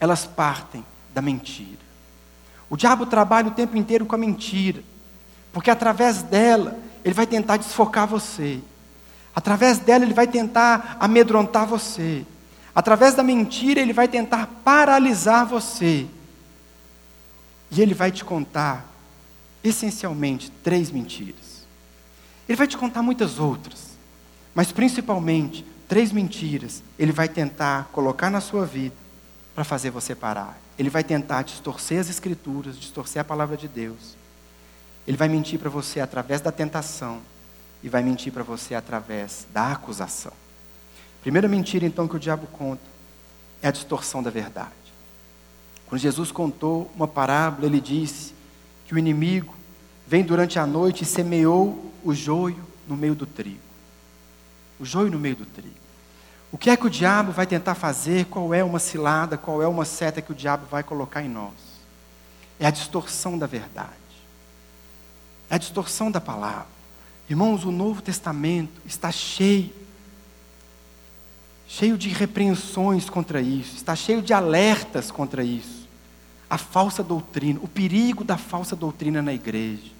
elas 0.00 0.26
partem 0.26 0.84
da 1.12 1.22
mentira. 1.22 1.84
O 2.68 2.76
diabo 2.76 3.06
trabalha 3.06 3.48
o 3.48 3.52
tempo 3.52 3.76
inteiro 3.76 4.06
com 4.06 4.14
a 4.14 4.18
mentira, 4.18 4.82
porque 5.52 5.70
através 5.70 6.22
dela 6.22 6.76
ele 7.04 7.14
vai 7.14 7.26
tentar 7.26 7.58
desfocar 7.58 8.06
você. 8.06 8.60
Através 9.34 9.78
dela 9.78 10.04
ele 10.04 10.14
vai 10.14 10.26
tentar 10.26 10.96
amedrontar 10.98 11.66
você. 11.66 12.24
Através 12.74 13.14
da 13.14 13.22
mentira 13.22 13.80
ele 13.80 13.92
vai 13.92 14.08
tentar 14.08 14.48
paralisar 14.64 15.46
você. 15.46 16.06
E 17.70 17.82
ele 17.82 17.94
vai 17.94 18.10
te 18.10 18.24
contar 18.24 18.88
essencialmente 19.62 20.50
três 20.62 20.90
mentiras. 20.90 21.64
Ele 22.48 22.56
vai 22.56 22.66
te 22.66 22.76
contar 22.76 23.02
muitas 23.02 23.38
outras, 23.38 23.96
mas 24.54 24.70
principalmente 24.70 25.64
três 25.88 26.12
mentiras 26.12 26.82
ele 26.98 27.12
vai 27.12 27.28
tentar 27.28 27.88
colocar 27.90 28.30
na 28.30 28.40
sua 28.40 28.66
vida 28.66 28.94
para 29.54 29.64
fazer 29.64 29.90
você 29.90 30.14
parar. 30.14 30.58
Ele 30.78 30.90
vai 30.90 31.02
tentar 31.02 31.42
distorcer 31.42 32.00
as 32.00 32.08
escrituras, 32.08 32.78
distorcer 32.78 33.20
a 33.22 33.24
palavra 33.24 33.56
de 33.56 33.68
Deus. 33.68 34.16
Ele 35.06 35.16
vai 35.16 35.28
mentir 35.28 35.58
para 35.58 35.70
você 35.70 36.00
através 36.00 36.40
da 36.40 36.50
tentação 36.50 37.20
e 37.82 37.88
vai 37.88 38.02
mentir 38.02 38.32
para 38.32 38.42
você 38.42 38.74
através 38.74 39.46
da 39.52 39.72
acusação. 39.72 40.32
Primeira 41.20 41.48
mentira 41.48 41.86
então 41.86 42.08
que 42.08 42.16
o 42.16 42.20
diabo 42.20 42.46
conta 42.46 42.82
é 43.62 43.68
a 43.68 43.70
distorção 43.70 44.22
da 44.22 44.30
verdade. 44.30 44.72
Quando 45.86 46.00
Jesus 46.00 46.32
contou 46.32 46.90
uma 46.94 47.06
parábola, 47.06 47.66
ele 47.66 47.80
disse 47.80 48.34
que 48.86 48.94
o 48.94 48.98
inimigo 48.98 49.54
vem 50.06 50.22
durante 50.22 50.58
a 50.58 50.66
noite 50.66 51.02
e 51.02 51.06
semeou 51.06 51.92
o 52.02 52.14
joio 52.14 52.62
no 52.88 52.96
meio 52.96 53.14
do 53.14 53.26
trigo. 53.26 53.60
O 54.78 54.84
joio 54.84 55.10
no 55.10 55.18
meio 55.18 55.36
do 55.36 55.46
trigo. 55.46 55.84
O 56.50 56.58
que 56.58 56.70
é 56.70 56.76
que 56.76 56.86
o 56.86 56.90
diabo 56.90 57.32
vai 57.32 57.46
tentar 57.46 57.74
fazer? 57.74 58.26
Qual 58.26 58.54
é 58.54 58.62
uma 58.62 58.78
cilada, 58.78 59.36
qual 59.36 59.62
é 59.62 59.66
uma 59.66 59.84
seta 59.84 60.22
que 60.22 60.32
o 60.32 60.34
diabo 60.34 60.66
vai 60.70 60.82
colocar 60.82 61.22
em 61.22 61.28
nós? 61.28 61.52
É 62.60 62.66
a 62.66 62.70
distorção 62.70 63.36
da 63.36 63.46
verdade. 63.46 64.03
É 65.50 65.54
a 65.54 65.58
distorção 65.58 66.10
da 66.10 66.20
palavra. 66.20 66.66
Irmãos, 67.28 67.64
o 67.64 67.70
Novo 67.70 68.02
Testamento 68.02 68.80
está 68.84 69.10
cheio 69.10 69.72
cheio 71.66 71.96
de 71.96 72.08
repreensões 72.08 73.08
contra 73.08 73.40
isso, 73.40 73.76
está 73.76 73.96
cheio 73.96 74.22
de 74.22 74.32
alertas 74.32 75.10
contra 75.10 75.42
isso. 75.42 75.88
A 76.48 76.58
falsa 76.58 77.02
doutrina, 77.02 77.58
o 77.62 77.68
perigo 77.68 78.22
da 78.22 78.36
falsa 78.36 78.76
doutrina 78.76 79.20
na 79.22 79.32
igreja, 79.32 79.90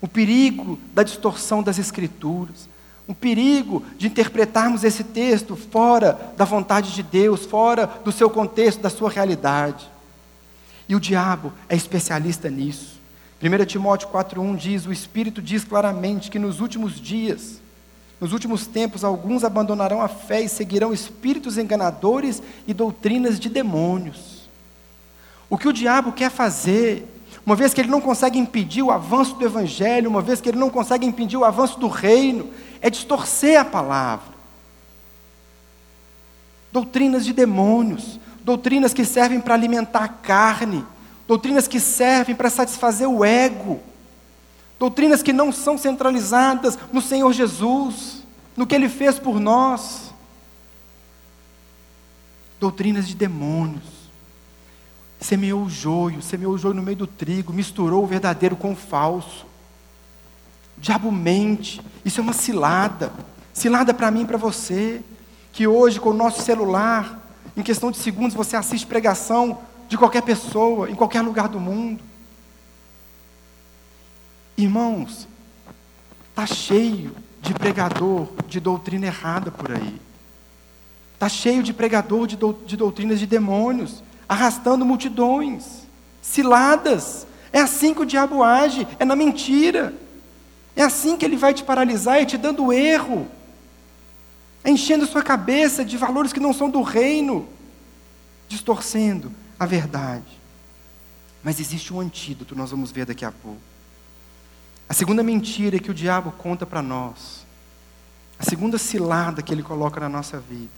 o 0.00 0.06
perigo 0.06 0.78
da 0.94 1.02
distorção 1.02 1.62
das 1.62 1.78
escrituras, 1.78 2.68
um 3.08 3.14
perigo 3.14 3.84
de 3.96 4.08
interpretarmos 4.08 4.84
esse 4.84 5.02
texto 5.02 5.56
fora 5.56 6.34
da 6.36 6.44
vontade 6.44 6.92
de 6.92 7.02
Deus, 7.02 7.44
fora 7.46 7.86
do 8.04 8.12
seu 8.12 8.28
contexto, 8.28 8.80
da 8.80 8.90
sua 8.90 9.10
realidade. 9.10 9.90
E 10.88 10.94
o 10.94 11.00
diabo 11.00 11.52
é 11.68 11.74
especialista 11.74 12.50
nisso. 12.50 12.95
1 13.42 13.64
Timóteo 13.66 14.08
4,1 14.08 14.56
diz: 14.56 14.86
O 14.86 14.92
Espírito 14.92 15.42
diz 15.42 15.64
claramente 15.64 16.30
que 16.30 16.38
nos 16.38 16.60
últimos 16.60 17.00
dias, 17.00 17.60
nos 18.20 18.32
últimos 18.32 18.66
tempos, 18.66 19.04
alguns 19.04 19.44
abandonarão 19.44 20.00
a 20.00 20.08
fé 20.08 20.40
e 20.40 20.48
seguirão 20.48 20.92
espíritos 20.92 21.58
enganadores 21.58 22.42
e 22.66 22.72
doutrinas 22.72 23.38
de 23.38 23.48
demônios. 23.48 24.48
O 25.50 25.58
que 25.58 25.68
o 25.68 25.72
diabo 25.72 26.12
quer 26.12 26.30
fazer 26.30 27.06
uma 27.46 27.54
vez 27.54 27.72
que 27.72 27.80
ele 27.80 27.90
não 27.90 28.00
consegue 28.00 28.40
impedir 28.40 28.82
o 28.82 28.90
avanço 28.90 29.36
do 29.36 29.44
Evangelho, 29.44 30.10
uma 30.10 30.20
vez 30.20 30.40
que 30.40 30.48
ele 30.48 30.58
não 30.58 30.68
consegue 30.68 31.06
impedir 31.06 31.36
o 31.36 31.44
avanço 31.44 31.78
do 31.78 31.86
reino, 31.86 32.50
é 32.80 32.90
distorcer 32.90 33.60
a 33.60 33.64
palavra. 33.64 34.34
Doutrinas 36.72 37.24
de 37.24 37.32
demônios, 37.32 38.18
doutrinas 38.42 38.92
que 38.92 39.04
servem 39.04 39.40
para 39.40 39.54
alimentar 39.54 40.02
a 40.02 40.08
carne, 40.08 40.84
doutrinas 41.26 41.66
que 41.66 41.80
servem 41.80 42.34
para 42.34 42.50
satisfazer 42.50 43.08
o 43.08 43.24
ego, 43.24 43.80
doutrinas 44.78 45.22
que 45.22 45.32
não 45.32 45.50
são 45.52 45.76
centralizadas 45.76 46.78
no 46.92 47.00
Senhor 47.00 47.32
Jesus, 47.32 48.22
no 48.56 48.66
que 48.66 48.74
Ele 48.74 48.88
fez 48.88 49.18
por 49.18 49.40
nós, 49.40 50.12
doutrinas 52.58 53.06
de 53.06 53.14
demônios 53.14 53.96
semeou 55.20 55.64
o 55.64 55.70
joio, 55.70 56.22
semeou 56.22 56.54
o 56.54 56.58
joio 56.58 56.74
no 56.74 56.82
meio 56.82 56.96
do 56.96 57.06
trigo, 57.06 57.52
misturou 57.52 58.04
o 58.04 58.06
verdadeiro 58.06 58.56
com 58.56 58.72
o 58.72 58.76
falso. 58.76 59.46
O 60.76 60.80
diabo 60.80 61.10
mente, 61.10 61.80
isso 62.04 62.20
é 62.20 62.22
uma 62.22 62.32
cilada. 62.32 63.12
Cilada 63.52 63.94
para 63.94 64.10
mim 64.10 64.22
e 64.22 64.26
para 64.26 64.36
você, 64.36 65.02
que 65.52 65.66
hoje 65.66 65.98
com 65.98 66.10
o 66.10 66.14
nosso 66.14 66.42
celular, 66.42 67.20
em 67.56 67.62
questão 67.62 67.90
de 67.90 67.96
segundos, 67.96 68.34
você 68.34 68.56
assiste 68.56 68.86
pregação 68.86 69.58
de 69.88 69.96
qualquer 69.96 70.22
pessoa, 70.22 70.90
em 70.90 70.94
qualquer 70.94 71.22
lugar 71.22 71.48
do 71.48 71.60
mundo. 71.60 72.02
Irmãos, 74.56 75.28
está 76.30 76.46
cheio 76.46 77.14
de 77.40 77.54
pregador 77.54 78.28
de 78.46 78.58
doutrina 78.58 79.06
errada 79.06 79.50
por 79.50 79.70
aí. 79.70 80.00
Está 81.14 81.28
cheio 81.28 81.62
de 81.62 81.72
pregador 81.72 82.26
de, 82.26 82.36
do, 82.36 82.52
de 82.52 82.76
doutrinas 82.76 83.18
de 83.18 83.26
demônios 83.26 84.02
arrastando 84.28 84.84
multidões, 84.84 85.86
ciladas. 86.20 87.26
É 87.52 87.60
assim 87.60 87.94
que 87.94 88.02
o 88.02 88.06
diabo 88.06 88.42
age, 88.42 88.86
é 88.98 89.04
na 89.04 89.14
mentira. 89.14 89.94
É 90.74 90.82
assim 90.82 91.16
que 91.16 91.24
ele 91.24 91.36
vai 91.36 91.54
te 91.54 91.62
paralisar, 91.62 92.20
é 92.20 92.24
te 92.24 92.36
dando 92.36 92.70
erro, 92.72 93.26
é 94.62 94.70
enchendo 94.70 95.06
sua 95.06 95.22
cabeça 95.22 95.82
de 95.82 95.96
valores 95.96 96.34
que 96.34 96.40
não 96.40 96.52
são 96.52 96.68
do 96.68 96.82
reino, 96.82 97.48
distorcendo 98.46 99.32
a 99.58 99.66
verdade. 99.66 100.40
Mas 101.42 101.60
existe 101.60 101.92
um 101.92 102.00
antídoto, 102.00 102.56
nós 102.56 102.70
vamos 102.70 102.90
ver 102.90 103.06
daqui 103.06 103.24
a 103.24 103.32
pouco. 103.32 103.60
A 104.88 104.94
segunda 104.94 105.22
mentira 105.22 105.78
que 105.78 105.90
o 105.90 105.94
diabo 105.94 106.32
conta 106.32 106.64
para 106.64 106.82
nós, 106.82 107.44
a 108.38 108.44
segunda 108.44 108.78
cilada 108.78 109.42
que 109.42 109.52
ele 109.52 109.62
coloca 109.62 110.00
na 110.00 110.08
nossa 110.08 110.38
vida, 110.38 110.70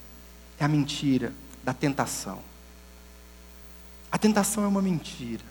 é 0.59 0.65
a 0.65 0.69
mentira 0.69 1.33
da 1.63 1.75
tentação. 1.75 2.39
A 4.11 4.17
tentação 4.17 4.65
é 4.65 4.67
uma 4.67 4.81
mentira, 4.81 5.45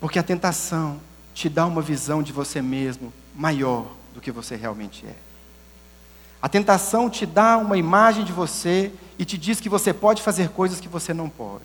porque 0.00 0.18
a 0.18 0.22
tentação 0.22 1.00
te 1.32 1.48
dá 1.48 1.66
uma 1.66 1.82
visão 1.82 2.22
de 2.22 2.32
você 2.32 2.60
mesmo 2.60 3.12
maior 3.34 3.92
do 4.12 4.20
que 4.20 4.30
você 4.30 4.56
realmente 4.56 5.06
é. 5.06 5.16
A 6.40 6.48
tentação 6.48 7.08
te 7.08 7.24
dá 7.24 7.56
uma 7.56 7.76
imagem 7.76 8.24
de 8.24 8.32
você 8.32 8.92
e 9.18 9.24
te 9.24 9.38
diz 9.38 9.60
que 9.60 9.68
você 9.68 9.92
pode 9.92 10.22
fazer 10.22 10.50
coisas 10.50 10.80
que 10.80 10.88
você 10.88 11.14
não 11.14 11.28
pode. 11.28 11.64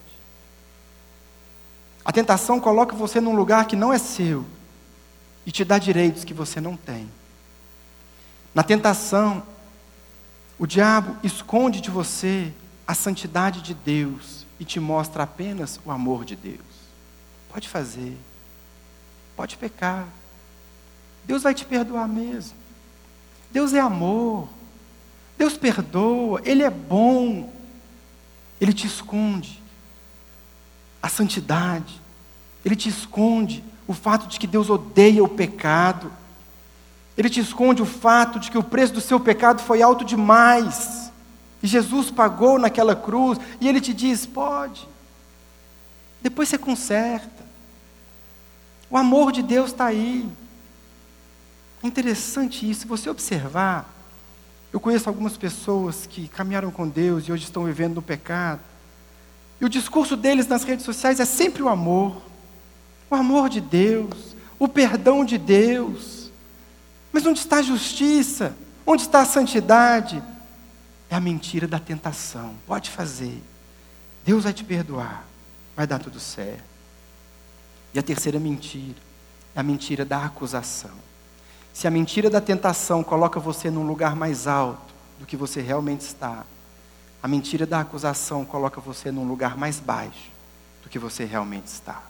A 2.10 2.12
tentação 2.12 2.60
coloca 2.60 2.96
você 2.96 3.22
num 3.22 3.36
lugar 3.36 3.68
que 3.68 3.76
não 3.76 3.94
é 3.94 4.00
seu 4.00 4.44
e 5.46 5.52
te 5.52 5.64
dá 5.64 5.78
direitos 5.78 6.24
que 6.24 6.34
você 6.34 6.60
não 6.60 6.76
tem. 6.76 7.08
Na 8.52 8.64
tentação, 8.64 9.44
o 10.58 10.66
diabo 10.66 11.16
esconde 11.24 11.80
de 11.80 11.92
você 11.92 12.52
a 12.88 12.96
santidade 12.96 13.62
de 13.62 13.76
Deus 13.76 14.44
e 14.60 14.66
te 14.66 14.80
mostra 14.80 15.22
apenas 15.22 15.80
o 15.86 15.92
amor 15.92 16.26
de 16.26 16.36
Deus. 16.36 16.58
Pode 17.48 17.70
fazer, 17.70 18.18
pode 19.36 19.56
pecar. 19.56 20.08
Deus 21.26 21.44
vai 21.44 21.54
te 21.54 21.64
perdoar 21.64 22.08
mesmo. 22.08 22.58
Deus 23.52 23.72
é 23.72 23.80
amor. 23.80 24.50
Deus 25.38 25.56
perdoa, 25.58 26.42
Ele 26.44 26.64
é 26.64 26.72
bom. 26.72 27.54
Ele 28.60 28.74
te 28.74 28.88
esconde 28.88 29.59
a 31.02 31.10
santidade. 31.10 32.02
Ele 32.64 32.76
te 32.76 32.90
esconde 32.90 33.64
o 33.88 33.94
fato 33.94 34.28
de 34.28 34.40
que 34.40 34.48
Deus 34.48 34.70
odeia 34.70 35.24
o 35.24 35.28
pecado. 35.28 36.12
Ele 37.18 37.30
te 37.30 37.40
esconde 37.40 37.82
o 37.82 37.86
fato 37.86 38.40
de 38.40 38.52
que 38.52 38.58
o 38.58 38.64
preço 38.64 38.94
do 38.94 39.02
seu 39.02 39.20
pecado 39.20 39.62
foi 39.62 39.82
alto 39.82 40.06
demais. 40.06 41.12
E 41.62 41.68
Jesus 41.68 42.10
pagou 42.10 42.58
naquela 42.58 42.96
cruz, 42.96 43.38
e 43.60 43.68
ele 43.68 43.82
te 43.82 43.94
diz: 43.94 44.26
pode. 44.26 44.88
Depois 46.22 46.50
você 46.50 46.58
conserta. 46.58 47.48
O 48.90 48.98
amor 48.98 49.32
de 49.32 49.42
Deus 49.42 49.72
está 49.72 49.86
aí. 49.86 50.30
É 51.84 51.88
interessante 51.88 52.70
isso, 52.70 52.82
se 52.82 52.88
você 52.88 53.10
observar. 53.10 53.94
Eu 54.72 54.80
conheço 54.80 55.10
algumas 55.10 55.36
pessoas 55.38 56.06
que 56.06 56.28
caminharam 56.28 56.70
com 56.72 56.88
Deus 56.88 57.24
e 57.24 57.32
hoje 57.32 57.44
estão 57.44 57.64
vivendo 57.66 57.96
no 57.96 58.02
pecado. 58.02 58.62
E 59.60 59.66
o 59.66 59.70
discurso 59.70 60.16
deles 60.16 60.48
nas 60.48 60.64
redes 60.64 60.86
sociais 60.86 61.20
é 61.20 61.26
sempre 61.26 61.62
o 61.62 61.70
amor. 61.70 62.22
O 63.10 63.16
amor 63.16 63.50
de 63.50 63.60
Deus, 63.60 64.36
o 64.58 64.68
perdão 64.68 65.26
de 65.26 65.38
Deus. 65.38 66.32
Mas 67.12 67.26
onde 67.26 67.40
está 67.40 67.58
a 67.58 67.62
justiça? 67.62 68.56
Onde 68.86 69.04
está 69.04 69.22
a 69.22 69.26
santidade? 69.26 70.24
É 71.10 71.16
a 71.16 71.20
mentira 71.20 71.68
da 71.68 71.80
tentação. 71.80 72.56
Pode 72.66 72.90
fazer. 72.90 73.42
Deus 74.24 74.44
vai 74.44 74.54
te 74.54 74.64
perdoar. 74.64 75.26
Vai 75.76 75.88
dar 75.88 76.00
tudo 76.00 76.20
certo. 76.20 76.64
E 77.94 78.00
a 78.00 78.04
terceira 78.04 78.40
mentira 78.40 78.98
é 79.56 79.60
a 79.60 79.64
mentira 79.64 80.06
da 80.06 80.24
acusação. 80.24 80.92
Se 81.74 81.88
a 81.88 81.92
mentira 81.92 82.30
da 82.30 82.40
tentação 82.40 83.04
coloca 83.04 83.40
você 83.40 83.70
num 83.72 83.86
lugar 83.86 84.16
mais 84.16 84.48
alto, 84.48 84.94
do 85.20 85.26
que 85.26 85.36
você 85.36 85.62
realmente 85.62 86.02
está, 86.02 86.46
a 87.22 87.28
mentira 87.28 87.66
da 87.66 87.82
acusação 87.82 88.46
coloca 88.46 88.80
você 88.80 89.12
num 89.12 89.28
lugar 89.28 89.58
mais 89.58 89.80
baixo 89.80 90.32
do 90.82 90.90
que 90.90 90.98
você 90.98 91.26
realmente 91.26 91.68
está. 91.68 92.02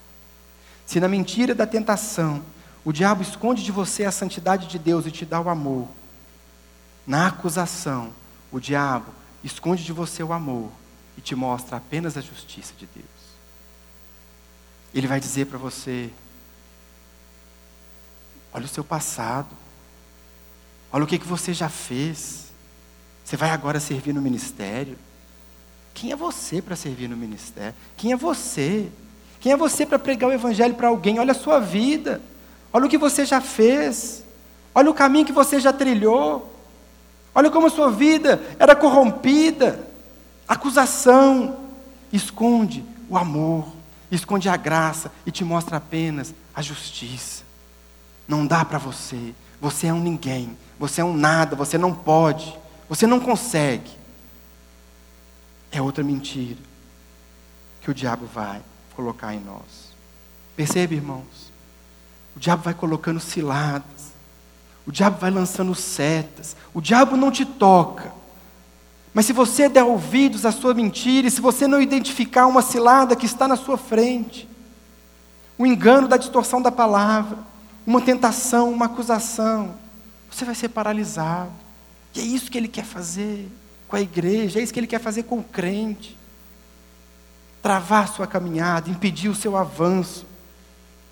Se 0.85 0.99
na 0.99 1.07
mentira 1.07 1.53
da 1.55 1.65
tentação 1.65 2.43
o 2.85 2.91
diabo 2.91 3.21
esconde 3.21 3.63
de 3.63 3.71
você 3.71 4.05
a 4.05 4.11
santidade 4.11 4.67
de 4.67 4.79
Deus 4.79 5.05
e 5.05 5.11
te 5.11 5.25
dá 5.25 5.39
o 5.41 5.49
amor, 5.49 5.87
na 7.05 7.27
acusação 7.27 8.11
o 8.51 8.59
diabo 8.59 9.13
esconde 9.43 9.83
de 9.83 9.93
você 9.93 10.23
o 10.23 10.33
amor 10.33 10.71
e 11.17 11.21
te 11.21 11.35
mostra 11.35 11.77
apenas 11.77 12.17
a 12.17 12.21
justiça 12.21 12.73
de 12.77 12.85
Deus. 12.85 13.05
Ele 14.93 15.07
vai 15.07 15.19
dizer 15.19 15.45
para 15.45 15.57
você: 15.57 16.11
olha 18.51 18.65
o 18.65 18.69
seu 18.69 18.83
passado, 18.83 19.49
olha 20.91 21.03
o 21.03 21.07
que, 21.07 21.19
que 21.19 21.27
você 21.27 21.53
já 21.53 21.69
fez. 21.69 22.48
Você 23.29 23.37
vai 23.37 23.51
agora 23.51 23.79
servir 23.79 24.11
no 24.11 24.23
ministério. 24.23 24.97
Quem 25.93 26.11
é 26.11 26.15
você 26.15 26.63
para 26.63 26.75
servir 26.75 27.07
no 27.07 27.15
ministério? 27.15 27.75
Quem 27.95 28.11
é 28.11 28.15
você? 28.15 28.89
Quem 29.39 29.51
é 29.51 29.55
você 29.55 29.85
para 29.85 29.99
pregar 29.99 30.31
o 30.31 30.33
evangelho 30.33 30.73
para 30.73 30.87
alguém? 30.87 31.19
Olha 31.19 31.33
a 31.33 31.35
sua 31.35 31.59
vida. 31.59 32.23
Olha 32.73 32.87
o 32.87 32.89
que 32.89 32.97
você 32.97 33.25
já 33.25 33.39
fez. 33.39 34.23
Olha 34.73 34.89
o 34.89 34.95
caminho 34.95 35.27
que 35.27 35.31
você 35.31 35.59
já 35.59 35.71
trilhou. 35.71 36.51
Olha 37.35 37.51
como 37.51 37.67
a 37.67 37.69
sua 37.69 37.91
vida 37.91 38.41
era 38.57 38.75
corrompida. 38.75 39.79
Acusação 40.47 41.55
esconde 42.11 42.83
o 43.07 43.15
amor, 43.15 43.71
esconde 44.09 44.49
a 44.49 44.57
graça 44.57 45.11
e 45.23 45.29
te 45.29 45.43
mostra 45.43 45.77
apenas 45.77 46.33
a 46.55 46.63
justiça. 46.63 47.43
Não 48.27 48.47
dá 48.47 48.65
para 48.65 48.79
você. 48.79 49.35
Você 49.61 49.85
é 49.85 49.93
um 49.93 49.99
ninguém. 49.99 50.57
Você 50.79 51.01
é 51.01 51.05
um 51.05 51.15
nada. 51.15 51.55
Você 51.55 51.77
não 51.77 51.93
pode. 51.93 52.57
Você 52.89 53.05
não 53.05 53.19
consegue. 53.19 53.91
É 55.71 55.79
outra 55.79 56.03
mentira 56.03 56.57
que 57.81 57.91
o 57.91 57.93
diabo 57.93 58.25
vai 58.25 58.61
colocar 58.95 59.33
em 59.33 59.39
nós. 59.39 59.93
Percebe, 60.55 60.95
irmãos? 60.95 61.53
O 62.35 62.39
diabo 62.39 62.63
vai 62.63 62.73
colocando 62.73 63.19
ciladas. 63.19 64.09
O 64.85 64.91
diabo 64.91 65.19
vai 65.19 65.29
lançando 65.29 65.75
setas. 65.75 66.55
O 66.73 66.81
diabo 66.81 67.15
não 67.15 67.31
te 67.31 67.45
toca. 67.45 68.11
Mas 69.13 69.25
se 69.25 69.33
você 69.33 69.69
der 69.69 69.83
ouvidos 69.83 70.45
à 70.45 70.51
sua 70.51 70.73
mentira, 70.73 71.27
e 71.27 71.31
se 71.31 71.41
você 71.41 71.67
não 71.67 71.81
identificar 71.81 72.47
uma 72.47 72.61
cilada 72.61 73.15
que 73.15 73.25
está 73.25 73.47
na 73.47 73.55
sua 73.55 73.77
frente, 73.77 74.49
o 75.57 75.65
engano 75.65 76.07
da 76.07 76.17
distorção 76.17 76.61
da 76.61 76.71
palavra, 76.71 77.37
uma 77.85 78.01
tentação, 78.01 78.71
uma 78.71 78.85
acusação, 78.85 79.75
você 80.31 80.45
vai 80.45 80.55
ser 80.55 80.69
paralisado. 80.69 81.51
E 82.15 82.19
é 82.19 82.23
isso 82.23 82.49
que 82.49 82.57
ele 82.57 82.67
quer 82.67 82.85
fazer 82.85 83.47
com 83.87 83.95
a 83.95 84.01
igreja, 84.01 84.59
é 84.59 84.63
isso 84.63 84.73
que 84.73 84.79
ele 84.79 84.87
quer 84.87 84.99
fazer 84.99 85.23
com 85.23 85.39
o 85.39 85.43
crente. 85.43 86.17
Travar 87.61 88.07
sua 88.07 88.25
caminhada, 88.25 88.89
impedir 88.89 89.29
o 89.29 89.35
seu 89.35 89.57
avanço, 89.57 90.25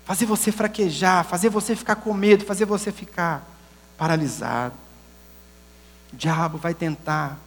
fazer 0.04 0.24
você 0.24 0.50
fraquejar, 0.50 1.24
fazer 1.24 1.50
você 1.50 1.76
ficar 1.76 1.96
com 1.96 2.14
medo, 2.14 2.44
fazer 2.44 2.64
você 2.64 2.90
ficar 2.90 3.46
paralisado. 3.98 4.74
O 6.12 6.16
diabo 6.16 6.56
vai 6.56 6.72
tentar 6.72 7.38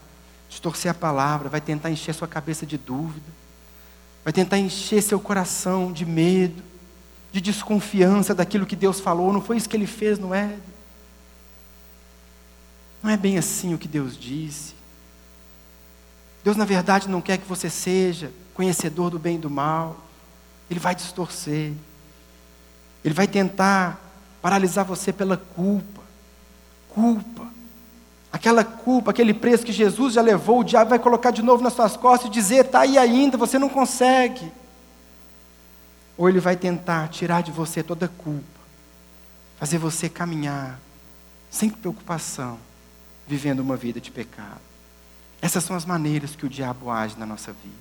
distorcer 0.47 0.91
a 0.91 0.93
palavra, 0.93 1.49
vai 1.49 1.62
tentar 1.62 1.89
encher 1.89 2.14
sua 2.14 2.28
cabeça 2.28 2.66
de 2.66 2.78
dúvida, 2.78 3.26
vai 4.24 4.32
tentar 4.34 4.60
encher 4.60 5.02
seu 5.02 5.20
coração 5.20 5.91
de 5.91 6.06
medo, 6.06 6.62
de 7.32 7.39
desconfiança 7.41 8.36
daquilo 8.36 8.66
que 8.66 8.76
Deus 8.76 8.99
falou. 8.99 9.32
Não 9.32 9.41
foi 9.41 9.58
isso 9.58 9.70
que 9.70 9.76
ele 9.76 9.88
fez, 9.88 10.20
não 10.20 10.36
é? 10.36 10.56
Não 13.02 13.10
é 13.10 13.18
bem 13.18 13.38
assim 13.38 13.74
o 13.74 13.78
que 13.78 13.88
Deus 13.88 14.18
disse. 14.18 14.74
Deus, 16.43 16.58
na 16.58 16.66
verdade, 16.66 17.10
não 17.10 17.22
quer 17.22 17.38
que 17.38 17.47
você 17.47 17.70
seja 17.70 18.32
conhecedor 18.54 19.10
do 19.10 19.20
bem 19.20 19.36
e 19.36 19.39
do 19.39 19.49
mal. 19.49 19.97
Ele 20.70 20.80
vai 20.80 20.95
distorcer. 20.95 21.74
Ele 23.04 23.14
vai 23.14 23.28
tentar 23.28 23.99
paralisar 24.41 24.86
você 24.86 25.12
pela 25.12 25.38
culpa. 25.38 26.02
Culpa. 26.89 27.47
Aquela 28.32 28.64
culpa, 28.64 29.12
aquele 29.12 29.34
preço 29.34 29.66
que 29.66 29.74
Jesus 29.74 30.14
já 30.14 30.22
levou, 30.22 30.60
o 30.60 30.64
diabo 30.64 30.91
vai 30.91 30.99
colocar 30.99 31.32
de 31.32 31.41
novo 31.41 31.62
nas 31.62 31.74
suas 31.74 31.97
costas 31.97 32.30
e 32.30 32.34
dizer: 32.34 32.66
está 32.66 32.82
aí 32.82 32.97
ainda, 32.97 33.38
você 33.38 33.60
não 33.60 33.68
consegue. 33.68 34.52
Ou 36.18 36.30
ele 36.30 36.39
vai 36.39 36.56
tentar 36.56 37.10
tirar 37.10 37.41
de 37.41 37.52
você 37.52 37.84
toda 37.84 38.06
a 38.06 38.10
culpa, 38.10 38.62
fazer 39.58 39.78
você 39.78 40.08
caminhar 40.08 40.80
sem 41.49 41.70
preocupação, 41.70 42.58
vivendo 43.28 43.60
uma 43.60 43.78
vida 43.78 44.00
de 44.00 44.12
pecado. 44.12 44.62
Essas 45.42 45.64
são 45.64 45.76
as 45.76 45.86
maneiras 45.86 46.36
que 46.36 46.46
o 46.46 46.50
diabo 46.50 46.92
age 46.92 47.18
na 47.18 47.26
nossa 47.26 47.52
vida. 47.52 47.76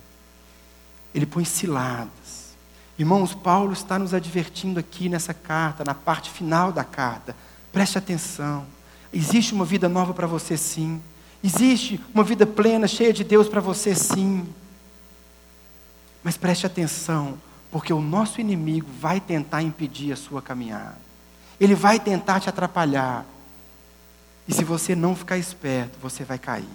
Ele 1.13 1.25
põe 1.25 1.45
ciladas. 1.45 2.51
Irmãos, 2.97 3.33
Paulo 3.33 3.73
está 3.73 3.99
nos 3.99 4.13
advertindo 4.13 4.79
aqui 4.79 5.09
nessa 5.09 5.33
carta, 5.33 5.83
na 5.83 5.93
parte 5.93 6.29
final 6.29 6.71
da 6.71 6.83
carta. 6.83 7.35
Preste 7.71 7.97
atenção. 7.97 8.65
Existe 9.13 9.53
uma 9.53 9.65
vida 9.65 9.89
nova 9.89 10.13
para 10.13 10.27
você, 10.27 10.57
sim. 10.57 11.01
Existe 11.43 11.99
uma 12.13 12.23
vida 12.23 12.45
plena, 12.45 12.87
cheia 12.87 13.11
de 13.11 13.23
Deus 13.23 13.47
para 13.47 13.61
você, 13.61 13.95
sim. 13.95 14.47
Mas 16.23 16.37
preste 16.37 16.65
atenção, 16.65 17.37
porque 17.71 17.91
o 17.91 18.01
nosso 18.01 18.39
inimigo 18.39 18.87
vai 18.99 19.19
tentar 19.19 19.61
impedir 19.61 20.11
a 20.11 20.15
sua 20.15 20.41
caminhada. 20.41 20.97
Ele 21.59 21.75
vai 21.75 21.99
tentar 21.99 22.39
te 22.39 22.49
atrapalhar. 22.49 23.25
E 24.51 24.53
se 24.53 24.65
você 24.65 24.97
não 24.97 25.15
ficar 25.15 25.37
esperto, 25.37 25.97
você 26.01 26.25
vai 26.25 26.37
cair. 26.37 26.67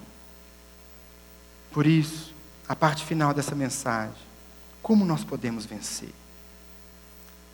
Por 1.71 1.87
isso, 1.87 2.35
a 2.67 2.75
parte 2.75 3.05
final 3.05 3.35
dessa 3.35 3.55
mensagem, 3.55 4.17
como 4.81 5.05
nós 5.05 5.23
podemos 5.23 5.67
vencer? 5.67 6.09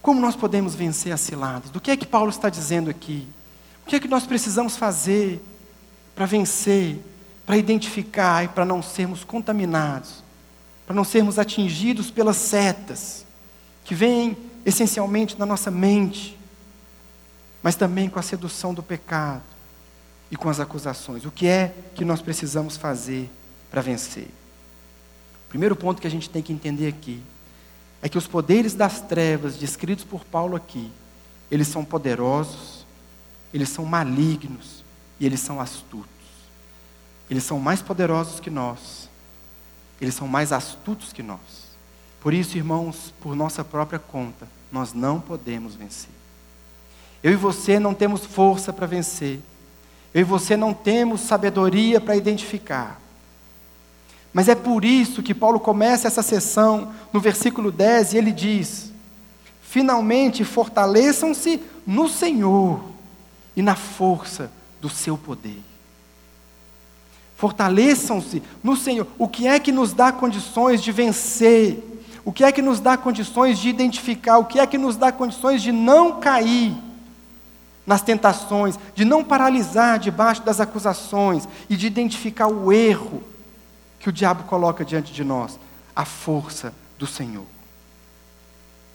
Como 0.01 0.20
nós 0.20 0.37
podemos 0.37 0.77
vencer 0.77 1.12
as 1.12 1.20
ciladas? 1.20 1.70
Do 1.70 1.81
que 1.81 1.91
é 1.91 1.97
que 1.97 2.07
Paulo 2.07 2.31
está 2.31 2.49
dizendo 2.49 2.89
aqui? 2.89 3.27
O 3.85 3.89
que 3.89 3.97
é 3.97 3.99
que 4.01 4.07
nós 4.07 4.25
precisamos 4.25 4.77
fazer 4.77 5.45
para 6.14 6.25
vencer, 6.25 7.01
para 7.45 7.57
identificar 7.57 8.45
e 8.45 8.49
para 8.49 8.64
não 8.64 8.81
sermos 8.81 9.25
contaminados, 9.25 10.23
para 10.87 10.95
não 10.95 11.03
sermos 11.03 11.37
atingidos 11.37 12.12
pelas 12.12 12.37
setas 12.37 13.27
que 13.85 13.93
vêm 13.93 14.37
essencialmente 14.64 15.37
na 15.37 15.45
nossa 15.45 15.68
mente, 15.68 16.39
mas 17.61 17.75
também 17.75 18.09
com 18.09 18.20
a 18.20 18.23
sedução 18.23 18.73
do 18.73 18.85
pecado 18.85 19.51
e 20.33 20.37
com 20.37 20.49
as 20.49 20.59
acusações? 20.59 21.24
O 21.24 21.30
que 21.30 21.47
é 21.47 21.72
que 21.95 22.05
nós 22.05 22.20
precisamos 22.20 22.76
fazer? 22.76 23.30
para 23.72 23.80
vencer. 23.80 24.28
O 25.47 25.49
primeiro 25.49 25.74
ponto 25.74 26.01
que 26.01 26.07
a 26.07 26.11
gente 26.11 26.28
tem 26.28 26.43
que 26.43 26.53
entender 26.53 26.87
aqui 26.89 27.22
é 28.03 28.09
que 28.09 28.18
os 28.18 28.26
poderes 28.26 28.74
das 28.74 29.01
trevas 29.01 29.57
descritos 29.57 30.05
por 30.05 30.24
Paulo 30.26 30.55
aqui, 30.55 30.93
eles 31.51 31.68
são 31.68 31.83
poderosos, 31.83 32.87
eles 33.53 33.70
são 33.70 33.87
malignos 33.87 34.85
e 35.18 35.24
eles 35.24 35.41
são 35.41 35.59
astutos. 35.59 36.11
Eles 37.30 37.45
são 37.45 37.59
mais 37.59 37.80
poderosos 37.80 38.41
que 38.41 38.51
nós. 38.51 39.09
Eles 39.99 40.14
são 40.14 40.28
mais 40.28 40.53
astutos 40.53 41.12
que 41.14 41.22
nós. 41.22 41.72
Por 42.20 42.35
isso, 42.35 42.59
irmãos, 42.59 43.14
por 43.20 43.35
nossa 43.35 43.64
própria 43.64 43.99
conta, 43.99 44.47
nós 44.70 44.93
não 44.93 45.18
podemos 45.18 45.74
vencer. 45.74 46.11
Eu 47.22 47.33
e 47.33 47.37
você 47.37 47.78
não 47.78 47.95
temos 47.95 48.26
força 48.26 48.70
para 48.70 48.87
vencer. 48.87 49.41
Eu 50.15 50.21
e 50.21 50.25
você 50.25 50.57
não 50.57 50.75
temos 50.75 51.23
sabedoria 51.23 52.01
para 52.01 52.17
identificar. 52.17 53.01
Mas 54.33 54.49
é 54.49 54.55
por 54.55 54.85
isso 54.85 55.23
que 55.23 55.35
Paulo 55.35 55.61
começa 55.61 56.09
essa 56.09 56.23
sessão 56.23 56.93
no 57.13 57.21
versículo 57.21 57.71
10 57.71 58.15
e 58.15 58.19
ele 58.19 58.33
diz: 58.33 58.93
Finalmente 59.63 60.45
fortaleçam-se 60.45 61.63
no 61.87 62.09
Senhor 62.09 62.83
e 63.57 63.63
na 63.63 63.75
força 63.75 64.51
do 64.81 64.89
seu 64.89 65.19
poder. 65.19 65.61
Fortaleçam-se 67.37 68.43
no 68.63 68.77
Senhor. 68.77 69.07
O 69.19 69.27
que 69.27 69.47
é 69.47 69.59
que 69.59 69.73
nos 69.73 69.93
dá 69.93 70.13
condições 70.13 70.83
de 70.83 70.93
vencer? 70.93 71.83
O 72.25 72.33
que 72.33 72.45
é 72.45 72.53
que 72.53 72.63
nos 72.63 72.81
dá 72.81 72.97
condições 72.97 73.59
de 73.59 73.69
identificar? 73.69 74.39
O 74.39 74.45
que 74.45 74.61
é 74.61 74.67
que 74.67 74.79
nos 74.79 74.97
dá 74.97 75.11
condições 75.11 75.61
de 75.61 75.73
não 75.73 76.21
cair 76.21 76.75
nas 77.87 78.03
tentações, 78.03 78.78
de 78.95 79.05
não 79.05 79.24
paralisar 79.24 79.99
debaixo 79.99 80.43
das 80.43 80.61
acusações 80.61 81.49
e 81.68 81.76
de 81.76 81.87
identificar 81.87 82.47
o 82.47 82.72
erro 82.72 83.22
que 83.99 84.09
o 84.09 84.12
diabo 84.12 84.45
coloca 84.45 84.85
diante 84.85 85.12
de 85.12 85.24
nós? 85.24 85.59
A 85.95 86.05
força 86.05 86.72
do 86.99 87.07
Senhor. 87.07 87.47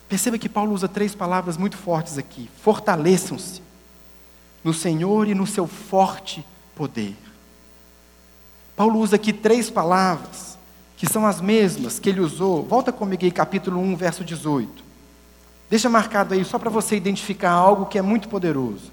Perceba 0.07 0.37
que 0.37 0.47
Paulo 0.47 0.73
usa 0.73 0.87
três 0.87 1.13
palavras 1.13 1.57
muito 1.57 1.77
fortes 1.77 2.17
aqui: 2.17 2.49
fortaleçam-se 2.61 3.61
no 4.63 4.73
Senhor 4.73 5.27
e 5.27 5.35
no 5.35 5.45
seu 5.45 5.67
forte 5.67 6.45
poder. 6.75 7.15
Paulo 8.75 8.99
usa 8.99 9.15
aqui 9.15 9.33
três 9.33 9.69
palavras 9.69 10.57
que 10.95 11.07
são 11.07 11.25
as 11.25 11.41
mesmas 11.41 11.99
que 11.99 12.09
ele 12.09 12.21
usou. 12.21 12.63
Volta 12.63 12.91
comigo 12.91 13.23
aí, 13.23 13.31
capítulo 13.31 13.79
1, 13.79 13.95
verso 13.95 14.23
18. 14.23 14.86
Deixa 15.69 15.89
marcado 15.89 16.33
aí 16.33 16.45
só 16.45 16.57
para 16.57 16.69
você 16.69 16.95
identificar 16.95 17.51
algo 17.51 17.85
que 17.85 17.97
é 17.97 18.01
muito 18.01 18.29
poderoso. 18.29 18.91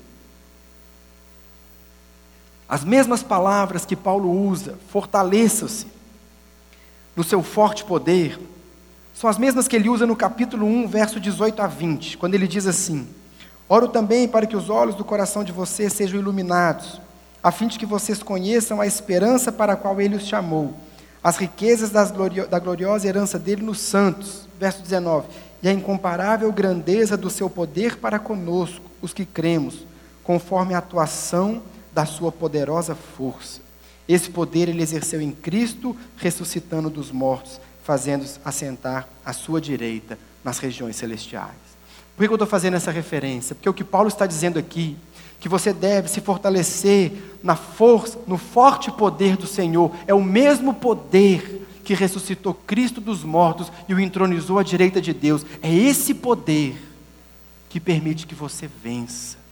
As 2.68 2.84
mesmas 2.84 3.22
palavras 3.22 3.84
que 3.84 3.94
Paulo 3.94 4.30
usa, 4.30 4.78
fortaleça-se 4.88 5.86
no 7.14 7.22
seu 7.22 7.42
forte 7.42 7.84
poder, 7.84 8.38
são 9.14 9.30
as 9.30 9.38
mesmas 9.38 9.68
que 9.68 9.76
ele 9.76 9.88
usa 9.88 10.06
no 10.06 10.16
capítulo 10.16 10.66
1, 10.66 10.88
verso 10.88 11.20
18 11.20 11.62
a 11.62 11.68
20, 11.68 12.18
quando 12.18 12.34
ele 12.34 12.48
diz 12.48 12.66
assim: 12.66 13.06
Oro 13.68 13.86
também 13.86 14.26
para 14.26 14.46
que 14.46 14.56
os 14.56 14.68
olhos 14.68 14.96
do 14.96 15.04
coração 15.04 15.44
de 15.44 15.52
vocês 15.52 15.92
sejam 15.92 16.18
iluminados, 16.18 17.00
a 17.40 17.52
fim 17.52 17.68
de 17.68 17.78
que 17.78 17.86
vocês 17.86 18.22
conheçam 18.22 18.80
a 18.80 18.86
esperança 18.86 19.52
para 19.52 19.74
a 19.74 19.76
qual 19.76 20.00
ele 20.00 20.16
os 20.16 20.26
chamou, 20.26 20.74
as 21.22 21.36
riquezas 21.36 22.10
glorio 22.10 22.48
da 22.48 22.58
gloriosa 22.58 23.06
herança 23.06 23.38
dele 23.38 23.62
nos 23.62 23.78
santos. 23.78 24.48
Verso 24.58 24.82
19: 24.82 25.28
E 25.64 25.68
a 25.68 25.72
incomparável 25.72 26.52
grandeza 26.52 27.16
do 27.16 27.30
seu 27.30 27.48
poder 27.48 27.96
para 27.96 28.18
conosco, 28.18 28.84
os 29.00 29.14
que 29.14 29.24
cremos, 29.24 29.86
conforme 30.22 30.74
a 30.74 30.78
atuação 30.78 31.62
da 31.90 32.04
sua 32.04 32.30
poderosa 32.30 32.94
força. 32.94 33.62
Esse 34.06 34.28
poder 34.28 34.68
ele 34.68 34.82
exerceu 34.82 35.22
em 35.22 35.32
Cristo, 35.32 35.96
ressuscitando 36.18 36.90
dos 36.90 37.10
mortos, 37.10 37.58
fazendo-os 37.82 38.38
assentar 38.44 39.08
à 39.24 39.32
sua 39.32 39.58
direita 39.58 40.18
nas 40.44 40.58
regiões 40.58 40.96
celestiais. 40.96 41.54
Por 42.14 42.26
que 42.26 42.30
eu 42.30 42.34
estou 42.34 42.46
fazendo 42.46 42.74
essa 42.74 42.90
referência? 42.90 43.54
Porque 43.54 43.70
o 43.70 43.74
que 43.74 43.82
Paulo 43.82 44.08
está 44.08 44.26
dizendo 44.26 44.58
aqui, 44.58 44.98
que 45.40 45.48
você 45.48 45.72
deve 45.72 46.08
se 46.08 46.20
fortalecer 46.20 47.10
na 47.42 47.56
força, 47.56 48.18
no 48.26 48.36
forte 48.36 48.90
poder 48.92 49.38
do 49.38 49.46
Senhor, 49.46 49.90
é 50.06 50.12
o 50.12 50.22
mesmo 50.22 50.74
poder 50.74 51.63
que 51.84 51.94
ressuscitou 51.94 52.54
Cristo 52.54 53.00
dos 53.00 53.22
mortos 53.22 53.70
e 53.88 53.94
o 53.94 54.00
entronizou 54.00 54.58
à 54.58 54.62
direita 54.62 55.00
de 55.00 55.12
Deus. 55.12 55.44
É 55.62 55.72
esse 55.72 56.14
poder 56.14 56.76
que 57.68 57.78
permite 57.78 58.26
que 58.26 58.34
você 58.34 58.68
vença 58.82 59.44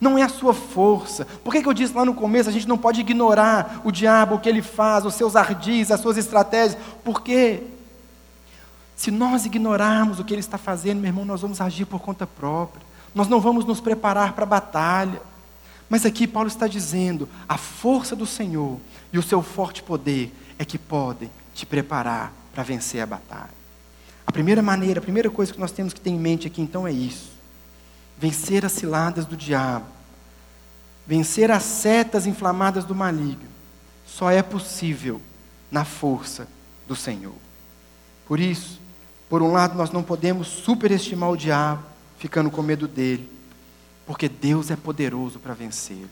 não 0.00 0.16
é 0.16 0.22
a 0.22 0.28
sua 0.28 0.54
força. 0.54 1.26
Por 1.44 1.52
que, 1.52 1.62
que 1.62 1.68
eu 1.68 1.74
disse 1.74 1.94
lá 1.94 2.04
no 2.04 2.14
começo, 2.14 2.48
a 2.48 2.52
gente 2.52 2.66
não 2.66 2.78
pode 2.78 3.00
ignorar 3.00 3.82
o 3.84 3.92
diabo, 3.92 4.36
o 4.36 4.40
que 4.40 4.48
ele 4.48 4.62
faz, 4.62 5.04
os 5.04 5.14
seus 5.14 5.36
ardis, 5.36 5.90
as 5.90 6.00
suas 6.00 6.16
estratégias, 6.16 6.80
porque 7.04 7.62
se 8.96 9.10
nós 9.10 9.44
ignorarmos 9.44 10.18
o 10.18 10.24
que 10.24 10.32
ele 10.32 10.40
está 10.40 10.56
fazendo, 10.56 11.00
meu 11.00 11.08
irmão, 11.08 11.24
nós 11.24 11.42
vamos 11.42 11.60
agir 11.60 11.84
por 11.84 12.00
conta 12.00 12.26
própria. 12.26 12.82
Nós 13.14 13.28
não 13.28 13.40
vamos 13.40 13.64
nos 13.64 13.80
preparar 13.80 14.32
para 14.32 14.44
a 14.44 14.46
batalha. 14.46 15.20
Mas 15.88 16.06
aqui 16.06 16.26
Paulo 16.26 16.48
está 16.48 16.66
dizendo: 16.66 17.28
a 17.48 17.56
força 17.56 18.14
do 18.14 18.26
Senhor 18.26 18.78
e 19.12 19.18
o 19.18 19.22
seu 19.22 19.42
forte 19.42 19.82
poder 19.82 20.32
é 20.58 20.64
que 20.64 20.78
podem 20.78 21.30
te 21.60 21.66
preparar 21.66 22.32
para 22.52 22.62
vencer 22.62 23.00
a 23.00 23.06
batalha. 23.06 23.60
A 24.26 24.32
primeira 24.32 24.62
maneira, 24.62 24.98
a 24.98 25.02
primeira 25.02 25.30
coisa 25.30 25.52
que 25.52 25.60
nós 25.60 25.72
temos 25.72 25.92
que 25.92 26.00
ter 26.00 26.10
em 26.10 26.18
mente 26.18 26.46
aqui 26.46 26.60
então 26.60 26.86
é 26.86 26.92
isso 26.92 27.40
vencer 28.20 28.66
as 28.66 28.72
ciladas 28.72 29.24
do 29.24 29.34
diabo, 29.34 29.86
vencer 31.06 31.50
as 31.50 31.62
setas 31.62 32.26
inflamadas 32.26 32.84
do 32.84 32.94
maligno, 32.94 33.48
só 34.06 34.30
é 34.30 34.42
possível 34.42 35.22
na 35.70 35.86
força 35.86 36.46
do 36.86 36.94
Senhor. 36.94 37.34
Por 38.28 38.38
isso, 38.38 38.78
por 39.26 39.40
um 39.40 39.50
lado, 39.50 39.74
nós 39.74 39.90
não 39.90 40.02
podemos 40.02 40.48
superestimar 40.48 41.30
o 41.30 41.36
diabo, 41.36 41.82
ficando 42.18 42.50
com 42.50 42.60
medo 42.60 42.86
dele, 42.86 43.26
porque 44.06 44.28
Deus 44.28 44.70
é 44.70 44.76
poderoso 44.76 45.38
para 45.38 45.54
vencer. 45.54 46.06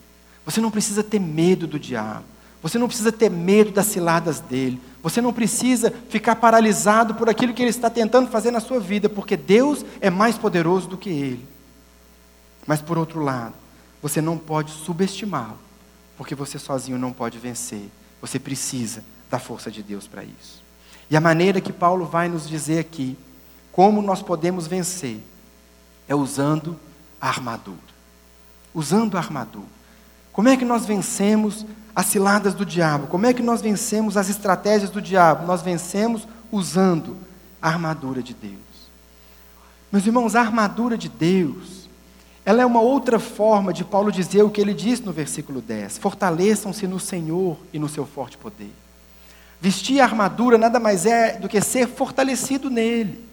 Você 0.46 0.62
não 0.62 0.70
precisa 0.70 1.04
ter 1.04 1.18
medo 1.18 1.66
do 1.66 1.78
diabo. 1.78 2.24
Você 2.62 2.78
não 2.78 2.88
precisa 2.88 3.12
ter 3.12 3.30
medo 3.30 3.70
das 3.70 3.86
ciladas 3.86 4.40
dele. 4.40 4.80
Você 5.02 5.20
não 5.20 5.32
precisa 5.32 5.92
ficar 6.08 6.36
paralisado 6.36 7.14
por 7.14 7.28
aquilo 7.28 7.54
que 7.54 7.62
ele 7.62 7.70
está 7.70 7.88
tentando 7.88 8.30
fazer 8.30 8.50
na 8.50 8.60
sua 8.60 8.80
vida, 8.80 9.08
porque 9.08 9.36
Deus 9.36 9.84
é 10.00 10.10
mais 10.10 10.36
poderoso 10.36 10.88
do 10.88 10.98
que 10.98 11.08
ele. 11.08 11.46
Mas 12.66 12.82
por 12.82 12.98
outro 12.98 13.22
lado, 13.22 13.54
você 14.02 14.20
não 14.20 14.36
pode 14.36 14.72
subestimá-lo, 14.72 15.58
porque 16.16 16.34
você 16.34 16.58
sozinho 16.58 16.98
não 16.98 17.12
pode 17.12 17.38
vencer. 17.38 17.88
Você 18.20 18.38
precisa 18.38 19.04
da 19.30 19.38
força 19.38 19.70
de 19.70 19.82
Deus 19.82 20.06
para 20.06 20.24
isso. 20.24 20.62
E 21.10 21.16
a 21.16 21.20
maneira 21.20 21.60
que 21.60 21.72
Paulo 21.72 22.04
vai 22.04 22.28
nos 22.28 22.48
dizer 22.48 22.80
aqui, 22.80 23.16
como 23.72 24.02
nós 24.02 24.20
podemos 24.20 24.66
vencer, 24.66 25.20
é 26.08 26.14
usando 26.14 26.78
a 27.20 27.28
armadura. 27.28 27.78
Usando 28.74 29.16
a 29.16 29.20
armadura. 29.20 29.78
Como 30.32 30.48
é 30.48 30.56
que 30.56 30.64
nós 30.64 30.84
vencemos 30.84 31.64
as 31.98 32.06
ciladas 32.06 32.54
do 32.54 32.64
diabo? 32.64 33.08
Como 33.08 33.26
é 33.26 33.34
que 33.34 33.42
nós 33.42 33.60
vencemos 33.60 34.16
as 34.16 34.28
estratégias 34.28 34.88
do 34.88 35.02
diabo? 35.02 35.44
Nós 35.44 35.62
vencemos 35.62 36.28
usando 36.52 37.16
a 37.60 37.66
armadura 37.66 38.22
de 38.22 38.32
Deus. 38.32 38.54
Meus 39.90 40.06
irmãos, 40.06 40.36
a 40.36 40.40
armadura 40.40 40.96
de 40.96 41.08
Deus 41.08 41.88
ela 42.44 42.62
é 42.62 42.64
uma 42.64 42.80
outra 42.80 43.18
forma 43.18 43.72
de 43.72 43.84
Paulo 43.84 44.12
dizer 44.12 44.44
o 44.44 44.48
que 44.48 44.60
ele 44.60 44.72
diz 44.72 45.00
no 45.00 45.10
versículo 45.10 45.60
10: 45.60 45.98
Fortaleçam-se 45.98 46.86
no 46.86 47.00
Senhor 47.00 47.58
e 47.72 47.80
no 47.80 47.88
seu 47.88 48.06
forte 48.06 48.38
poder. 48.38 48.70
Vestir 49.60 49.98
a 50.00 50.04
armadura 50.04 50.56
nada 50.56 50.78
mais 50.78 51.04
é 51.04 51.36
do 51.36 51.48
que 51.48 51.60
ser 51.60 51.88
fortalecido 51.88 52.70
nele. 52.70 53.26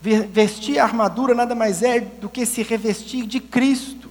Vestir 0.00 0.78
a 0.78 0.84
armadura 0.84 1.34
nada 1.34 1.54
mais 1.54 1.82
é 1.82 2.00
do 2.00 2.30
que 2.30 2.46
se 2.46 2.62
revestir 2.62 3.26
de 3.26 3.40
Cristo. 3.40 4.10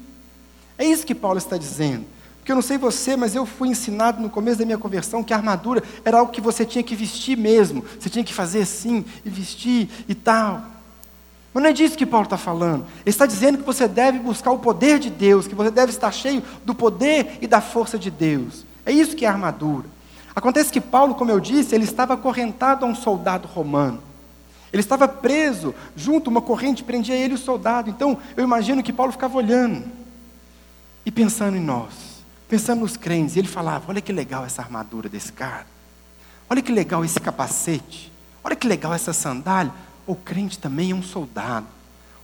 É 0.77 0.85
isso 0.85 1.07
que 1.07 1.15
Paulo 1.15 1.39
está 1.39 1.57
dizendo. 1.57 2.12
Porque 2.43 2.51
eu 2.51 2.57
não 2.57 2.61
sei 2.61 2.77
você, 2.77 3.15
mas 3.15 3.33
eu 3.35 3.45
fui 3.45 3.69
ensinado 3.69 4.21
no 4.21 4.29
começo 4.29 4.59
da 4.59 4.65
minha 4.65 4.77
conversão 4.77 5.23
que 5.23 5.33
a 5.33 5.37
armadura 5.37 5.81
era 6.03 6.17
algo 6.17 6.29
que 6.29 6.41
você 6.41 6.65
tinha 6.65 6.83
que 6.83 6.93
vestir 6.93 7.37
mesmo. 7.37 7.85
Você 7.97 8.09
tinha 8.09 8.25
que 8.25 8.33
fazer 8.33 8.63
assim 8.63 9.05
e 9.23 9.29
vestir 9.29 9.89
e 10.09 10.13
tal. 10.13 10.61
Mas 11.53 11.63
não 11.63 11.69
é 11.69 11.71
disso 11.71 11.97
que 11.97 12.05
Paulo 12.05 12.25
está 12.25 12.35
falando. 12.35 12.85
Ele 13.05 13.09
está 13.09 13.25
dizendo 13.25 13.59
que 13.59 13.63
você 13.63 13.87
deve 13.87 14.19
buscar 14.19 14.51
o 14.51 14.59
poder 14.59 14.99
de 14.99 15.09
Deus, 15.09 15.47
que 15.47 15.55
você 15.55 15.71
deve 15.71 15.93
estar 15.93 16.11
cheio 16.11 16.43
do 16.65 16.75
poder 16.75 17.37
e 17.39 17.47
da 17.47 17.61
força 17.61 17.97
de 17.97 18.11
Deus. 18.11 18.65
É 18.85 18.91
isso 18.91 19.15
que 19.15 19.25
é 19.25 19.29
armadura. 19.29 19.85
Acontece 20.35 20.69
que 20.69 20.81
Paulo, 20.81 21.15
como 21.15 21.31
eu 21.31 21.39
disse, 21.39 21.73
ele 21.73 21.85
estava 21.85 22.15
acorrentado 22.15 22.83
a 22.85 22.89
um 22.89 22.93
soldado 22.95 23.47
romano. 23.47 24.03
Ele 24.73 24.81
estava 24.81 25.07
preso 25.07 25.73
junto, 25.95 26.29
uma 26.29 26.41
corrente 26.41 26.83
prendia 26.83 27.15
ele 27.15 27.35
e 27.35 27.35
o 27.35 27.39
soldado. 27.39 27.89
Então, 27.89 28.17
eu 28.35 28.43
imagino 28.43 28.83
que 28.83 28.91
Paulo 28.91 29.13
ficava 29.13 29.37
olhando 29.37 29.81
e 31.05 31.11
pensando 31.11 31.55
em 31.55 31.61
nós, 31.61 32.12
pensando 32.53 32.81
nos 32.81 32.95
crentes. 32.95 33.35
Ele 33.35 33.47
falava: 33.47 33.85
Olha 33.87 33.99
que 33.99 34.13
legal 34.13 34.45
essa 34.45 34.61
armadura 34.61 35.09
desse 35.09 35.33
cara. 35.33 35.65
Olha 36.47 36.61
que 36.61 36.71
legal 36.71 37.03
esse 37.03 37.19
capacete. 37.19 38.11
Olha 38.43 38.55
que 38.55 38.67
legal 38.67 38.93
essa 38.93 39.11
sandália. 39.11 39.73
O 40.05 40.15
crente 40.15 40.59
também 40.59 40.91
é 40.91 40.93
um 40.93 41.01
soldado. 41.01 41.65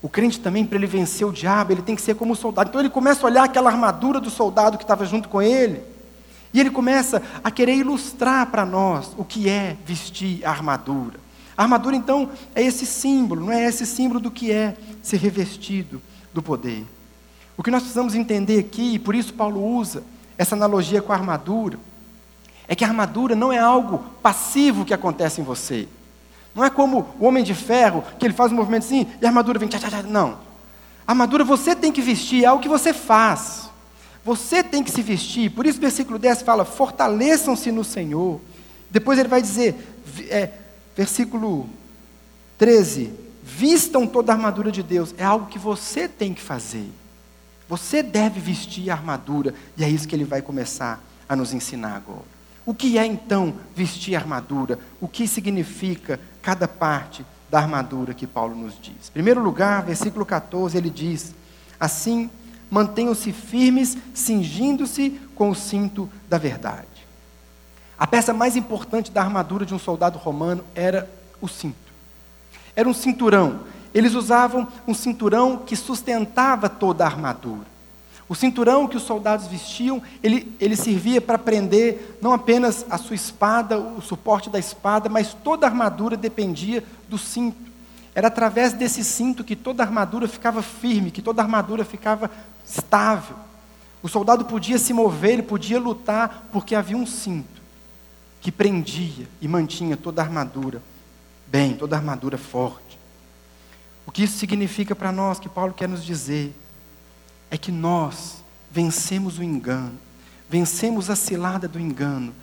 O 0.04 0.08
crente 0.08 0.40
também, 0.40 0.64
para 0.64 0.78
ele 0.78 0.86
vencer 0.86 1.26
o 1.26 1.32
diabo, 1.32 1.72
ele 1.72 1.82
tem 1.82 1.96
que 1.96 2.02
ser 2.02 2.14
como 2.14 2.34
um 2.34 2.36
soldado. 2.36 2.70
Então 2.70 2.80
ele 2.80 2.92
começa 2.92 3.26
a 3.26 3.26
olhar 3.26 3.44
aquela 3.44 3.72
armadura 3.72 4.20
do 4.20 4.30
soldado 4.30 4.78
que 4.78 4.84
estava 4.84 5.04
junto 5.04 5.28
com 5.28 5.42
ele. 5.42 5.82
E 6.54 6.60
ele 6.60 6.70
começa 6.70 7.24
a 7.44 7.50
querer 7.50 7.78
ilustrar 7.78 8.52
para 8.52 8.64
nós 8.68 9.16
o 9.18 9.26
que 9.26 9.50
é 9.50 9.78
vestir 9.84 10.46
a 10.46 10.52
armadura. 10.52 11.20
A 11.58 11.64
armadura, 11.64 11.96
então, 11.96 12.30
é 12.54 12.62
esse 12.62 12.86
símbolo, 12.86 13.46
não 13.46 13.52
é 13.52 13.66
esse 13.66 13.86
símbolo 13.86 14.20
do 14.20 14.30
que 14.30 14.52
é 14.52 14.78
ser 15.02 15.18
revestido 15.18 16.00
do 16.32 16.42
poder. 16.42 16.86
O 17.58 17.64
que 17.64 17.72
nós 17.72 17.82
precisamos 17.82 18.16
entender 18.16 18.60
aqui, 18.60 18.94
e 18.94 19.00
por 19.00 19.16
isso 19.16 19.34
Paulo 19.34 19.62
usa 19.76 20.04
essa 20.40 20.56
analogia 20.56 21.02
com 21.02 21.12
a 21.12 21.16
armadura, 21.16 21.78
é 22.66 22.74
que 22.74 22.86
a 22.86 22.88
armadura 22.88 23.36
não 23.36 23.52
é 23.52 23.60
algo 23.60 24.00
passivo 24.24 24.86
que 24.86 24.94
acontece 24.94 25.42
em 25.42 25.44
você. 25.44 25.86
Não 26.56 26.64
é 26.64 26.70
como 26.70 27.10
o 27.20 27.26
homem 27.26 27.44
de 27.44 27.54
ferro, 27.54 28.06
que 28.18 28.26
ele 28.26 28.34
faz 28.34 28.50
um 28.50 28.56
movimento 28.56 28.86
assim 28.86 29.06
e 29.22 29.26
a 29.26 29.28
armadura 29.28 29.60
vem. 29.60 29.68
Tchá, 29.68 29.78
tchá, 29.78 29.90
tchá. 29.90 30.02
Não. 30.04 30.38
A 31.06 31.12
armadura 31.12 31.44
você 31.44 31.76
tem 31.76 31.92
que 31.92 32.02
vestir, 32.02 32.46
é 32.46 32.48
algo 32.48 32.64
que 32.64 32.70
você 32.70 32.94
faz. 32.94 33.70
Você 34.24 34.64
tem 34.64 34.82
que 34.82 34.90
se 34.90 35.02
vestir. 35.02 35.52
Por 35.52 35.66
isso, 35.66 35.78
o 35.78 35.82
versículo 35.82 36.18
10 36.18 36.42
fala: 36.44 36.64
fortaleçam-se 36.64 37.70
no 37.70 37.84
Senhor. 37.84 38.40
Depois 38.90 39.20
ele 39.20 39.28
vai 39.28 39.42
dizer, 39.42 39.76
é, 40.30 40.52
versículo 40.96 41.68
13: 42.58 43.12
vistam 43.44 44.08
toda 44.08 44.32
a 44.32 44.36
armadura 44.36 44.72
de 44.72 44.84
Deus. 44.84 45.14
É 45.18 45.26
algo 45.26 45.48
que 45.48 45.60
você 45.60 46.08
tem 46.08 46.34
que 46.34 46.42
fazer. 46.42 46.88
Você 47.70 48.02
deve 48.02 48.40
vestir 48.40 48.90
a 48.90 48.96
armadura. 48.96 49.54
E 49.78 49.84
é 49.84 49.90
isso 49.90 50.08
que 50.08 50.16
ele 50.16 50.26
vai 50.26 50.42
começar 50.42 51.02
a 51.30 51.36
nos 51.36 51.54
ensinar 51.54 51.96
agora. 51.96 52.26
O 52.66 52.74
que 52.74 52.98
é 52.98 53.06
então 53.06 53.54
vestir 53.76 54.16
armadura? 54.16 54.80
O 55.00 55.08
que 55.08 55.28
significa 55.28 56.20
cada 56.42 56.68
parte 56.68 57.24
da 57.50 57.60
armadura 57.60 58.14
que 58.14 58.28
Paulo 58.28 58.56
nos 58.56 58.74
diz. 58.82 59.10
Em 59.10 59.14
primeiro 59.14 59.42
lugar, 59.42 59.84
versículo 59.84 60.26
14, 60.26 60.78
ele 60.78 60.90
diz: 60.90 61.34
Assim, 61.80 62.30
mantenham-se 62.70 63.32
firmes, 63.32 63.98
cingindo-se 64.14 65.20
com 65.36 65.50
o 65.50 65.56
cinto 65.56 66.10
da 66.28 66.38
verdade. 66.38 66.88
A 67.98 68.08
peça 68.08 68.34
mais 68.34 68.56
importante 68.56 69.12
da 69.12 69.22
armadura 69.22 69.66
de 69.66 69.74
um 69.76 69.80
soldado 69.80 70.18
romano 70.18 70.64
era 70.74 71.10
o 71.42 71.48
cinto. 71.48 71.76
Era 72.76 72.88
um 72.88 72.94
cinturão. 72.94 73.62
Eles 73.94 74.14
usavam 74.14 74.68
um 74.88 74.94
cinturão 74.94 75.58
que 75.58 75.76
sustentava 75.76 76.70
toda 76.70 77.04
a 77.04 77.08
armadura. 77.08 77.68
O 78.28 78.36
cinturão 78.36 78.88
que 78.88 78.96
os 78.96 79.04
soldados 79.04 79.48
vestiam, 79.48 80.02
ele, 80.22 80.56
ele 80.60 80.76
servia 80.76 81.20
para 81.20 81.40
prender 81.40 82.20
não 82.22 82.32
apenas 82.32 82.86
a 82.88 82.98
sua 82.98 83.16
espada, 83.16 83.80
o 83.80 84.02
suporte 84.02 84.52
da 84.52 84.60
espada, 84.60 85.10
mas 85.10 85.34
toda 85.34 85.66
a 85.66 85.70
armadura 85.70 86.16
dependia 86.16 86.84
do 87.08 87.18
cinto. 87.18 87.58
Era 88.14 88.28
através 88.28 88.74
desse 88.74 89.04
cinto 89.04 89.44
que 89.44 89.56
toda 89.56 89.82
a 89.82 89.86
armadura 89.86 90.28
ficava 90.28 90.62
firme, 90.62 91.10
que 91.10 91.24
toda 91.24 91.42
a 91.42 91.46
armadura 91.46 91.84
ficava 91.84 92.30
estável. 92.68 93.36
O 94.04 94.08
soldado 94.08 94.46
podia 94.46 94.78
se 94.78 94.94
mover, 94.94 95.34
ele 95.34 95.44
podia 95.44 95.80
lutar, 95.80 96.48
porque 96.52 96.76
havia 96.76 96.98
um 96.98 97.06
cinto 97.06 97.60
que 98.42 98.52
prendia 98.52 99.28
e 99.42 99.48
mantinha 99.48 99.98
toda 99.98 100.22
a 100.22 100.26
armadura 100.26 100.82
bem, 101.48 101.74
toda 101.74 101.96
a 101.96 102.00
armadura 102.00 102.38
forte. 102.38 102.89
O 104.10 104.12
que 104.12 104.24
isso 104.24 104.40
significa 104.40 104.96
para 104.96 105.12
nós, 105.12 105.40
que 105.40 105.48
Paulo 105.48 105.72
quer 105.72 105.88
nos 105.88 106.04
dizer, 106.04 106.60
é 107.52 107.60
que 107.60 107.72
nós 107.72 108.44
vencemos 108.72 109.38
o 109.38 109.44
engano, 109.44 110.00
vencemos 110.50 111.12
a 111.12 111.16
cilada 111.16 111.68
do 111.68 111.80
engano, 111.80 112.34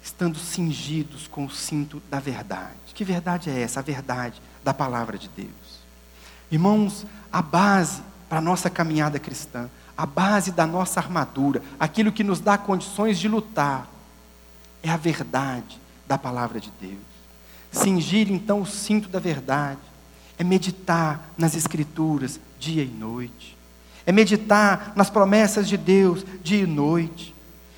estando 0.00 0.38
cingidos 0.38 1.26
com 1.26 1.44
o 1.44 1.50
cinto 1.50 2.00
da 2.08 2.20
verdade. 2.20 2.76
Que 2.94 3.02
verdade 3.02 3.50
é 3.50 3.60
essa? 3.60 3.80
A 3.80 3.82
verdade 3.82 4.40
da 4.62 4.72
palavra 4.72 5.18
de 5.18 5.28
Deus. 5.28 5.80
Irmãos, 6.48 7.04
a 7.32 7.42
base 7.42 8.00
para 8.28 8.38
a 8.38 8.40
nossa 8.40 8.70
caminhada 8.70 9.18
cristã, 9.18 9.68
a 9.96 10.06
base 10.06 10.52
da 10.52 10.64
nossa 10.64 11.00
armadura, 11.00 11.60
aquilo 11.80 12.12
que 12.12 12.22
nos 12.22 12.38
dá 12.38 12.56
condições 12.56 13.18
de 13.18 13.26
lutar, 13.26 13.88
é 14.80 14.88
a 14.88 14.96
verdade 14.96 15.76
da 16.06 16.16
palavra 16.16 16.60
de 16.60 16.72
Deus. 16.80 17.02
Cingir 17.72 18.30
então 18.30 18.60
o 18.60 18.66
cinto 18.66 19.08
da 19.08 19.18
verdade 19.18 19.87
é 20.38 20.44
meditar 20.44 21.32
nas 21.36 21.54
Escrituras 21.54 22.38
dia 22.58 22.82
e 22.82 22.86
noite, 22.86 23.56
é 24.06 24.12
meditar 24.12 24.92
nas 24.94 25.10
promessas 25.10 25.68
de 25.68 25.76
Deus 25.76 26.24
dia 26.42 26.62
e 26.62 26.66
noite, 26.66 27.34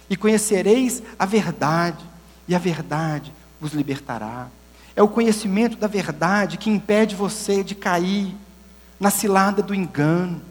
e 0.08 0.16
conhecereis 0.16 1.02
a 1.18 1.24
verdade, 1.24 2.04
e 2.46 2.54
a 2.54 2.58
verdade 2.58 3.32
vos 3.60 3.72
libertará. 3.72 4.48
É 4.94 5.02
o 5.02 5.08
conhecimento 5.08 5.76
da 5.76 5.86
verdade 5.86 6.58
que 6.58 6.68
impede 6.68 7.14
você 7.14 7.62
de 7.62 7.74
cair 7.74 8.34
na 8.98 9.08
cilada 9.08 9.62
do 9.62 9.74
engano. 9.74 10.42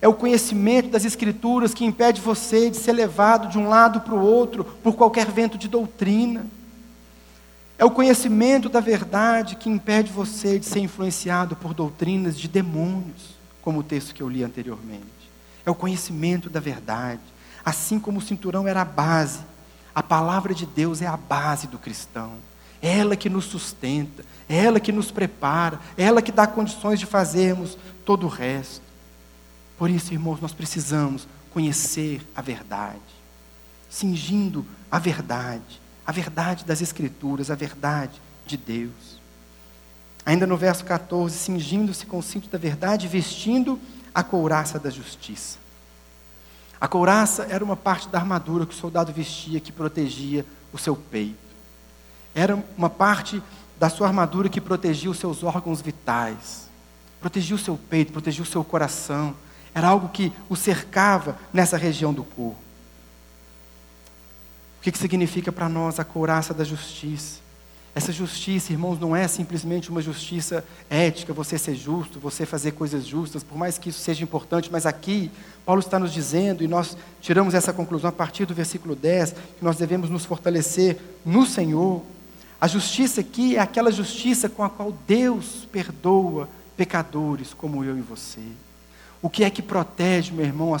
É 0.00 0.08
o 0.08 0.14
conhecimento 0.14 0.90
das 0.90 1.04
Escrituras 1.04 1.72
que 1.72 1.84
impede 1.84 2.20
você 2.20 2.68
de 2.70 2.76
ser 2.76 2.92
levado 2.92 3.48
de 3.48 3.58
um 3.58 3.68
lado 3.68 4.00
para 4.00 4.14
o 4.14 4.20
outro 4.20 4.64
por 4.64 4.94
qualquer 4.94 5.30
vento 5.30 5.56
de 5.56 5.68
doutrina. 5.68 6.46
É 7.78 7.84
o 7.84 7.90
conhecimento 7.90 8.68
da 8.68 8.80
verdade 8.80 9.54
que 9.54 9.68
impede 9.68 10.10
você 10.10 10.58
de 10.58 10.64
ser 10.64 10.80
influenciado 10.80 11.54
por 11.54 11.74
doutrinas 11.74 12.38
de 12.38 12.48
demônios, 12.48 13.36
como 13.60 13.80
o 13.80 13.82
texto 13.82 14.14
que 14.14 14.22
eu 14.22 14.28
li 14.28 14.42
anteriormente. 14.42 15.04
É 15.64 15.70
o 15.70 15.74
conhecimento 15.74 16.48
da 16.48 16.60
verdade. 16.60 17.20
Assim 17.64 17.98
como 17.98 18.18
o 18.18 18.22
cinturão 18.22 18.66
era 18.66 18.80
a 18.80 18.84
base, 18.84 19.40
a 19.94 20.02
palavra 20.02 20.54
de 20.54 20.64
Deus 20.64 21.02
é 21.02 21.06
a 21.06 21.16
base 21.16 21.66
do 21.66 21.78
cristão. 21.78 22.34
É 22.80 22.98
ela 22.98 23.16
que 23.16 23.28
nos 23.28 23.46
sustenta, 23.46 24.24
é 24.48 24.56
ela 24.64 24.78
que 24.78 24.92
nos 24.92 25.10
prepara, 25.10 25.80
é 25.98 26.04
ela 26.04 26.22
que 26.22 26.32
dá 26.32 26.46
condições 26.46 27.00
de 27.00 27.06
fazermos 27.06 27.76
todo 28.04 28.24
o 28.24 28.30
resto. 28.30 28.82
Por 29.78 29.90
isso, 29.90 30.12
irmãos, 30.12 30.40
nós 30.40 30.52
precisamos 30.52 31.26
conhecer 31.50 32.26
a 32.34 32.40
verdade, 32.40 33.00
cingindo 33.90 34.64
a 34.90 34.98
verdade, 34.98 35.80
a 36.06 36.12
verdade 36.12 36.64
das 36.64 36.80
Escrituras, 36.80 37.50
a 37.50 37.54
verdade 37.54 38.20
de 38.46 38.56
Deus. 38.56 39.20
Ainda 40.24 40.46
no 40.46 40.56
verso 40.56 40.84
14, 40.84 41.36
cingindo-se 41.36 42.06
com 42.06 42.18
o 42.18 42.22
cinto 42.22 42.48
da 42.48 42.58
verdade, 42.58 43.08
vestindo 43.08 43.78
a 44.14 44.22
couraça 44.22 44.78
da 44.78 44.90
justiça. 44.90 45.58
A 46.80 46.86
couraça 46.86 47.46
era 47.48 47.64
uma 47.64 47.76
parte 47.76 48.08
da 48.08 48.18
armadura 48.18 48.66
que 48.66 48.74
o 48.74 48.76
soldado 48.76 49.12
vestia 49.12 49.60
que 49.60 49.72
protegia 49.72 50.44
o 50.72 50.78
seu 50.78 50.94
peito. 50.94 51.36
Era 52.34 52.62
uma 52.76 52.90
parte 52.90 53.42
da 53.78 53.88
sua 53.88 54.06
armadura 54.06 54.48
que 54.48 54.60
protegia 54.60 55.10
os 55.10 55.18
seus 55.18 55.42
órgãos 55.42 55.80
vitais, 55.80 56.68
protegia 57.20 57.56
o 57.56 57.58
seu 57.58 57.76
peito, 57.76 58.12
protegia 58.12 58.42
o 58.42 58.46
seu 58.46 58.62
coração, 58.62 59.34
era 59.74 59.88
algo 59.88 60.08
que 60.08 60.32
o 60.48 60.56
cercava 60.56 61.38
nessa 61.52 61.76
região 61.76 62.12
do 62.12 62.24
corpo. 62.24 62.65
Que, 64.86 64.92
que 64.92 64.98
significa 64.98 65.50
para 65.50 65.68
nós 65.68 65.98
a 65.98 66.04
couraça 66.04 66.54
da 66.54 66.62
justiça? 66.62 67.40
Essa 67.92 68.12
justiça, 68.12 68.70
irmãos, 68.72 69.00
não 69.00 69.16
é 69.16 69.26
simplesmente 69.26 69.90
uma 69.90 70.00
justiça 70.00 70.64
ética, 70.88 71.32
você 71.32 71.58
ser 71.58 71.74
justo, 71.74 72.20
você 72.20 72.46
fazer 72.46 72.70
coisas 72.70 73.04
justas, 73.04 73.42
por 73.42 73.58
mais 73.58 73.78
que 73.78 73.88
isso 73.88 73.98
seja 73.98 74.22
importante, 74.22 74.70
mas 74.70 74.86
aqui 74.86 75.28
Paulo 75.64 75.80
está 75.80 75.98
nos 75.98 76.12
dizendo, 76.12 76.62
e 76.62 76.68
nós 76.68 76.96
tiramos 77.20 77.52
essa 77.52 77.72
conclusão 77.72 78.10
a 78.10 78.12
partir 78.12 78.46
do 78.46 78.54
versículo 78.54 78.94
10, 78.94 79.32
que 79.58 79.64
nós 79.64 79.76
devemos 79.76 80.08
nos 80.08 80.24
fortalecer 80.24 80.96
no 81.24 81.44
Senhor. 81.44 82.00
A 82.60 82.68
justiça 82.68 83.22
aqui 83.22 83.56
é 83.56 83.60
aquela 83.60 83.90
justiça 83.90 84.48
com 84.48 84.62
a 84.62 84.70
qual 84.70 84.96
Deus 85.04 85.66
perdoa 85.72 86.48
pecadores 86.76 87.52
como 87.52 87.82
eu 87.82 87.98
e 87.98 88.02
você. 88.02 88.38
O 89.22 89.30
que 89.30 89.44
é 89.44 89.50
que 89.50 89.62
protege, 89.62 90.32
meu 90.32 90.44
irmão? 90.44 90.76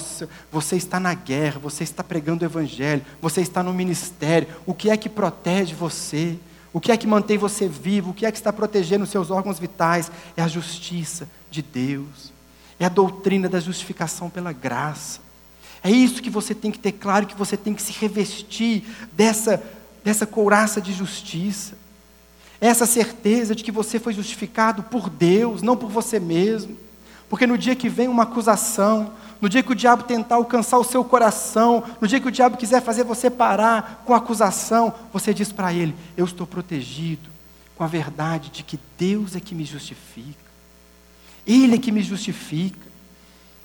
Você 0.52 0.76
está 0.76 1.00
na 1.00 1.14
guerra, 1.14 1.58
você 1.58 1.84
está 1.84 2.04
pregando 2.04 2.44
o 2.44 2.46
Evangelho, 2.46 3.04
você 3.20 3.40
está 3.40 3.62
no 3.62 3.72
ministério. 3.72 4.48
O 4.66 4.74
que 4.74 4.90
é 4.90 4.96
que 4.96 5.08
protege 5.08 5.74
você? 5.74 6.38
O 6.72 6.80
que 6.80 6.92
é 6.92 6.96
que 6.96 7.06
mantém 7.06 7.38
você 7.38 7.66
vivo? 7.66 8.10
O 8.10 8.14
que 8.14 8.26
é 8.26 8.30
que 8.30 8.36
está 8.36 8.52
protegendo 8.52 9.04
os 9.04 9.10
seus 9.10 9.30
órgãos 9.30 9.58
vitais? 9.58 10.12
É 10.36 10.42
a 10.42 10.48
justiça 10.48 11.28
de 11.50 11.62
Deus. 11.62 12.32
É 12.78 12.84
a 12.84 12.90
doutrina 12.90 13.48
da 13.48 13.58
justificação 13.58 14.28
pela 14.28 14.52
graça. 14.52 15.20
É 15.82 15.90
isso 15.90 16.22
que 16.22 16.28
você 16.28 16.54
tem 16.54 16.70
que 16.70 16.78
ter 16.78 16.92
claro, 16.92 17.26
que 17.26 17.36
você 17.36 17.56
tem 17.56 17.72
que 17.72 17.80
se 17.80 17.92
revestir 17.92 18.84
dessa, 19.12 19.62
dessa 20.04 20.26
couraça 20.26 20.80
de 20.80 20.92
justiça. 20.92 21.74
Essa 22.60 22.86
certeza 22.86 23.54
de 23.54 23.64
que 23.64 23.72
você 23.72 23.98
foi 23.98 24.12
justificado 24.12 24.82
por 24.82 25.08
Deus, 25.08 25.62
não 25.62 25.76
por 25.76 25.90
você 25.90 26.18
mesmo. 26.18 26.76
Porque 27.28 27.46
no 27.46 27.58
dia 27.58 27.74
que 27.74 27.88
vem 27.88 28.08
uma 28.08 28.22
acusação, 28.22 29.12
no 29.40 29.48
dia 29.48 29.62
que 29.62 29.72
o 29.72 29.74
diabo 29.74 30.04
tentar 30.04 30.36
alcançar 30.36 30.78
o 30.78 30.84
seu 30.84 31.04
coração, 31.04 31.82
no 32.00 32.08
dia 32.08 32.20
que 32.20 32.28
o 32.28 32.32
diabo 32.32 32.56
quiser 32.56 32.82
fazer 32.82 33.04
você 33.04 33.28
parar 33.28 34.02
com 34.04 34.14
acusação, 34.14 34.92
você 35.12 35.34
diz 35.34 35.52
para 35.52 35.72
ele: 35.72 35.94
Eu 36.16 36.24
estou 36.24 36.46
protegido 36.46 37.28
com 37.76 37.84
a 37.84 37.86
verdade 37.86 38.50
de 38.50 38.62
que 38.62 38.78
Deus 38.98 39.36
é 39.36 39.40
que 39.40 39.54
me 39.54 39.64
justifica. 39.64 40.46
Ele 41.46 41.74
é 41.74 41.78
que 41.78 41.92
me 41.92 42.02
justifica. 42.02 42.86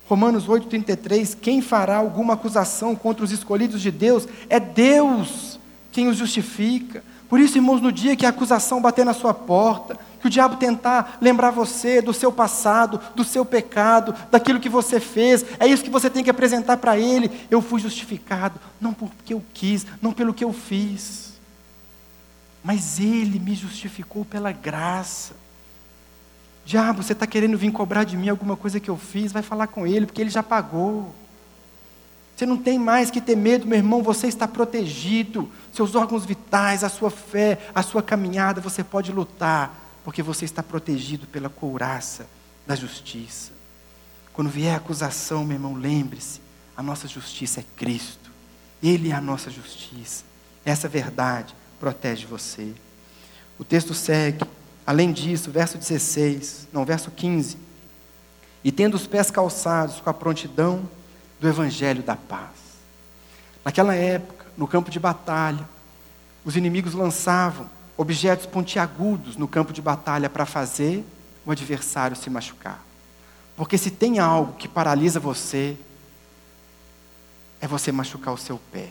Romanos 0.08 0.46
8,33: 0.46 1.36
Quem 1.40 1.62
fará 1.62 1.96
alguma 1.96 2.34
acusação 2.34 2.94
contra 2.94 3.24
os 3.24 3.32
escolhidos 3.32 3.80
de 3.80 3.90
Deus? 3.90 4.28
É 4.48 4.60
Deus 4.60 5.58
quem 5.90 6.08
os 6.08 6.16
justifica. 6.16 7.02
Por 7.28 7.40
isso, 7.40 7.56
irmãos, 7.56 7.80
no 7.80 7.90
dia 7.90 8.14
que 8.14 8.26
a 8.26 8.28
acusação 8.28 8.82
bater 8.82 9.06
na 9.06 9.14
sua 9.14 9.32
porta, 9.32 9.98
que 10.22 10.28
o 10.28 10.30
diabo 10.30 10.56
tentar 10.56 11.18
lembrar 11.20 11.50
você 11.50 12.00
do 12.00 12.14
seu 12.14 12.30
passado, 12.30 13.00
do 13.16 13.24
seu 13.24 13.44
pecado, 13.44 14.14
daquilo 14.30 14.60
que 14.60 14.68
você 14.68 15.00
fez. 15.00 15.44
É 15.58 15.66
isso 15.66 15.82
que 15.82 15.90
você 15.90 16.08
tem 16.08 16.22
que 16.22 16.30
apresentar 16.30 16.76
para 16.76 16.96
ele. 16.96 17.28
Eu 17.50 17.60
fui 17.60 17.80
justificado, 17.80 18.60
não 18.80 18.94
porque 18.94 19.34
eu 19.34 19.42
quis, 19.52 19.84
não 20.00 20.12
pelo 20.12 20.32
que 20.32 20.44
eu 20.44 20.52
fiz, 20.52 21.32
mas 22.62 23.00
ele 23.00 23.40
me 23.40 23.52
justificou 23.56 24.24
pela 24.24 24.52
graça. 24.52 25.34
Diabo, 26.64 27.02
você 27.02 27.12
está 27.12 27.26
querendo 27.26 27.58
vir 27.58 27.72
cobrar 27.72 28.04
de 28.04 28.16
mim 28.16 28.28
alguma 28.28 28.56
coisa 28.56 28.78
que 28.78 28.88
eu 28.88 28.96
fiz? 28.96 29.32
Vai 29.32 29.42
falar 29.42 29.66
com 29.66 29.84
ele, 29.84 30.06
porque 30.06 30.20
ele 30.20 30.30
já 30.30 30.44
pagou. 30.44 31.12
Você 32.36 32.46
não 32.46 32.56
tem 32.56 32.78
mais 32.78 33.10
que 33.10 33.20
ter 33.20 33.36
medo, 33.36 33.66
meu 33.66 33.78
irmão, 33.78 34.04
você 34.04 34.28
está 34.28 34.46
protegido. 34.46 35.50
Seus 35.72 35.96
órgãos 35.96 36.24
vitais, 36.24 36.84
a 36.84 36.88
sua 36.88 37.10
fé, 37.10 37.58
a 37.74 37.82
sua 37.82 38.04
caminhada, 38.04 38.60
você 38.60 38.84
pode 38.84 39.10
lutar 39.10 39.81
porque 40.04 40.22
você 40.22 40.44
está 40.44 40.62
protegido 40.62 41.26
pela 41.26 41.48
couraça 41.48 42.26
da 42.66 42.74
justiça. 42.74 43.52
Quando 44.32 44.50
vier 44.50 44.74
a 44.74 44.78
acusação, 44.78 45.44
meu 45.44 45.56
irmão, 45.56 45.74
lembre-se: 45.74 46.40
a 46.76 46.82
nossa 46.82 47.06
justiça 47.06 47.60
é 47.60 47.64
Cristo, 47.76 48.30
Ele 48.82 49.10
é 49.10 49.12
a 49.12 49.20
nossa 49.20 49.50
justiça. 49.50 50.24
Essa 50.64 50.88
verdade 50.88 51.54
protege 51.78 52.26
você. 52.26 52.72
O 53.58 53.64
texto 53.64 53.94
segue, 53.94 54.44
além 54.86 55.12
disso, 55.12 55.50
verso 55.50 55.76
16, 55.76 56.68
não, 56.72 56.84
verso 56.84 57.10
15. 57.10 57.56
E 58.64 58.70
tendo 58.70 58.94
os 58.94 59.06
pés 59.06 59.30
calçados 59.30 60.00
com 60.00 60.08
a 60.08 60.14
prontidão 60.14 60.88
do 61.40 61.48
evangelho 61.48 62.02
da 62.02 62.14
paz. 62.16 62.50
Naquela 63.64 63.94
época, 63.94 64.46
no 64.56 64.66
campo 64.66 64.90
de 64.90 64.98
batalha, 64.98 65.68
os 66.44 66.56
inimigos 66.56 66.94
lançavam 66.94 67.68
objetos 67.96 68.46
pontiagudos 68.46 69.36
no 69.36 69.46
campo 69.46 69.72
de 69.72 69.82
batalha 69.82 70.30
para 70.30 70.46
fazer 70.46 71.04
o 71.44 71.50
adversário 71.50 72.16
se 72.16 72.30
machucar. 72.30 72.80
Porque 73.56 73.76
se 73.76 73.90
tem 73.90 74.18
algo 74.18 74.54
que 74.54 74.66
paralisa 74.66 75.20
você, 75.20 75.76
é 77.60 77.66
você 77.66 77.92
machucar 77.92 78.34
o 78.34 78.38
seu 78.38 78.58
pé. 78.72 78.90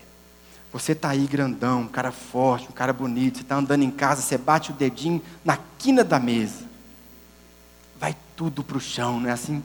Você 0.71 0.93
está 0.93 1.09
aí 1.09 1.27
grandão, 1.27 1.81
um 1.81 1.87
cara 1.87 2.11
forte, 2.11 2.69
um 2.69 2.71
cara 2.71 2.93
bonito, 2.93 3.37
você 3.37 3.41
está 3.41 3.57
andando 3.57 3.83
em 3.83 3.91
casa, 3.91 4.21
você 4.21 4.37
bate 4.37 4.71
o 4.71 4.73
dedinho 4.73 5.21
na 5.43 5.57
quina 5.77 6.03
da 6.03 6.17
mesa. 6.17 6.63
Vai 7.99 8.15
tudo 8.35 8.63
para 8.63 8.77
o 8.77 8.81
chão, 8.81 9.19
não 9.19 9.29
é 9.29 9.33
assim? 9.33 9.61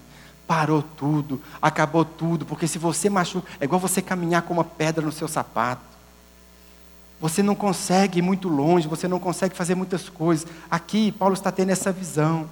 Parou 0.47 0.83
tudo, 0.83 1.41
acabou 1.63 2.05
tudo, 2.05 2.45
porque 2.45 2.67
se 2.67 2.79
você 2.79 3.09
machuca, 3.09 3.49
é 3.61 3.65
igual 3.65 3.81
você 3.81 4.03
caminhar 4.03 4.43
com 4.43 4.55
uma 4.55 4.65
pedra 4.65 5.05
no 5.05 5.13
seu 5.13 5.29
sapato. 5.29 5.96
Você 7.21 7.43
não 7.43 7.55
consegue 7.55 8.19
ir 8.19 8.23
muito 8.23 8.49
longe, 8.49 8.89
você 8.89 9.09
não 9.09 9.19
consegue 9.19 9.57
fazer 9.57 9.75
muitas 9.75 10.09
coisas. 10.09 10.47
Aqui, 10.71 11.13
Paulo 11.13 11.35
está 11.35 11.51
tendo 11.51 11.71
essa 11.71 11.91
visão. 11.91 12.49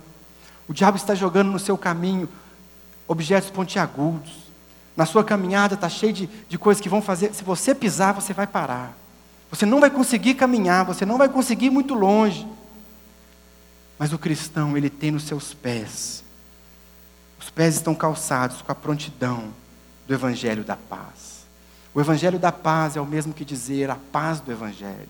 O 0.66 0.72
diabo 0.72 0.96
está 0.96 1.14
jogando 1.14 1.50
no 1.50 1.58
seu 1.58 1.76
caminho 1.76 2.28
objetos 3.06 3.50
pontiagudos, 3.50 4.44
Na 4.96 5.04
sua 5.04 5.24
caminhada 5.24 5.74
está 5.74 5.88
cheio 5.88 6.12
de, 6.12 6.26
de 6.48 6.56
coisas 6.56 6.80
que 6.80 6.88
vão 6.88 7.02
fazer. 7.02 7.34
Se 7.34 7.42
você 7.42 7.74
pisar, 7.74 8.14
você 8.14 8.32
vai 8.32 8.46
parar. 8.46 8.96
Você 9.50 9.66
não 9.66 9.80
vai 9.80 9.90
conseguir 9.90 10.34
caminhar, 10.34 10.84
você 10.84 11.04
não 11.04 11.18
vai 11.18 11.28
conseguir 11.28 11.66
ir 11.66 11.70
muito 11.70 11.94
longe. 11.94 12.46
Mas 13.98 14.12
o 14.12 14.18
cristão, 14.18 14.76
ele 14.76 14.88
tem 14.88 15.10
nos 15.10 15.24
seus 15.24 15.52
pés. 15.52 16.22
Os 17.40 17.50
pés 17.50 17.74
estão 17.74 17.94
calçados 17.94 18.62
com 18.62 18.70
a 18.70 18.74
prontidão 18.74 19.52
do 20.06 20.14
Evangelho 20.14 20.62
da 20.62 20.76
paz. 20.76 21.34
O 21.95 22.01
Evangelho 22.01 22.38
da 22.38 22.51
paz 22.51 22.97
é 22.97 23.01
o 23.01 23.07
mesmo 23.07 23.32
que 23.32 23.45
dizer 23.45 23.88
a 23.88 23.95
paz 23.95 24.40
do 24.40 24.51
Evangelho. 24.51 25.09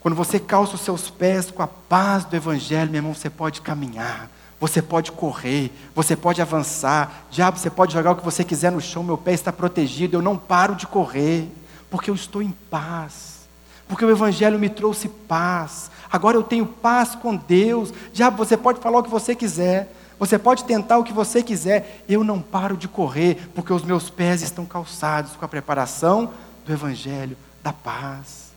Quando 0.00 0.16
você 0.16 0.40
calça 0.40 0.74
os 0.74 0.80
seus 0.80 1.08
pés 1.08 1.52
com 1.52 1.62
a 1.62 1.68
paz 1.68 2.24
do 2.24 2.34
Evangelho, 2.34 2.90
meu 2.90 2.98
irmão, 2.98 3.14
você 3.14 3.30
pode 3.30 3.60
caminhar, 3.60 4.28
você 4.58 4.82
pode 4.82 5.12
correr, 5.12 5.70
você 5.94 6.16
pode 6.16 6.42
avançar. 6.42 7.26
Diabo, 7.30 7.56
você 7.56 7.70
pode 7.70 7.92
jogar 7.92 8.10
o 8.10 8.16
que 8.16 8.24
você 8.24 8.42
quiser 8.42 8.72
no 8.72 8.80
chão, 8.80 9.04
meu 9.04 9.16
pé 9.16 9.32
está 9.32 9.52
protegido, 9.52 10.16
eu 10.16 10.22
não 10.22 10.36
paro 10.36 10.74
de 10.74 10.88
correr, 10.88 11.48
porque 11.88 12.10
eu 12.10 12.14
estou 12.16 12.42
em 12.42 12.50
paz. 12.68 13.42
Porque 13.86 14.04
o 14.04 14.10
Evangelho 14.10 14.58
me 14.58 14.68
trouxe 14.68 15.08
paz. 15.08 15.90
Agora 16.10 16.36
eu 16.36 16.42
tenho 16.42 16.66
paz 16.66 17.14
com 17.14 17.36
Deus. 17.36 17.92
Diabo, 18.12 18.36
você 18.36 18.56
pode 18.56 18.80
falar 18.80 18.98
o 18.98 19.02
que 19.02 19.10
você 19.10 19.36
quiser. 19.36 19.94
Você 20.22 20.38
pode 20.38 20.62
tentar 20.62 20.98
o 20.98 21.04
que 21.04 21.12
você 21.12 21.42
quiser. 21.42 22.04
Eu 22.08 22.22
não 22.22 22.40
paro 22.40 22.76
de 22.76 22.86
correr, 22.86 23.50
porque 23.56 23.72
os 23.72 23.82
meus 23.82 24.08
pés 24.08 24.40
estão 24.40 24.64
calçados 24.64 25.32
com 25.32 25.44
a 25.44 25.48
preparação 25.48 26.32
do 26.64 26.72
Evangelho 26.72 27.36
da 27.60 27.72
paz 27.72 28.52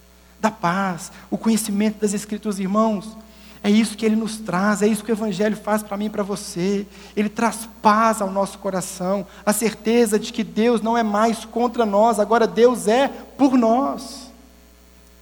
da 0.45 0.51
paz, 0.51 1.11
o 1.31 1.39
conhecimento 1.39 2.01
das 2.01 2.13
Escrituras, 2.13 2.59
irmãos. 2.59 3.17
É 3.63 3.69
isso 3.69 3.97
que 3.97 4.05
ele 4.05 4.15
nos 4.15 4.37
traz, 4.37 4.83
é 4.83 4.87
isso 4.87 5.03
que 5.03 5.11
o 5.11 5.15
Evangelho 5.15 5.57
faz 5.57 5.81
para 5.81 5.97
mim 5.97 6.05
e 6.05 6.09
para 6.09 6.21
você. 6.21 6.85
Ele 7.15 7.29
traz 7.29 7.67
paz 7.81 8.21
ao 8.21 8.29
nosso 8.29 8.59
coração, 8.59 9.25
a 9.43 9.51
certeza 9.51 10.19
de 10.19 10.31
que 10.31 10.43
Deus 10.43 10.81
não 10.81 10.95
é 10.95 11.01
mais 11.01 11.45
contra 11.45 11.83
nós, 11.83 12.19
agora 12.19 12.45
Deus 12.45 12.87
é 12.87 13.07
por 13.07 13.57
nós. 13.57 14.31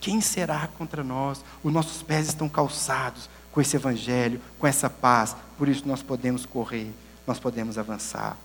Quem 0.01 0.19
será 0.19 0.67
contra 0.77 1.05
nós? 1.05 1.41
Os 1.63 1.71
nossos 1.71 2.03
pés 2.03 2.27
estão 2.27 2.49
calçados 2.49 3.29
com 3.53 3.61
esse 3.61 3.77
Evangelho, 3.77 4.41
com 4.59 4.67
essa 4.67 4.89
paz, 4.89 5.35
por 5.57 5.69
isso 5.69 5.87
nós 5.87 6.01
podemos 6.01 6.45
correr, 6.45 6.91
nós 7.25 7.39
podemos 7.39 7.77
avançar. 7.77 8.35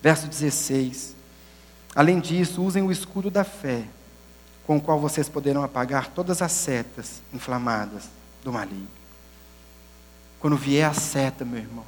Verso 0.00 0.28
16: 0.28 1.16
Além 1.96 2.20
disso, 2.20 2.62
usem 2.62 2.82
o 2.82 2.92
escudo 2.92 3.30
da 3.30 3.42
fé 3.42 3.84
com 4.66 4.76
o 4.76 4.80
qual 4.80 5.00
vocês 5.00 5.28
poderão 5.28 5.62
apagar 5.62 6.08
todas 6.08 6.40
as 6.42 6.52
setas 6.52 7.22
inflamadas 7.32 8.08
do 8.42 8.52
maligno. 8.52 8.88
Quando 10.38 10.56
vier 10.56 10.88
a 10.88 10.94
seta, 10.94 11.44
meu 11.44 11.58
irmão, 11.58 11.84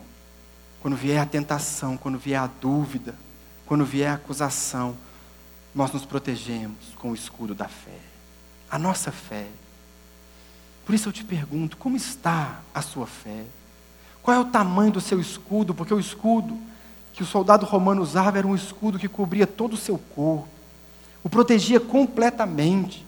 quando 0.80 0.96
vier 0.96 1.20
a 1.20 1.26
tentação, 1.26 1.96
quando 1.96 2.18
vier 2.18 2.40
a 2.40 2.46
dúvida, 2.46 3.14
quando 3.66 3.84
vier 3.84 4.10
a 4.10 4.14
acusação, 4.14 4.96
nós 5.74 5.92
nos 5.92 6.06
protegemos 6.06 6.94
com 6.96 7.10
o 7.10 7.14
escudo 7.14 7.54
da 7.54 7.68
fé. 7.68 7.98
A 8.70 8.78
nossa 8.78 9.12
fé. 9.12 9.46
Por 10.86 10.94
isso 10.94 11.10
eu 11.10 11.12
te 11.12 11.22
pergunto: 11.22 11.76
como 11.76 11.96
está 11.96 12.60
a 12.74 12.80
sua 12.80 13.06
fé? 13.06 13.44
Qual 14.22 14.34
é 14.34 14.40
o 14.40 14.46
tamanho 14.46 14.92
do 14.92 15.00
seu 15.02 15.20
escudo? 15.20 15.74
Porque 15.74 15.92
o 15.92 16.00
escudo 16.00 16.58
que 17.12 17.22
o 17.22 17.26
soldado 17.26 17.66
romano 17.66 18.00
usava 18.00 18.38
era 18.38 18.46
um 18.46 18.54
escudo 18.54 18.98
que 18.98 19.08
cobria 19.08 19.46
todo 19.46 19.74
o 19.74 19.76
seu 19.76 19.98
corpo 19.98 20.56
o 21.26 21.28
protegia 21.28 21.80
completamente. 21.80 23.04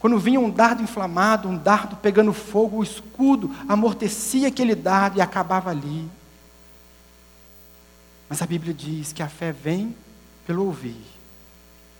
Quando 0.00 0.18
vinha 0.18 0.40
um 0.40 0.50
dardo 0.50 0.82
inflamado, 0.82 1.48
um 1.48 1.56
dardo 1.56 1.94
pegando 1.94 2.32
fogo, 2.32 2.78
o 2.78 2.82
escudo 2.82 3.54
amortecia 3.68 4.48
aquele 4.48 4.74
dardo 4.74 5.18
e 5.18 5.20
acabava 5.20 5.70
ali. 5.70 6.10
Mas 8.28 8.42
a 8.42 8.46
Bíblia 8.46 8.74
diz 8.74 9.12
que 9.12 9.22
a 9.22 9.28
fé 9.28 9.52
vem 9.52 9.94
pelo 10.44 10.64
ouvir 10.64 11.00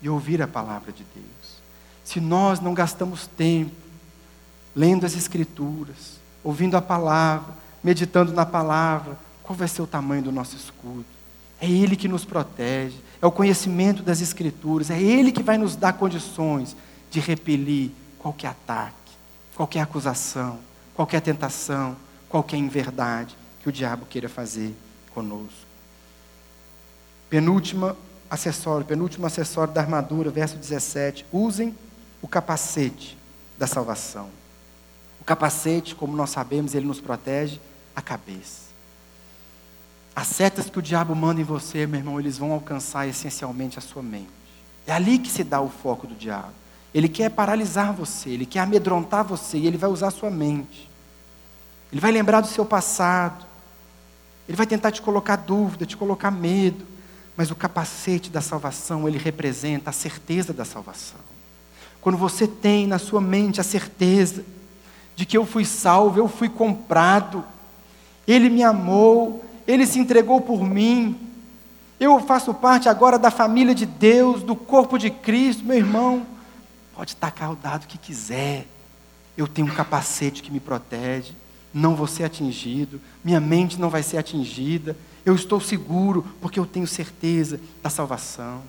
e 0.03 0.09
ouvir 0.09 0.43
a 0.43 0.49
palavra 0.49 0.91
de 0.91 1.05
Deus. 1.15 1.61
Se 2.03 2.21
nós 2.21 2.59
não 2.59 2.75
gastamos 2.75 3.29
tempo 3.29 3.71
lendo 4.77 5.07
as 5.07 5.17
Escrituras, 5.17 6.21
ouvindo 6.45 6.77
a 6.77 6.83
palavra, 6.83 7.55
meditando 7.83 8.33
na 8.33 8.45
palavra, 8.45 9.17
qual 9.43 9.57
vai 9.57 9.67
ser 9.67 9.81
o 9.81 9.87
tamanho 9.87 10.23
do 10.23 10.31
nosso 10.31 10.55
escudo? 10.55 11.07
É 11.59 11.67
Ele 11.67 11.97
que 11.97 12.07
nos 12.07 12.27
protege, 12.27 12.97
é 13.23 13.27
o 13.27 13.33
conhecimento 13.33 14.03
das 14.03 14.21
Escrituras, 14.21 14.91
é 14.91 15.01
Ele 15.01 15.33
que 15.33 15.43
vai 15.43 15.57
nos 15.57 15.75
dar 15.75 15.95
condições 15.95 16.77
de 17.11 17.19
repelir 17.21 17.91
qualquer 18.19 18.49
ataque, 18.49 18.95
qualquer 19.55 19.81
acusação, 19.81 20.59
qualquer 20.95 21.23
tentação, 21.23 21.97
qualquer 22.29 22.59
inverdade 22.59 23.35
que 23.63 23.69
o 23.71 23.73
diabo 23.73 24.05
queira 24.05 24.29
fazer 24.29 24.75
conosco. 25.15 25.67
Penúltimo 27.31 27.97
acessório, 28.31 28.85
penúltimo 28.85 29.27
acessório 29.27 29.73
da 29.73 29.81
armadura, 29.81 30.31
verso 30.31 30.57
17. 30.57 31.25
Usem 31.33 31.75
o 32.21 32.29
capacete 32.29 33.17
da 33.57 33.67
salvação. 33.67 34.29
Capacete, 35.27 35.97
como 35.97 36.17
nós 36.17 36.31
sabemos, 36.31 36.73
ele 36.73 36.87
nos 36.87 37.01
protege 37.01 37.61
a 37.97 38.01
cabeça. 38.01 38.67
As 40.15 40.29
setas 40.29 40.71
que 40.71 40.79
o 40.79 40.83
diabo 40.83 41.15
manda 41.17 41.41
em 41.41 41.45
você, 41.45 41.85
meu 41.85 41.99
irmão, 41.99 42.21
eles 42.21 42.39
vão 42.39 42.53
alcançar 42.53 43.09
essencialmente 43.09 43.77
a 43.77 43.83
sua 43.83 44.03
mente. 44.03 44.31
É 44.87 44.93
ali 44.93 45.19
que 45.19 45.29
se 45.29 45.43
dá 45.43 45.61
o 45.61 45.69
foco 45.69 46.07
do 46.07 46.15
diabo. 46.15 46.53
Ele 46.95 47.09
quer 47.09 47.29
paralisar 47.31 47.93
você, 47.93 48.31
ele 48.31 48.47
quer 48.47 48.61
amedrontar 48.61 49.25
você 49.25 49.59
e 49.59 49.67
ele 49.67 49.77
vai 49.77 49.91
usar 49.91 50.07
a 50.07 50.13
sua 50.13 50.31
mente. 50.31 50.89
Ele 51.93 52.01
vai 52.01 52.13
lembrar 52.13 52.41
do 52.41 52.47
seu 52.47 52.65
passado. 52.65 53.45
Ele 54.49 54.57
vai 54.57 54.67
tentar 54.67 54.93
te 54.93 55.03
colocar 55.03 55.37
dúvida, 55.37 55.85
te 55.85 55.97
colocar 55.97 56.31
medo. 56.31 56.87
Mas 57.37 57.51
o 57.51 57.55
capacete 57.55 58.31
da 58.31 58.41
salvação, 58.41 59.09
ele 59.09 59.19
representa 59.19 59.91
a 59.91 59.93
certeza 59.93 60.53
da 60.53 60.65
salvação. 60.65 61.21
Quando 62.01 62.17
você 62.17 62.47
tem 62.47 62.87
na 62.87 62.99
sua 62.99 63.21
mente 63.21 63.61
a 63.61 63.65
certeza 63.65 64.45
de 65.17 65.25
que 65.25 65.37
eu 65.37 65.47
fui 65.47 65.65
salvo, 65.65 66.21
eu 66.21 66.29
fui 66.29 66.49
comprado, 66.49 67.43
ele 68.29 68.51
me 68.51 68.63
amou, 68.63 69.43
ele 69.67 69.87
se 69.87 69.99
entregou 69.99 70.43
por 70.43 70.63
mim. 70.63 71.19
Eu 71.99 72.21
faço 72.21 72.53
parte 72.53 72.89
agora 72.89 73.19
da 73.19 73.31
família 73.31 73.75
de 73.75 73.87
Deus, 73.87 74.43
do 74.43 74.55
corpo 74.55 74.99
de 74.99 75.11
Cristo, 75.11 75.65
meu 75.65 75.79
irmão. 75.79 76.27
Pode 76.95 77.17
tacar 77.17 77.51
o 77.51 77.57
dado 77.57 77.87
que 77.87 77.97
quiser. 77.97 78.67
Eu 79.37 79.49
tenho 79.49 79.67
um 79.67 79.75
capacete 79.75 80.43
que 80.43 80.51
me 80.51 80.61
protege. 80.61 81.33
Não 81.73 81.95
vou 81.95 82.07
ser 82.07 82.25
atingido. 82.25 83.01
Minha 83.25 83.41
mente 83.41 83.81
não 83.81 83.89
vai 83.89 84.03
ser 84.03 84.19
atingida. 84.19 84.97
Eu 85.25 85.35
estou 85.35 85.61
seguro 85.61 86.27
porque 86.41 86.61
eu 86.61 86.67
tenho 86.67 86.87
certeza 86.87 87.59
da 87.83 87.89
salvação. 87.89 88.63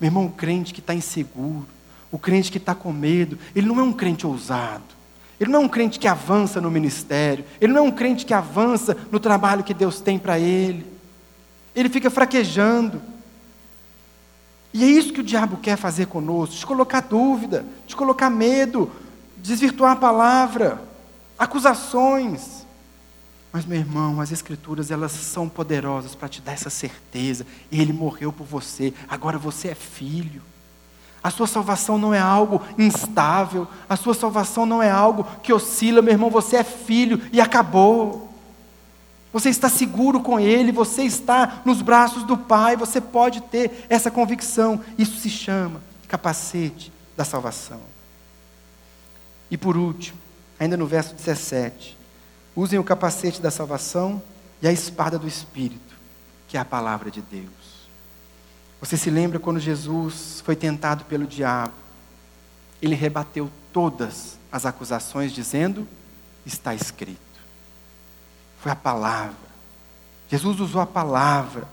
Meu 0.00 0.08
irmão, 0.08 0.26
o 0.26 0.32
crente 0.32 0.72
que 0.72 0.80
está 0.80 0.94
inseguro, 0.94 1.66
o 2.10 2.18
crente 2.18 2.50
que 2.50 2.58
está 2.58 2.74
com 2.74 2.92
medo, 2.92 3.38
ele 3.54 3.66
não 3.66 3.78
é 3.78 3.82
um 3.82 3.92
crente 3.92 4.26
ousado. 4.26 4.99
Ele 5.40 5.50
não 5.50 5.62
é 5.62 5.64
um 5.64 5.68
crente 5.68 5.98
que 5.98 6.06
avança 6.06 6.60
no 6.60 6.70
ministério. 6.70 7.46
Ele 7.58 7.72
não 7.72 7.86
é 7.86 7.88
um 7.88 7.90
crente 7.90 8.26
que 8.26 8.34
avança 8.34 8.94
no 9.10 9.18
trabalho 9.18 9.64
que 9.64 9.72
Deus 9.72 9.98
tem 9.98 10.18
para 10.18 10.38
ele. 10.38 10.86
Ele 11.74 11.88
fica 11.88 12.10
fraquejando. 12.10 13.00
E 14.72 14.84
é 14.84 14.86
isso 14.86 15.14
que 15.14 15.20
o 15.20 15.24
diabo 15.24 15.56
quer 15.56 15.78
fazer 15.78 16.06
conosco: 16.06 16.54
te 16.54 16.66
colocar 16.66 17.00
dúvida, 17.00 17.64
te 17.86 17.96
colocar 17.96 18.28
medo, 18.28 18.92
desvirtuar 19.38 19.92
a 19.92 19.96
palavra, 19.96 20.82
acusações. 21.38 22.66
Mas, 23.50 23.64
meu 23.64 23.78
irmão, 23.78 24.20
as 24.20 24.30
Escrituras 24.30 24.90
elas 24.90 25.10
são 25.10 25.48
poderosas 25.48 26.14
para 26.14 26.28
te 26.28 26.42
dar 26.42 26.52
essa 26.52 26.70
certeza. 26.70 27.46
Ele 27.72 27.94
morreu 27.94 28.30
por 28.30 28.46
você, 28.46 28.92
agora 29.08 29.38
você 29.38 29.68
é 29.68 29.74
filho. 29.74 30.42
A 31.22 31.30
sua 31.30 31.46
salvação 31.46 31.98
não 31.98 32.14
é 32.14 32.18
algo 32.18 32.62
instável, 32.78 33.68
a 33.88 33.96
sua 33.96 34.14
salvação 34.14 34.64
não 34.64 34.82
é 34.82 34.90
algo 34.90 35.26
que 35.42 35.52
oscila, 35.52 36.00
meu 36.00 36.12
irmão, 36.12 36.30
você 36.30 36.56
é 36.56 36.64
filho 36.64 37.20
e 37.32 37.40
acabou. 37.40 38.30
Você 39.32 39.48
está 39.50 39.68
seguro 39.68 40.20
com 40.20 40.40
Ele, 40.40 40.72
você 40.72 41.02
está 41.02 41.60
nos 41.64 41.82
braços 41.82 42.24
do 42.24 42.36
Pai, 42.36 42.76
você 42.76 43.00
pode 43.00 43.42
ter 43.42 43.86
essa 43.88 44.10
convicção. 44.10 44.80
Isso 44.98 45.18
se 45.18 45.28
chama 45.30 45.80
capacete 46.08 46.92
da 47.16 47.24
salvação. 47.24 47.80
E 49.50 49.56
por 49.56 49.76
último, 49.76 50.18
ainda 50.58 50.76
no 50.76 50.86
verso 50.86 51.14
17, 51.14 51.96
usem 52.56 52.78
o 52.78 52.84
capacete 52.84 53.40
da 53.40 53.50
salvação 53.50 54.22
e 54.60 54.66
a 54.66 54.72
espada 54.72 55.18
do 55.18 55.28
Espírito, 55.28 55.96
que 56.48 56.56
é 56.56 56.60
a 56.60 56.64
palavra 56.64 57.10
de 57.10 57.20
Deus. 57.20 57.79
Você 58.80 58.96
se 58.96 59.10
lembra 59.10 59.38
quando 59.38 59.60
Jesus 59.60 60.42
foi 60.44 60.56
tentado 60.56 61.04
pelo 61.04 61.26
diabo? 61.26 61.74
Ele 62.80 62.94
rebateu 62.94 63.50
todas 63.72 64.38
as 64.50 64.64
acusações, 64.64 65.32
dizendo: 65.32 65.86
Está 66.46 66.74
escrito. 66.74 67.20
Foi 68.60 68.72
a 68.72 68.76
palavra. 68.76 69.50
Jesus 70.28 70.60
usou 70.60 70.80
a 70.80 70.86
palavra. 70.86 71.68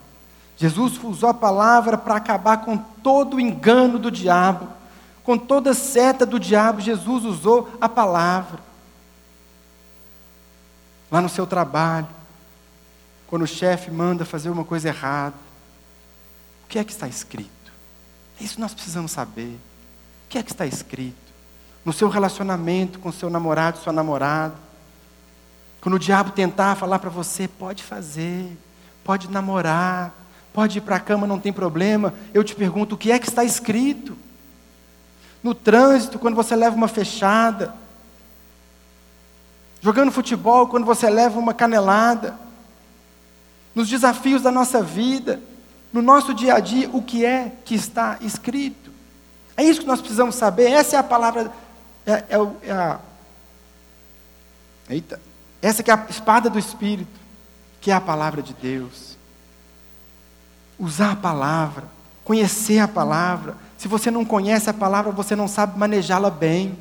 Jesus 0.57 1.01
usou 1.01 1.29
a 1.29 1.33
palavra 1.33 1.97
para 1.97 2.15
acabar 2.15 2.57
com 2.65 2.77
todo 2.77 3.35
o 3.35 3.39
engano 3.39 3.99
do 3.99 4.09
diabo, 4.09 4.67
com 5.23 5.37
toda 5.37 5.73
seta 5.73 6.25
do 6.25 6.39
diabo. 6.39 6.81
Jesus 6.81 7.23
usou 7.23 7.69
a 7.79 7.87
palavra. 7.87 8.59
Lá 11.09 11.21
no 11.21 11.29
seu 11.29 11.47
trabalho, 11.47 12.07
quando 13.27 13.43
o 13.43 13.47
chefe 13.47 13.91
manda 13.91 14.25
fazer 14.25 14.49
uma 14.49 14.65
coisa 14.65 14.89
errada, 14.89 15.46
O 16.67 16.69
que 16.69 16.77
é 16.77 16.83
que 16.83 16.91
está 16.91 17.07
escrito? 17.07 17.49
É 18.39 18.43
isso 18.43 18.55
que 18.55 18.61
nós 18.61 18.73
precisamos 18.73 19.11
saber. 19.11 19.57
O 20.25 20.29
que 20.29 20.37
é 20.37 20.43
que 20.43 20.51
está 20.51 20.65
escrito? 20.65 21.15
No 21.85 21.93
seu 21.93 22.09
relacionamento 22.09 22.99
com 22.99 23.09
seu 23.09 23.29
namorado, 23.29 23.77
sua 23.77 23.93
namorada. 23.93 24.53
Quando 25.79 25.95
o 25.95 25.99
diabo 25.99 26.31
tentar 26.31 26.75
falar 26.75 26.99
para 26.99 27.09
você, 27.09 27.47
pode 27.47 27.83
fazer, 27.83 28.45
pode 29.01 29.29
namorar, 29.31 30.13
pode 30.51 30.79
ir 30.79 30.81
para 30.81 30.97
a 30.97 30.99
cama, 30.99 31.25
não 31.25 31.39
tem 31.39 31.53
problema. 31.53 32.13
Eu 32.33 32.43
te 32.43 32.53
pergunto, 32.53 32.95
o 32.95 32.97
que 32.97 33.13
é 33.13 33.17
que 33.17 33.29
está 33.29 33.45
escrito? 33.45 34.17
No 35.41 35.55
trânsito, 35.55 36.19
quando 36.19 36.35
você 36.35 36.53
leva 36.53 36.75
uma 36.75 36.89
fechada. 36.89 37.73
Jogando 39.79 40.11
futebol, 40.11 40.67
quando 40.67 40.85
você 40.85 41.09
leva 41.09 41.39
uma 41.39 41.53
canelada. 41.53 42.37
Nos 43.73 43.87
desafios 43.87 44.41
da 44.41 44.51
nossa 44.51 44.83
vida 44.83 45.39
no 45.97 46.03
nosso 46.03 46.31
dia 46.31 46.53
a 46.53 46.59
dia 46.59 46.87
o 46.93 47.01
que 47.01 47.25
é 47.25 47.51
que 47.65 47.73
está 47.73 48.19
escrito. 48.21 48.91
É 49.55 49.63
isso 49.63 49.81
que 49.81 49.87
nós 49.87 49.99
precisamos 49.99 50.35
saber. 50.35 50.69
Essa 50.69 50.95
é 50.95 50.99
a 50.99 51.03
palavra. 51.03 51.51
É, 52.05 52.11
é, 52.11 52.27
é 52.61 52.71
a, 52.71 52.99
eita. 54.89 55.19
Essa 55.59 55.81
que 55.81 55.89
é 55.89 55.95
a 55.95 56.05
espada 56.07 56.51
do 56.51 56.59
Espírito, 56.59 57.19
que 57.81 57.89
é 57.89 57.95
a 57.95 57.99
palavra 57.99 58.43
de 58.43 58.53
Deus. 58.53 59.17
Usar 60.77 61.13
a 61.13 61.15
palavra, 61.15 61.85
conhecer 62.23 62.77
a 62.77 62.87
palavra. 62.87 63.57
Se 63.75 63.87
você 63.87 64.11
não 64.11 64.23
conhece 64.23 64.69
a 64.69 64.73
palavra, 64.75 65.11
você 65.11 65.35
não 65.35 65.47
sabe 65.47 65.79
manejá-la 65.79 66.29
bem. 66.29 66.77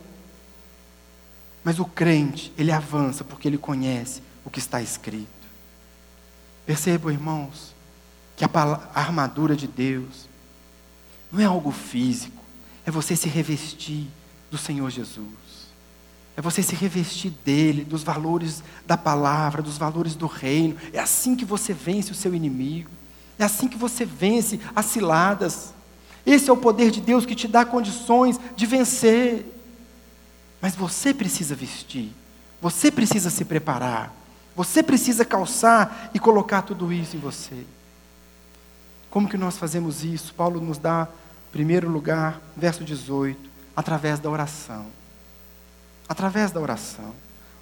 Mas 1.65 1.79
o 1.79 1.87
crente, 1.87 2.53
ele 2.59 2.71
avança 2.71 3.25
porque 3.25 3.49
ele 3.49 3.57
conhece 3.57 4.23
o 4.45 4.51
que 4.51 4.59
está 4.59 4.83
escrito. 4.83 5.27
Percebam, 6.67 7.11
irmãos, 7.11 7.75
que 8.37 8.45
a, 8.45 8.49
armadura 8.95 9.57
de 9.57 9.67
Deus 9.67 10.29
não 11.33 11.41
é 11.41 11.45
algo 11.45 11.71
físico, 11.71 12.43
é 12.85 12.91
você 12.91 13.17
se 13.17 13.29
revestir 13.29 14.07
do 14.51 14.59
Senhor 14.59 14.89
Jesus. 14.91 15.47
É 16.37 16.43
você 16.43 16.63
se 16.63 16.75
revestir 16.75 17.31
dele, 17.45 17.83
dos 17.83 18.03
valores 18.03 18.63
da 18.87 18.97
palavra, 18.97 19.63
dos 19.63 19.79
valores 19.79 20.15
do 20.15 20.27
reino. 20.27 20.77
É 20.93 21.01
assim 21.01 21.35
que 21.35 21.47
você 21.47 21.73
vence 21.73 22.13
o 22.13 22.15
seu 22.15 22.35
inimigo. 22.35 22.91
É 23.39 23.45
assim 23.45 23.67
que 23.67 23.77
você 23.77 24.05
vence 24.05 24.61
as 24.75 24.85
ciladas. 24.85 25.73
Esse 26.27 26.51
é 26.51 26.53
o 26.53 26.57
poder 26.57 26.91
de 26.91 27.01
Deus 27.01 27.25
que 27.25 27.35
te 27.35 27.49
dá 27.49 27.65
condições 27.65 28.39
de 28.55 28.67
vencer. 28.67 29.47
Mas 30.61 30.77
você 30.77 31.15
precisa 31.15 31.55
vestir. 31.55 32.13
Você 32.61 32.91
precisa 32.91 33.31
se 33.31 33.45
preparar. 33.45 34.15
Você 34.55 34.83
precisa 34.83 35.25
calçar 35.25 36.11
e 36.13 36.19
colocar 36.19 36.63
tudo 36.63 36.93
isso 36.93 37.17
em 37.17 37.21
você. 37.21 37.65
Como 39.17 39.31
que 39.31 39.39
nós 39.39 39.57
fazemos 39.57 40.05
isso? 40.05 40.35
Paulo 40.35 40.61
nos 40.61 40.77
dá, 40.77 41.09
primeiro 41.51 41.89
lugar, 41.89 42.39
verso 42.55 42.85
18, 42.85 43.49
através 43.75 44.21
da 44.21 44.29
oração. 44.29 44.85
Através 46.07 46.53
da 46.53 46.61
oração. 46.61 47.15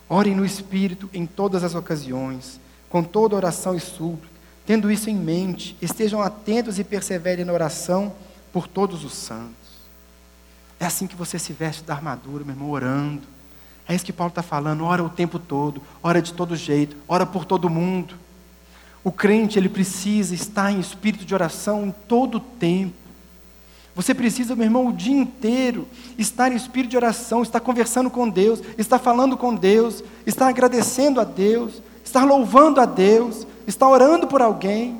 Orem 0.08 0.34
no 0.34 0.44
Espírito 0.44 1.08
em 1.14 1.24
todas 1.24 1.62
as 1.62 1.76
ocasiões, 1.76 2.58
com 2.88 3.04
toda 3.04 3.36
oração 3.36 3.72
e 3.76 3.78
súplica. 3.78 4.34
Tendo 4.66 4.90
isso 4.90 5.08
em 5.08 5.14
mente, 5.14 5.76
estejam 5.80 6.20
atentos 6.20 6.80
e 6.80 6.82
perseverem 6.82 7.44
na 7.44 7.52
oração 7.52 8.12
por 8.52 8.66
todos 8.66 9.04
os 9.04 9.14
santos. 9.14 9.54
É 10.80 10.86
assim 10.86 11.06
que 11.06 11.14
você 11.14 11.38
se 11.38 11.52
veste 11.52 11.84
da 11.84 11.94
armadura, 11.94 12.44
meu 12.44 12.52
irmão, 12.52 12.70
orando. 12.70 13.28
É 13.86 13.94
isso 13.94 14.04
que 14.04 14.12
Paulo 14.12 14.32
está 14.32 14.42
falando. 14.42 14.82
Ora 14.82 15.04
o 15.04 15.08
tempo 15.08 15.38
todo, 15.38 15.80
ora 16.02 16.20
de 16.20 16.34
todo 16.34 16.56
jeito, 16.56 16.96
ora 17.06 17.24
por 17.24 17.44
todo 17.44 17.70
mundo. 17.70 18.23
O 19.04 19.12
crente, 19.12 19.58
ele 19.58 19.68
precisa 19.68 20.34
estar 20.34 20.72
em 20.72 20.80
espírito 20.80 21.26
de 21.26 21.34
oração 21.34 21.84
em 21.84 21.94
todo 22.08 22.36
o 22.38 22.40
tempo. 22.40 22.94
Você 23.94 24.14
precisa, 24.14 24.56
meu 24.56 24.64
irmão, 24.64 24.88
o 24.88 24.92
dia 24.92 25.14
inteiro 25.14 25.86
estar 26.18 26.50
em 26.50 26.56
espírito 26.56 26.92
de 26.92 26.96
oração, 26.96 27.42
estar 27.42 27.60
conversando 27.60 28.10
com 28.10 28.28
Deus, 28.28 28.60
estar 28.78 28.98
falando 28.98 29.36
com 29.36 29.54
Deus, 29.54 30.02
estar 30.26 30.48
agradecendo 30.48 31.20
a 31.20 31.24
Deus, 31.24 31.82
estar 32.02 32.24
louvando 32.24 32.80
a 32.80 32.86
Deus, 32.86 33.46
estar 33.66 33.86
orando 33.86 34.26
por 34.26 34.40
alguém. 34.40 34.98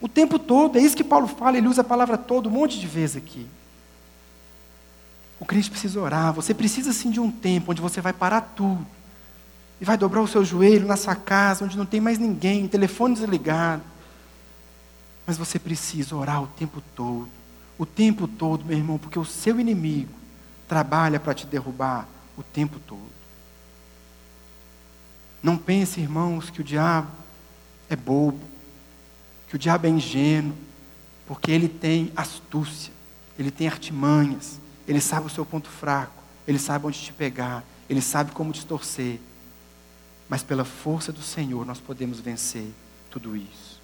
O 0.00 0.08
tempo 0.08 0.36
todo, 0.36 0.76
é 0.76 0.82
isso 0.82 0.96
que 0.96 1.04
Paulo 1.04 1.28
fala, 1.28 1.56
ele 1.56 1.68
usa 1.68 1.80
a 1.80 1.84
palavra 1.84 2.18
todo 2.18 2.48
um 2.48 2.52
monte 2.52 2.80
de 2.80 2.86
vezes 2.86 3.16
aqui. 3.16 3.46
O 5.38 5.46
crente 5.46 5.70
precisa 5.70 6.00
orar, 6.00 6.32
você 6.32 6.52
precisa 6.52 6.92
sim 6.92 7.10
de 7.10 7.20
um 7.20 7.30
tempo 7.30 7.70
onde 7.70 7.80
você 7.80 8.00
vai 8.00 8.12
parar 8.12 8.40
tudo 8.40 8.95
e 9.80 9.84
vai 9.84 9.96
dobrar 9.96 10.22
o 10.22 10.28
seu 10.28 10.44
joelho 10.44 10.86
na 10.86 10.96
sua 10.96 11.14
casa, 11.14 11.64
onde 11.64 11.76
não 11.76 11.86
tem 11.86 12.00
mais 12.00 12.18
ninguém, 12.18 12.66
telefone 12.66 13.14
desligado. 13.14 13.82
Mas 15.26 15.36
você 15.36 15.58
precisa 15.58 16.16
orar 16.16 16.42
o 16.42 16.46
tempo 16.46 16.82
todo, 16.94 17.28
o 17.76 17.84
tempo 17.84 18.26
todo, 18.26 18.64
meu 18.64 18.76
irmão, 18.76 18.98
porque 18.98 19.18
o 19.18 19.24
seu 19.24 19.60
inimigo 19.60 20.14
trabalha 20.66 21.20
para 21.20 21.34
te 21.34 21.46
derrubar 21.46 22.08
o 22.36 22.42
tempo 22.42 22.78
todo. 22.80 23.16
Não 25.42 25.56
pense, 25.56 26.00
irmãos, 26.00 26.48
que 26.48 26.60
o 26.60 26.64
diabo 26.64 27.10
é 27.88 27.94
bobo, 27.94 28.40
que 29.48 29.56
o 29.56 29.58
diabo 29.58 29.86
é 29.86 29.90
ingênuo, 29.90 30.56
porque 31.26 31.50
ele 31.50 31.68
tem 31.68 32.10
astúcia, 32.16 32.92
ele 33.38 33.50
tem 33.50 33.68
artimanhas, 33.68 34.58
ele 34.88 35.00
sabe 35.00 35.26
o 35.26 35.30
seu 35.30 35.44
ponto 35.44 35.68
fraco, 35.68 36.22
ele 36.48 36.58
sabe 36.58 36.86
onde 36.86 36.98
te 36.98 37.12
pegar, 37.12 37.62
ele 37.88 38.00
sabe 38.00 38.32
como 38.32 38.52
te 38.52 38.64
torcer 38.64 39.20
mas 40.28 40.42
pela 40.42 40.64
força 40.64 41.12
do 41.12 41.22
Senhor 41.22 41.64
nós 41.64 41.80
podemos 41.80 42.20
vencer 42.20 42.66
tudo 43.10 43.36
isso. 43.36 43.80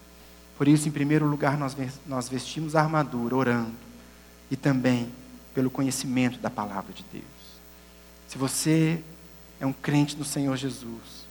Por 0.57 0.69
isso, 0.69 0.89
em 0.89 0.93
primeiro 0.93 1.27
lugar, 1.27 1.59
nós, 1.59 2.29
vestimos 2.29 2.77
a 2.77 2.83
armadura 2.83 3.35
orando 3.35 3.73
e 4.51 4.57
também 4.57 5.11
pelo 5.55 5.71
conhecimento 5.71 6.39
da 6.39 6.51
palavra 6.51 6.93
de 6.93 7.05
Deus. 7.13 7.25
Se 8.29 8.39
você 8.39 9.03
é 9.61 9.67
um 9.67 9.73
crente 9.73 10.17
no 10.17 10.25
Senhor 10.25 10.57
Jesus, 10.57 11.27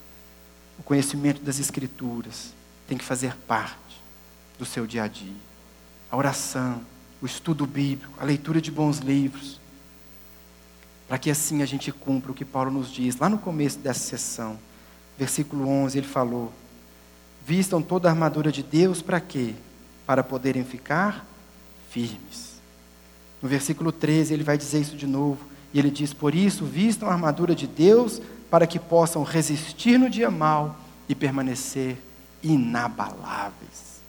o 0.79 0.83
conhecimento 0.83 1.41
das 1.41 1.59
Escrituras 1.59 2.53
tem 2.87 2.97
que 2.97 3.05
fazer 3.05 3.35
parte 3.47 4.01
do 4.57 4.65
seu 4.65 4.85
dia 4.85 5.03
a 5.03 5.07
dia. 5.07 5.33
A 6.09 6.17
oração, 6.17 6.81
o 7.21 7.25
estudo 7.25 7.65
bíblico, 7.65 8.13
a 8.19 8.25
leitura 8.25 8.59
de 8.59 8.71
bons 8.71 8.97
livros, 8.97 9.59
para 11.07 11.17
que 11.17 11.29
assim 11.29 11.61
a 11.61 11.65
gente 11.65 11.91
cumpra 11.91 12.31
o 12.31 12.35
que 12.35 12.43
Paulo 12.43 12.71
nos 12.71 12.91
diz 12.91 13.17
lá 13.17 13.29
no 13.29 13.37
começo 13.37 13.79
dessa 13.79 13.99
sessão 13.99 14.59
versículo 15.17 15.67
11, 15.67 15.97
ele 15.97 16.07
falou: 16.07 16.51
Vistam 17.45 17.81
toda 17.81 18.07
a 18.07 18.11
armadura 18.11 18.51
de 18.51 18.63
Deus 18.63 19.01
para 19.01 19.19
quê? 19.19 19.53
Para 20.05 20.23
poderem 20.23 20.63
ficar 20.63 21.25
firmes. 21.89 22.51
No 23.41 23.49
versículo 23.49 23.91
13, 23.91 24.33
ele 24.33 24.43
vai 24.43 24.57
dizer 24.57 24.79
isso 24.79 24.95
de 24.95 25.07
novo. 25.07 25.39
E 25.73 25.79
ele 25.79 25.89
diz: 25.89 26.13
Por 26.13 26.35
isso, 26.35 26.65
vistam 26.65 27.09
a 27.09 27.13
armadura 27.13 27.55
de 27.55 27.67
Deus 27.67 28.21
para 28.49 28.67
que 28.67 28.79
possam 28.79 29.23
resistir 29.23 29.97
no 29.97 30.09
dia 30.09 30.29
mal 30.29 30.77
e 31.07 31.15
permanecer 31.15 31.97
inabaláveis. 32.43 34.00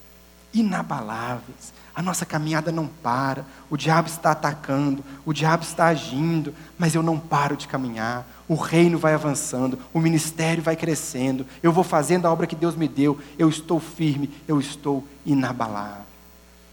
Inabaláveis. 0.53 1.72
A 1.94 2.00
nossa 2.00 2.24
caminhada 2.24 2.72
não 2.72 2.86
para, 2.86 3.44
o 3.68 3.76
diabo 3.76 4.09
está 4.09 4.30
atacando, 4.30 5.05
o 5.26 5.32
diabo 5.32 5.62
está 5.62 5.86
agindo, 5.86 6.55
mas 6.78 6.94
eu 6.94 7.03
não 7.03 7.18
paro 7.18 7.55
de 7.55 7.68
caminhar. 7.68 8.26
O 8.48 8.55
reino 8.55 8.98
vai 8.98 9.12
avançando, 9.12 9.78
o 9.92 10.00
ministério 10.00 10.62
vai 10.62 10.74
crescendo, 10.74 11.46
eu 11.62 11.70
vou 11.70 11.84
fazendo 11.84 12.26
a 12.26 12.32
obra 12.32 12.46
que 12.46 12.57
Deus 12.57 12.74
me 12.74 12.88
deu, 12.88 13.20
eu 13.38 13.48
estou 13.48 13.78
firme, 13.78 14.30
eu 14.48 14.59
estou 14.59 15.07
inabalável. 15.24 16.05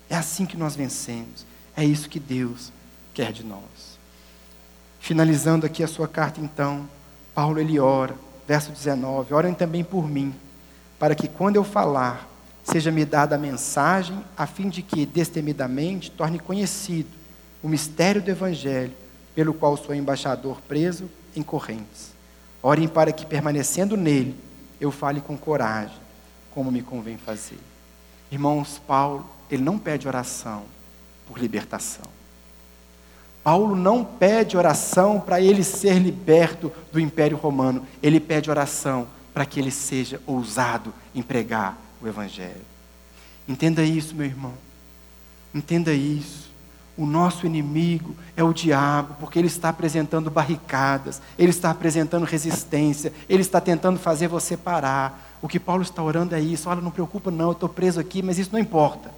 É 0.09 0.15
assim 0.15 0.45
que 0.45 0.55
nós 0.55 0.75
vencemos, 0.75 1.45
é 1.75 1.83
isso 1.83 2.09
que 2.09 2.19
Deus 2.19 2.71
quer 3.13 3.33
de 3.33 3.45
nós. 3.45 3.99
Finalizando 5.01 5.65
aqui 5.65 5.83
a 5.83 5.87
sua 5.87 6.07
carta, 6.07 6.39
então, 6.39 6.87
Paulo 7.35 7.59
ele 7.59 7.77
ora, 7.77 8.15
verso 8.47 8.71
19: 8.71 9.33
Orem 9.33 9.53
também 9.53 9.83
por 9.83 10.07
mim, 10.07 10.33
para 10.97 11.13
que 11.13 11.27
quando 11.27 11.57
eu 11.57 11.63
falar, 11.63 12.28
seja-me 12.71 13.03
dada 13.03 13.35
a 13.35 13.39
mensagem, 13.39 14.23
a 14.37 14.45
fim 14.45 14.69
de 14.69 14.83
que, 14.83 15.05
destemidamente, 15.05 16.11
torne 16.11 16.37
conhecido 16.37 17.09
o 17.63 17.67
mistério 17.67 18.21
do 18.21 18.29
Evangelho, 18.29 18.93
pelo 19.33 19.53
qual 19.53 19.75
sou 19.75 19.95
embaixador 19.95 20.61
preso 20.67 21.09
em 21.35 21.41
correntes. 21.41 22.11
Orem 22.61 22.87
para 22.87 23.11
que, 23.11 23.25
permanecendo 23.25 23.97
nele, 23.97 24.35
eu 24.79 24.91
fale 24.91 25.19
com 25.19 25.35
coragem, 25.35 25.95
como 26.51 26.71
me 26.71 26.83
convém 26.83 27.17
fazer. 27.17 27.57
Irmãos, 28.31 28.79
Paulo, 28.85 29.27
ele 29.49 29.63
não 29.63 29.79
pede 29.79 30.07
oração 30.07 30.63
por 31.27 31.39
libertação. 31.39 32.05
Paulo 33.43 33.75
não 33.75 34.03
pede 34.05 34.55
oração 34.55 35.19
para 35.19 35.41
ele 35.41 35.63
ser 35.63 35.97
liberto 35.97 36.71
do 36.91 36.99
Império 36.99 37.37
Romano. 37.37 37.85
Ele 38.03 38.19
pede 38.19 38.49
oração 38.49 39.07
para 39.33 39.45
que 39.45 39.59
ele 39.59 39.71
seja 39.71 40.21
ousado 40.27 40.93
em 41.15 41.23
pregar 41.23 41.88
o 42.01 42.07
Evangelho. 42.07 42.61
Entenda 43.47 43.83
isso, 43.83 44.15
meu 44.15 44.25
irmão. 44.25 44.53
Entenda 45.53 45.91
isso. 45.93 46.49
O 46.95 47.05
nosso 47.05 47.45
inimigo 47.45 48.13
é 48.35 48.43
o 48.43 48.53
diabo, 48.53 49.15
porque 49.19 49.39
ele 49.39 49.47
está 49.47 49.69
apresentando 49.69 50.29
barricadas, 50.29 51.21
ele 51.37 51.49
está 51.49 51.71
apresentando 51.71 52.25
resistência, 52.25 53.13
ele 53.29 53.41
está 53.41 53.61
tentando 53.61 53.97
fazer 53.97 54.27
você 54.27 54.57
parar. 54.57 55.37
O 55.41 55.47
que 55.47 55.59
Paulo 55.59 55.81
está 55.81 56.03
orando 56.03 56.35
é 56.35 56.41
isso. 56.41 56.69
Olha, 56.69 56.81
não 56.81 56.91
preocupa, 56.91 57.31
não, 57.31 57.47
eu 57.47 57.51
estou 57.53 57.69
preso 57.69 57.99
aqui, 57.99 58.21
mas 58.21 58.37
isso 58.37 58.51
não 58.51 58.59
importa. 58.59 59.11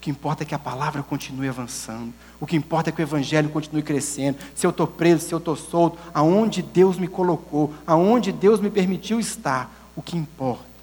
que 0.00 0.10
importa 0.10 0.44
é 0.44 0.46
que 0.46 0.54
a 0.54 0.58
palavra 0.58 1.02
continue 1.02 1.48
avançando. 1.48 2.12
O 2.38 2.46
que 2.46 2.56
importa 2.56 2.90
é 2.90 2.92
que 2.92 3.00
o 3.00 3.02
evangelho 3.02 3.48
continue 3.48 3.82
crescendo. 3.82 4.38
Se 4.54 4.66
eu 4.66 4.70
estou 4.70 4.86
preso, 4.86 5.26
se 5.26 5.34
eu 5.34 5.38
estou 5.38 5.56
solto, 5.56 5.98
aonde 6.12 6.62
Deus 6.62 6.96
me 6.98 7.08
colocou, 7.08 7.74
aonde 7.86 8.30
Deus 8.30 8.60
me 8.60 8.70
permitiu 8.70 9.18
estar, 9.18 9.74
o 9.96 10.02
que 10.02 10.16
importa 10.16 10.73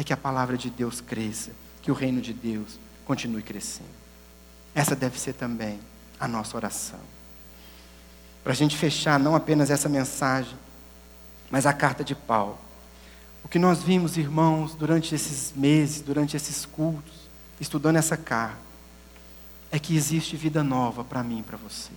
é 0.00 0.04
que 0.04 0.14
a 0.14 0.16
palavra 0.16 0.56
de 0.56 0.70
Deus 0.70 1.02
cresça, 1.02 1.50
que 1.82 1.90
o 1.90 1.94
reino 1.94 2.22
de 2.22 2.32
Deus 2.32 2.78
continue 3.04 3.42
crescendo. 3.42 3.90
Essa 4.74 4.96
deve 4.96 5.20
ser 5.20 5.34
também 5.34 5.78
a 6.18 6.26
nossa 6.26 6.56
oração. 6.56 7.00
Para 8.42 8.54
a 8.54 8.56
gente 8.56 8.78
fechar 8.78 9.20
não 9.20 9.34
apenas 9.36 9.70
essa 9.70 9.90
mensagem, 9.90 10.56
mas 11.50 11.66
a 11.66 11.74
carta 11.74 12.02
de 12.02 12.14
Paulo. 12.14 12.58
O 13.44 13.48
que 13.48 13.58
nós 13.58 13.82
vimos, 13.82 14.16
irmãos, 14.16 14.74
durante 14.74 15.14
esses 15.14 15.52
meses, 15.54 16.00
durante 16.00 16.34
esses 16.34 16.64
cultos, 16.64 17.28
estudando 17.60 17.96
essa 17.96 18.16
carta, 18.16 18.56
é 19.70 19.78
que 19.78 19.94
existe 19.94 20.34
vida 20.34 20.64
nova 20.64 21.04
para 21.04 21.22
mim 21.22 21.40
e 21.40 21.42
para 21.42 21.58
você. 21.58 21.92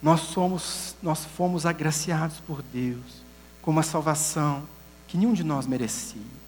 Nós 0.00 0.20
somos, 0.20 0.94
nós 1.02 1.24
fomos 1.24 1.66
agraciados 1.66 2.38
por 2.38 2.62
Deus 2.62 3.22
com 3.60 3.72
uma 3.72 3.82
salvação 3.82 4.62
que 5.08 5.18
nenhum 5.18 5.32
de 5.32 5.42
nós 5.42 5.66
merecia. 5.66 6.39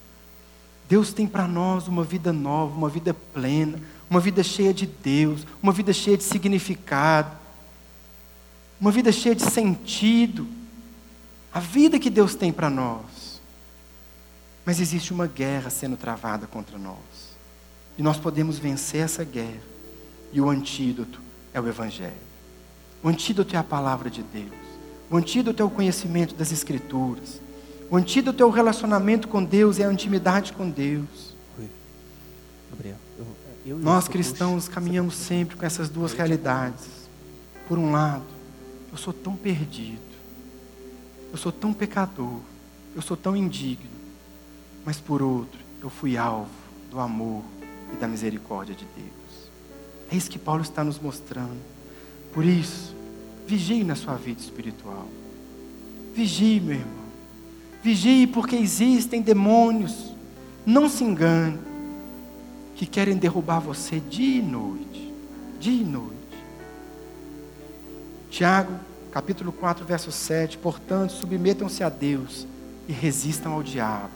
Deus 0.92 1.10
tem 1.10 1.26
para 1.26 1.48
nós 1.48 1.88
uma 1.88 2.04
vida 2.04 2.34
nova, 2.34 2.76
uma 2.76 2.90
vida 2.90 3.14
plena, 3.14 3.80
uma 4.10 4.20
vida 4.20 4.42
cheia 4.42 4.74
de 4.74 4.84
Deus, 4.84 5.46
uma 5.62 5.72
vida 5.72 5.90
cheia 5.90 6.18
de 6.18 6.22
significado, 6.22 7.34
uma 8.78 8.90
vida 8.90 9.10
cheia 9.10 9.34
de 9.34 9.42
sentido. 9.42 10.46
A 11.50 11.60
vida 11.60 11.98
que 11.98 12.10
Deus 12.10 12.34
tem 12.34 12.52
para 12.52 12.68
nós. 12.68 13.40
Mas 14.66 14.80
existe 14.80 15.14
uma 15.14 15.26
guerra 15.26 15.70
sendo 15.70 15.96
travada 15.96 16.46
contra 16.46 16.76
nós. 16.76 16.98
E 17.96 18.02
nós 18.02 18.18
podemos 18.18 18.58
vencer 18.58 19.00
essa 19.00 19.24
guerra. 19.24 19.62
E 20.30 20.42
o 20.42 20.50
antídoto 20.50 21.22
é 21.54 21.60
o 21.60 21.66
Evangelho. 21.66 22.12
O 23.02 23.08
antídoto 23.08 23.56
é 23.56 23.58
a 23.58 23.64
palavra 23.64 24.10
de 24.10 24.22
Deus. 24.22 24.52
O 25.10 25.16
antídoto 25.16 25.62
é 25.62 25.64
o 25.64 25.70
conhecimento 25.70 26.34
das 26.34 26.52
Escrituras. 26.52 27.40
O 27.92 27.96
antídoto 27.98 28.42
é 28.42 28.46
o 28.46 28.48
relacionamento 28.48 29.28
com 29.28 29.44
Deus, 29.44 29.78
é 29.78 29.84
a 29.84 29.92
intimidade 29.92 30.54
com 30.54 30.70
Deus. 30.70 31.36
Gabriel, 32.70 32.96
eu, 33.18 33.26
eu 33.66 33.78
Nós 33.78 34.08
cristãos 34.08 34.66
caminhamos 34.66 35.14
sempre 35.14 35.56
com 35.56 35.66
essas 35.66 35.90
duas 35.90 36.14
realidades. 36.14 36.86
Por 37.68 37.76
um 37.76 37.92
lado, 37.92 38.24
eu 38.90 38.96
sou 38.96 39.12
tão 39.12 39.36
perdido, 39.36 40.00
eu 41.30 41.36
sou 41.36 41.52
tão 41.52 41.70
pecador, 41.74 42.40
eu 42.96 43.02
sou 43.02 43.14
tão 43.14 43.36
indigno, 43.36 43.90
mas 44.86 44.98
por 44.98 45.20
outro, 45.20 45.60
eu 45.82 45.90
fui 45.90 46.16
alvo 46.16 46.48
do 46.90 46.98
amor 46.98 47.44
e 47.92 47.96
da 47.96 48.08
misericórdia 48.08 48.74
de 48.74 48.86
Deus. 48.96 49.50
É 50.10 50.16
isso 50.16 50.30
que 50.30 50.38
Paulo 50.38 50.62
está 50.62 50.82
nos 50.82 50.98
mostrando. 50.98 51.60
Por 52.32 52.42
isso, 52.42 52.96
vigie 53.46 53.84
na 53.84 53.96
sua 53.96 54.14
vida 54.14 54.40
espiritual. 54.40 55.06
Vigie, 56.14 56.58
meu 56.58 56.76
irmão. 56.76 57.01
Vigie 57.82 58.26
porque 58.28 58.54
existem 58.54 59.20
demônios. 59.20 60.14
Não 60.64 60.88
se 60.88 61.02
engane. 61.02 61.58
Que 62.76 62.86
querem 62.86 63.16
derrubar 63.16 63.60
você 63.60 63.98
dia 63.98 64.38
e 64.38 64.42
noite. 64.42 65.12
Dia 65.58 65.82
e 65.82 65.84
noite. 65.84 66.12
Tiago, 68.30 68.72
capítulo 69.10 69.52
4, 69.52 69.84
verso 69.84 70.12
7. 70.12 70.56
Portanto, 70.58 71.10
submetam-se 71.10 71.82
a 71.82 71.88
Deus 71.88 72.46
e 72.88 72.92
resistam 72.92 73.52
ao 73.52 73.62
diabo, 73.62 74.10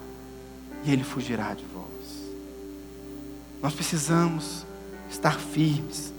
e 0.85 0.91
ele 0.91 1.05
fugirá 1.05 1.55
de 1.55 1.64
vós. 1.64 1.87
Nós 3.62 3.75
precisamos 3.75 4.64
estar 5.11 5.39
firmes. 5.39 6.12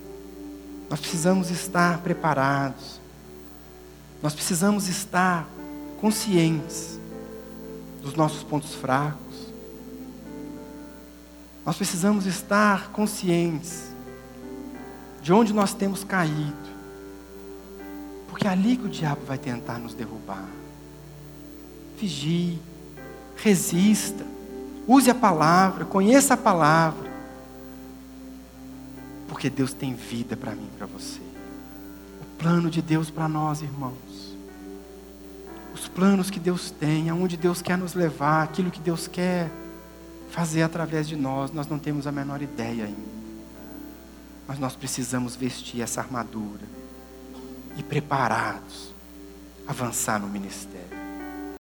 Nós 0.89 1.00
precisamos 1.00 1.50
estar 1.50 2.00
preparados. 2.00 3.02
Nós 4.22 4.34
precisamos 4.34 4.88
estar 4.88 5.48
conscientes 6.00 6.97
dos 8.08 8.16
nossos 8.16 8.41
pontos 8.41 8.74
fracos. 8.74 9.51
Nós 11.66 11.76
precisamos 11.76 12.26
estar 12.26 12.89
conscientes 12.91 13.91
de 15.22 15.34
onde 15.34 15.51
nós 15.51 15.74
temos 15.74 16.05
caído. 16.05 16.55
Porque 18.30 18.47
é 18.47 18.49
ali 18.49 18.78
que 18.78 18.86
o 18.86 18.89
diabo 18.89 19.26
vai 19.26 19.38
tentar 19.38 19.78
nos 19.78 19.93
derrubar. 19.93 20.47
Vigie, 21.99 22.62
resista, 23.36 24.26
use 24.88 25.10
a 25.10 25.16
palavra, 25.16 25.84
conheça 25.84 26.36
a 26.36 26.38
palavra. 26.38 27.12
Porque 29.28 29.49
Deus 29.49 29.74
tem 29.74 29.93
vida 29.93 30.38
para 30.38 30.55
mim 30.55 30.70
e 30.74 30.78
para 30.78 30.88
você. 30.88 31.20
O 32.22 32.38
plano 32.38 32.70
de 32.70 32.82
Deus 32.82 33.10
para 33.10 33.28
nós, 33.28 33.62
irmãos. 33.62 34.07
Os 35.78 35.88
planos 35.88 36.32
que 36.32 36.40
Deus 36.40 36.72
tem, 36.72 37.08
aonde 37.08 37.38
Deus 37.38 37.62
quer 37.62 37.78
nos 37.78 37.94
levar, 37.94 38.42
aquilo 38.42 38.72
que 38.72 38.80
Deus 38.80 39.08
quer 39.08 39.52
fazer 40.32 40.64
através 40.64 41.08
de 41.08 41.16
nós, 41.16 41.52
nós 41.52 41.68
não 41.68 41.78
temos 41.78 42.08
a 42.08 42.12
menor 42.12 42.42
ideia 42.42 42.86
ainda. 42.86 43.18
Mas 44.48 44.58
nós 44.58 44.76
precisamos 44.76 45.36
vestir 45.36 45.82
essa 45.82 46.02
armadura 46.02 46.64
e 47.78 47.84
preparados 47.84 48.92
avançar 49.68 50.20
no 50.20 50.28
ministério. 50.28 50.97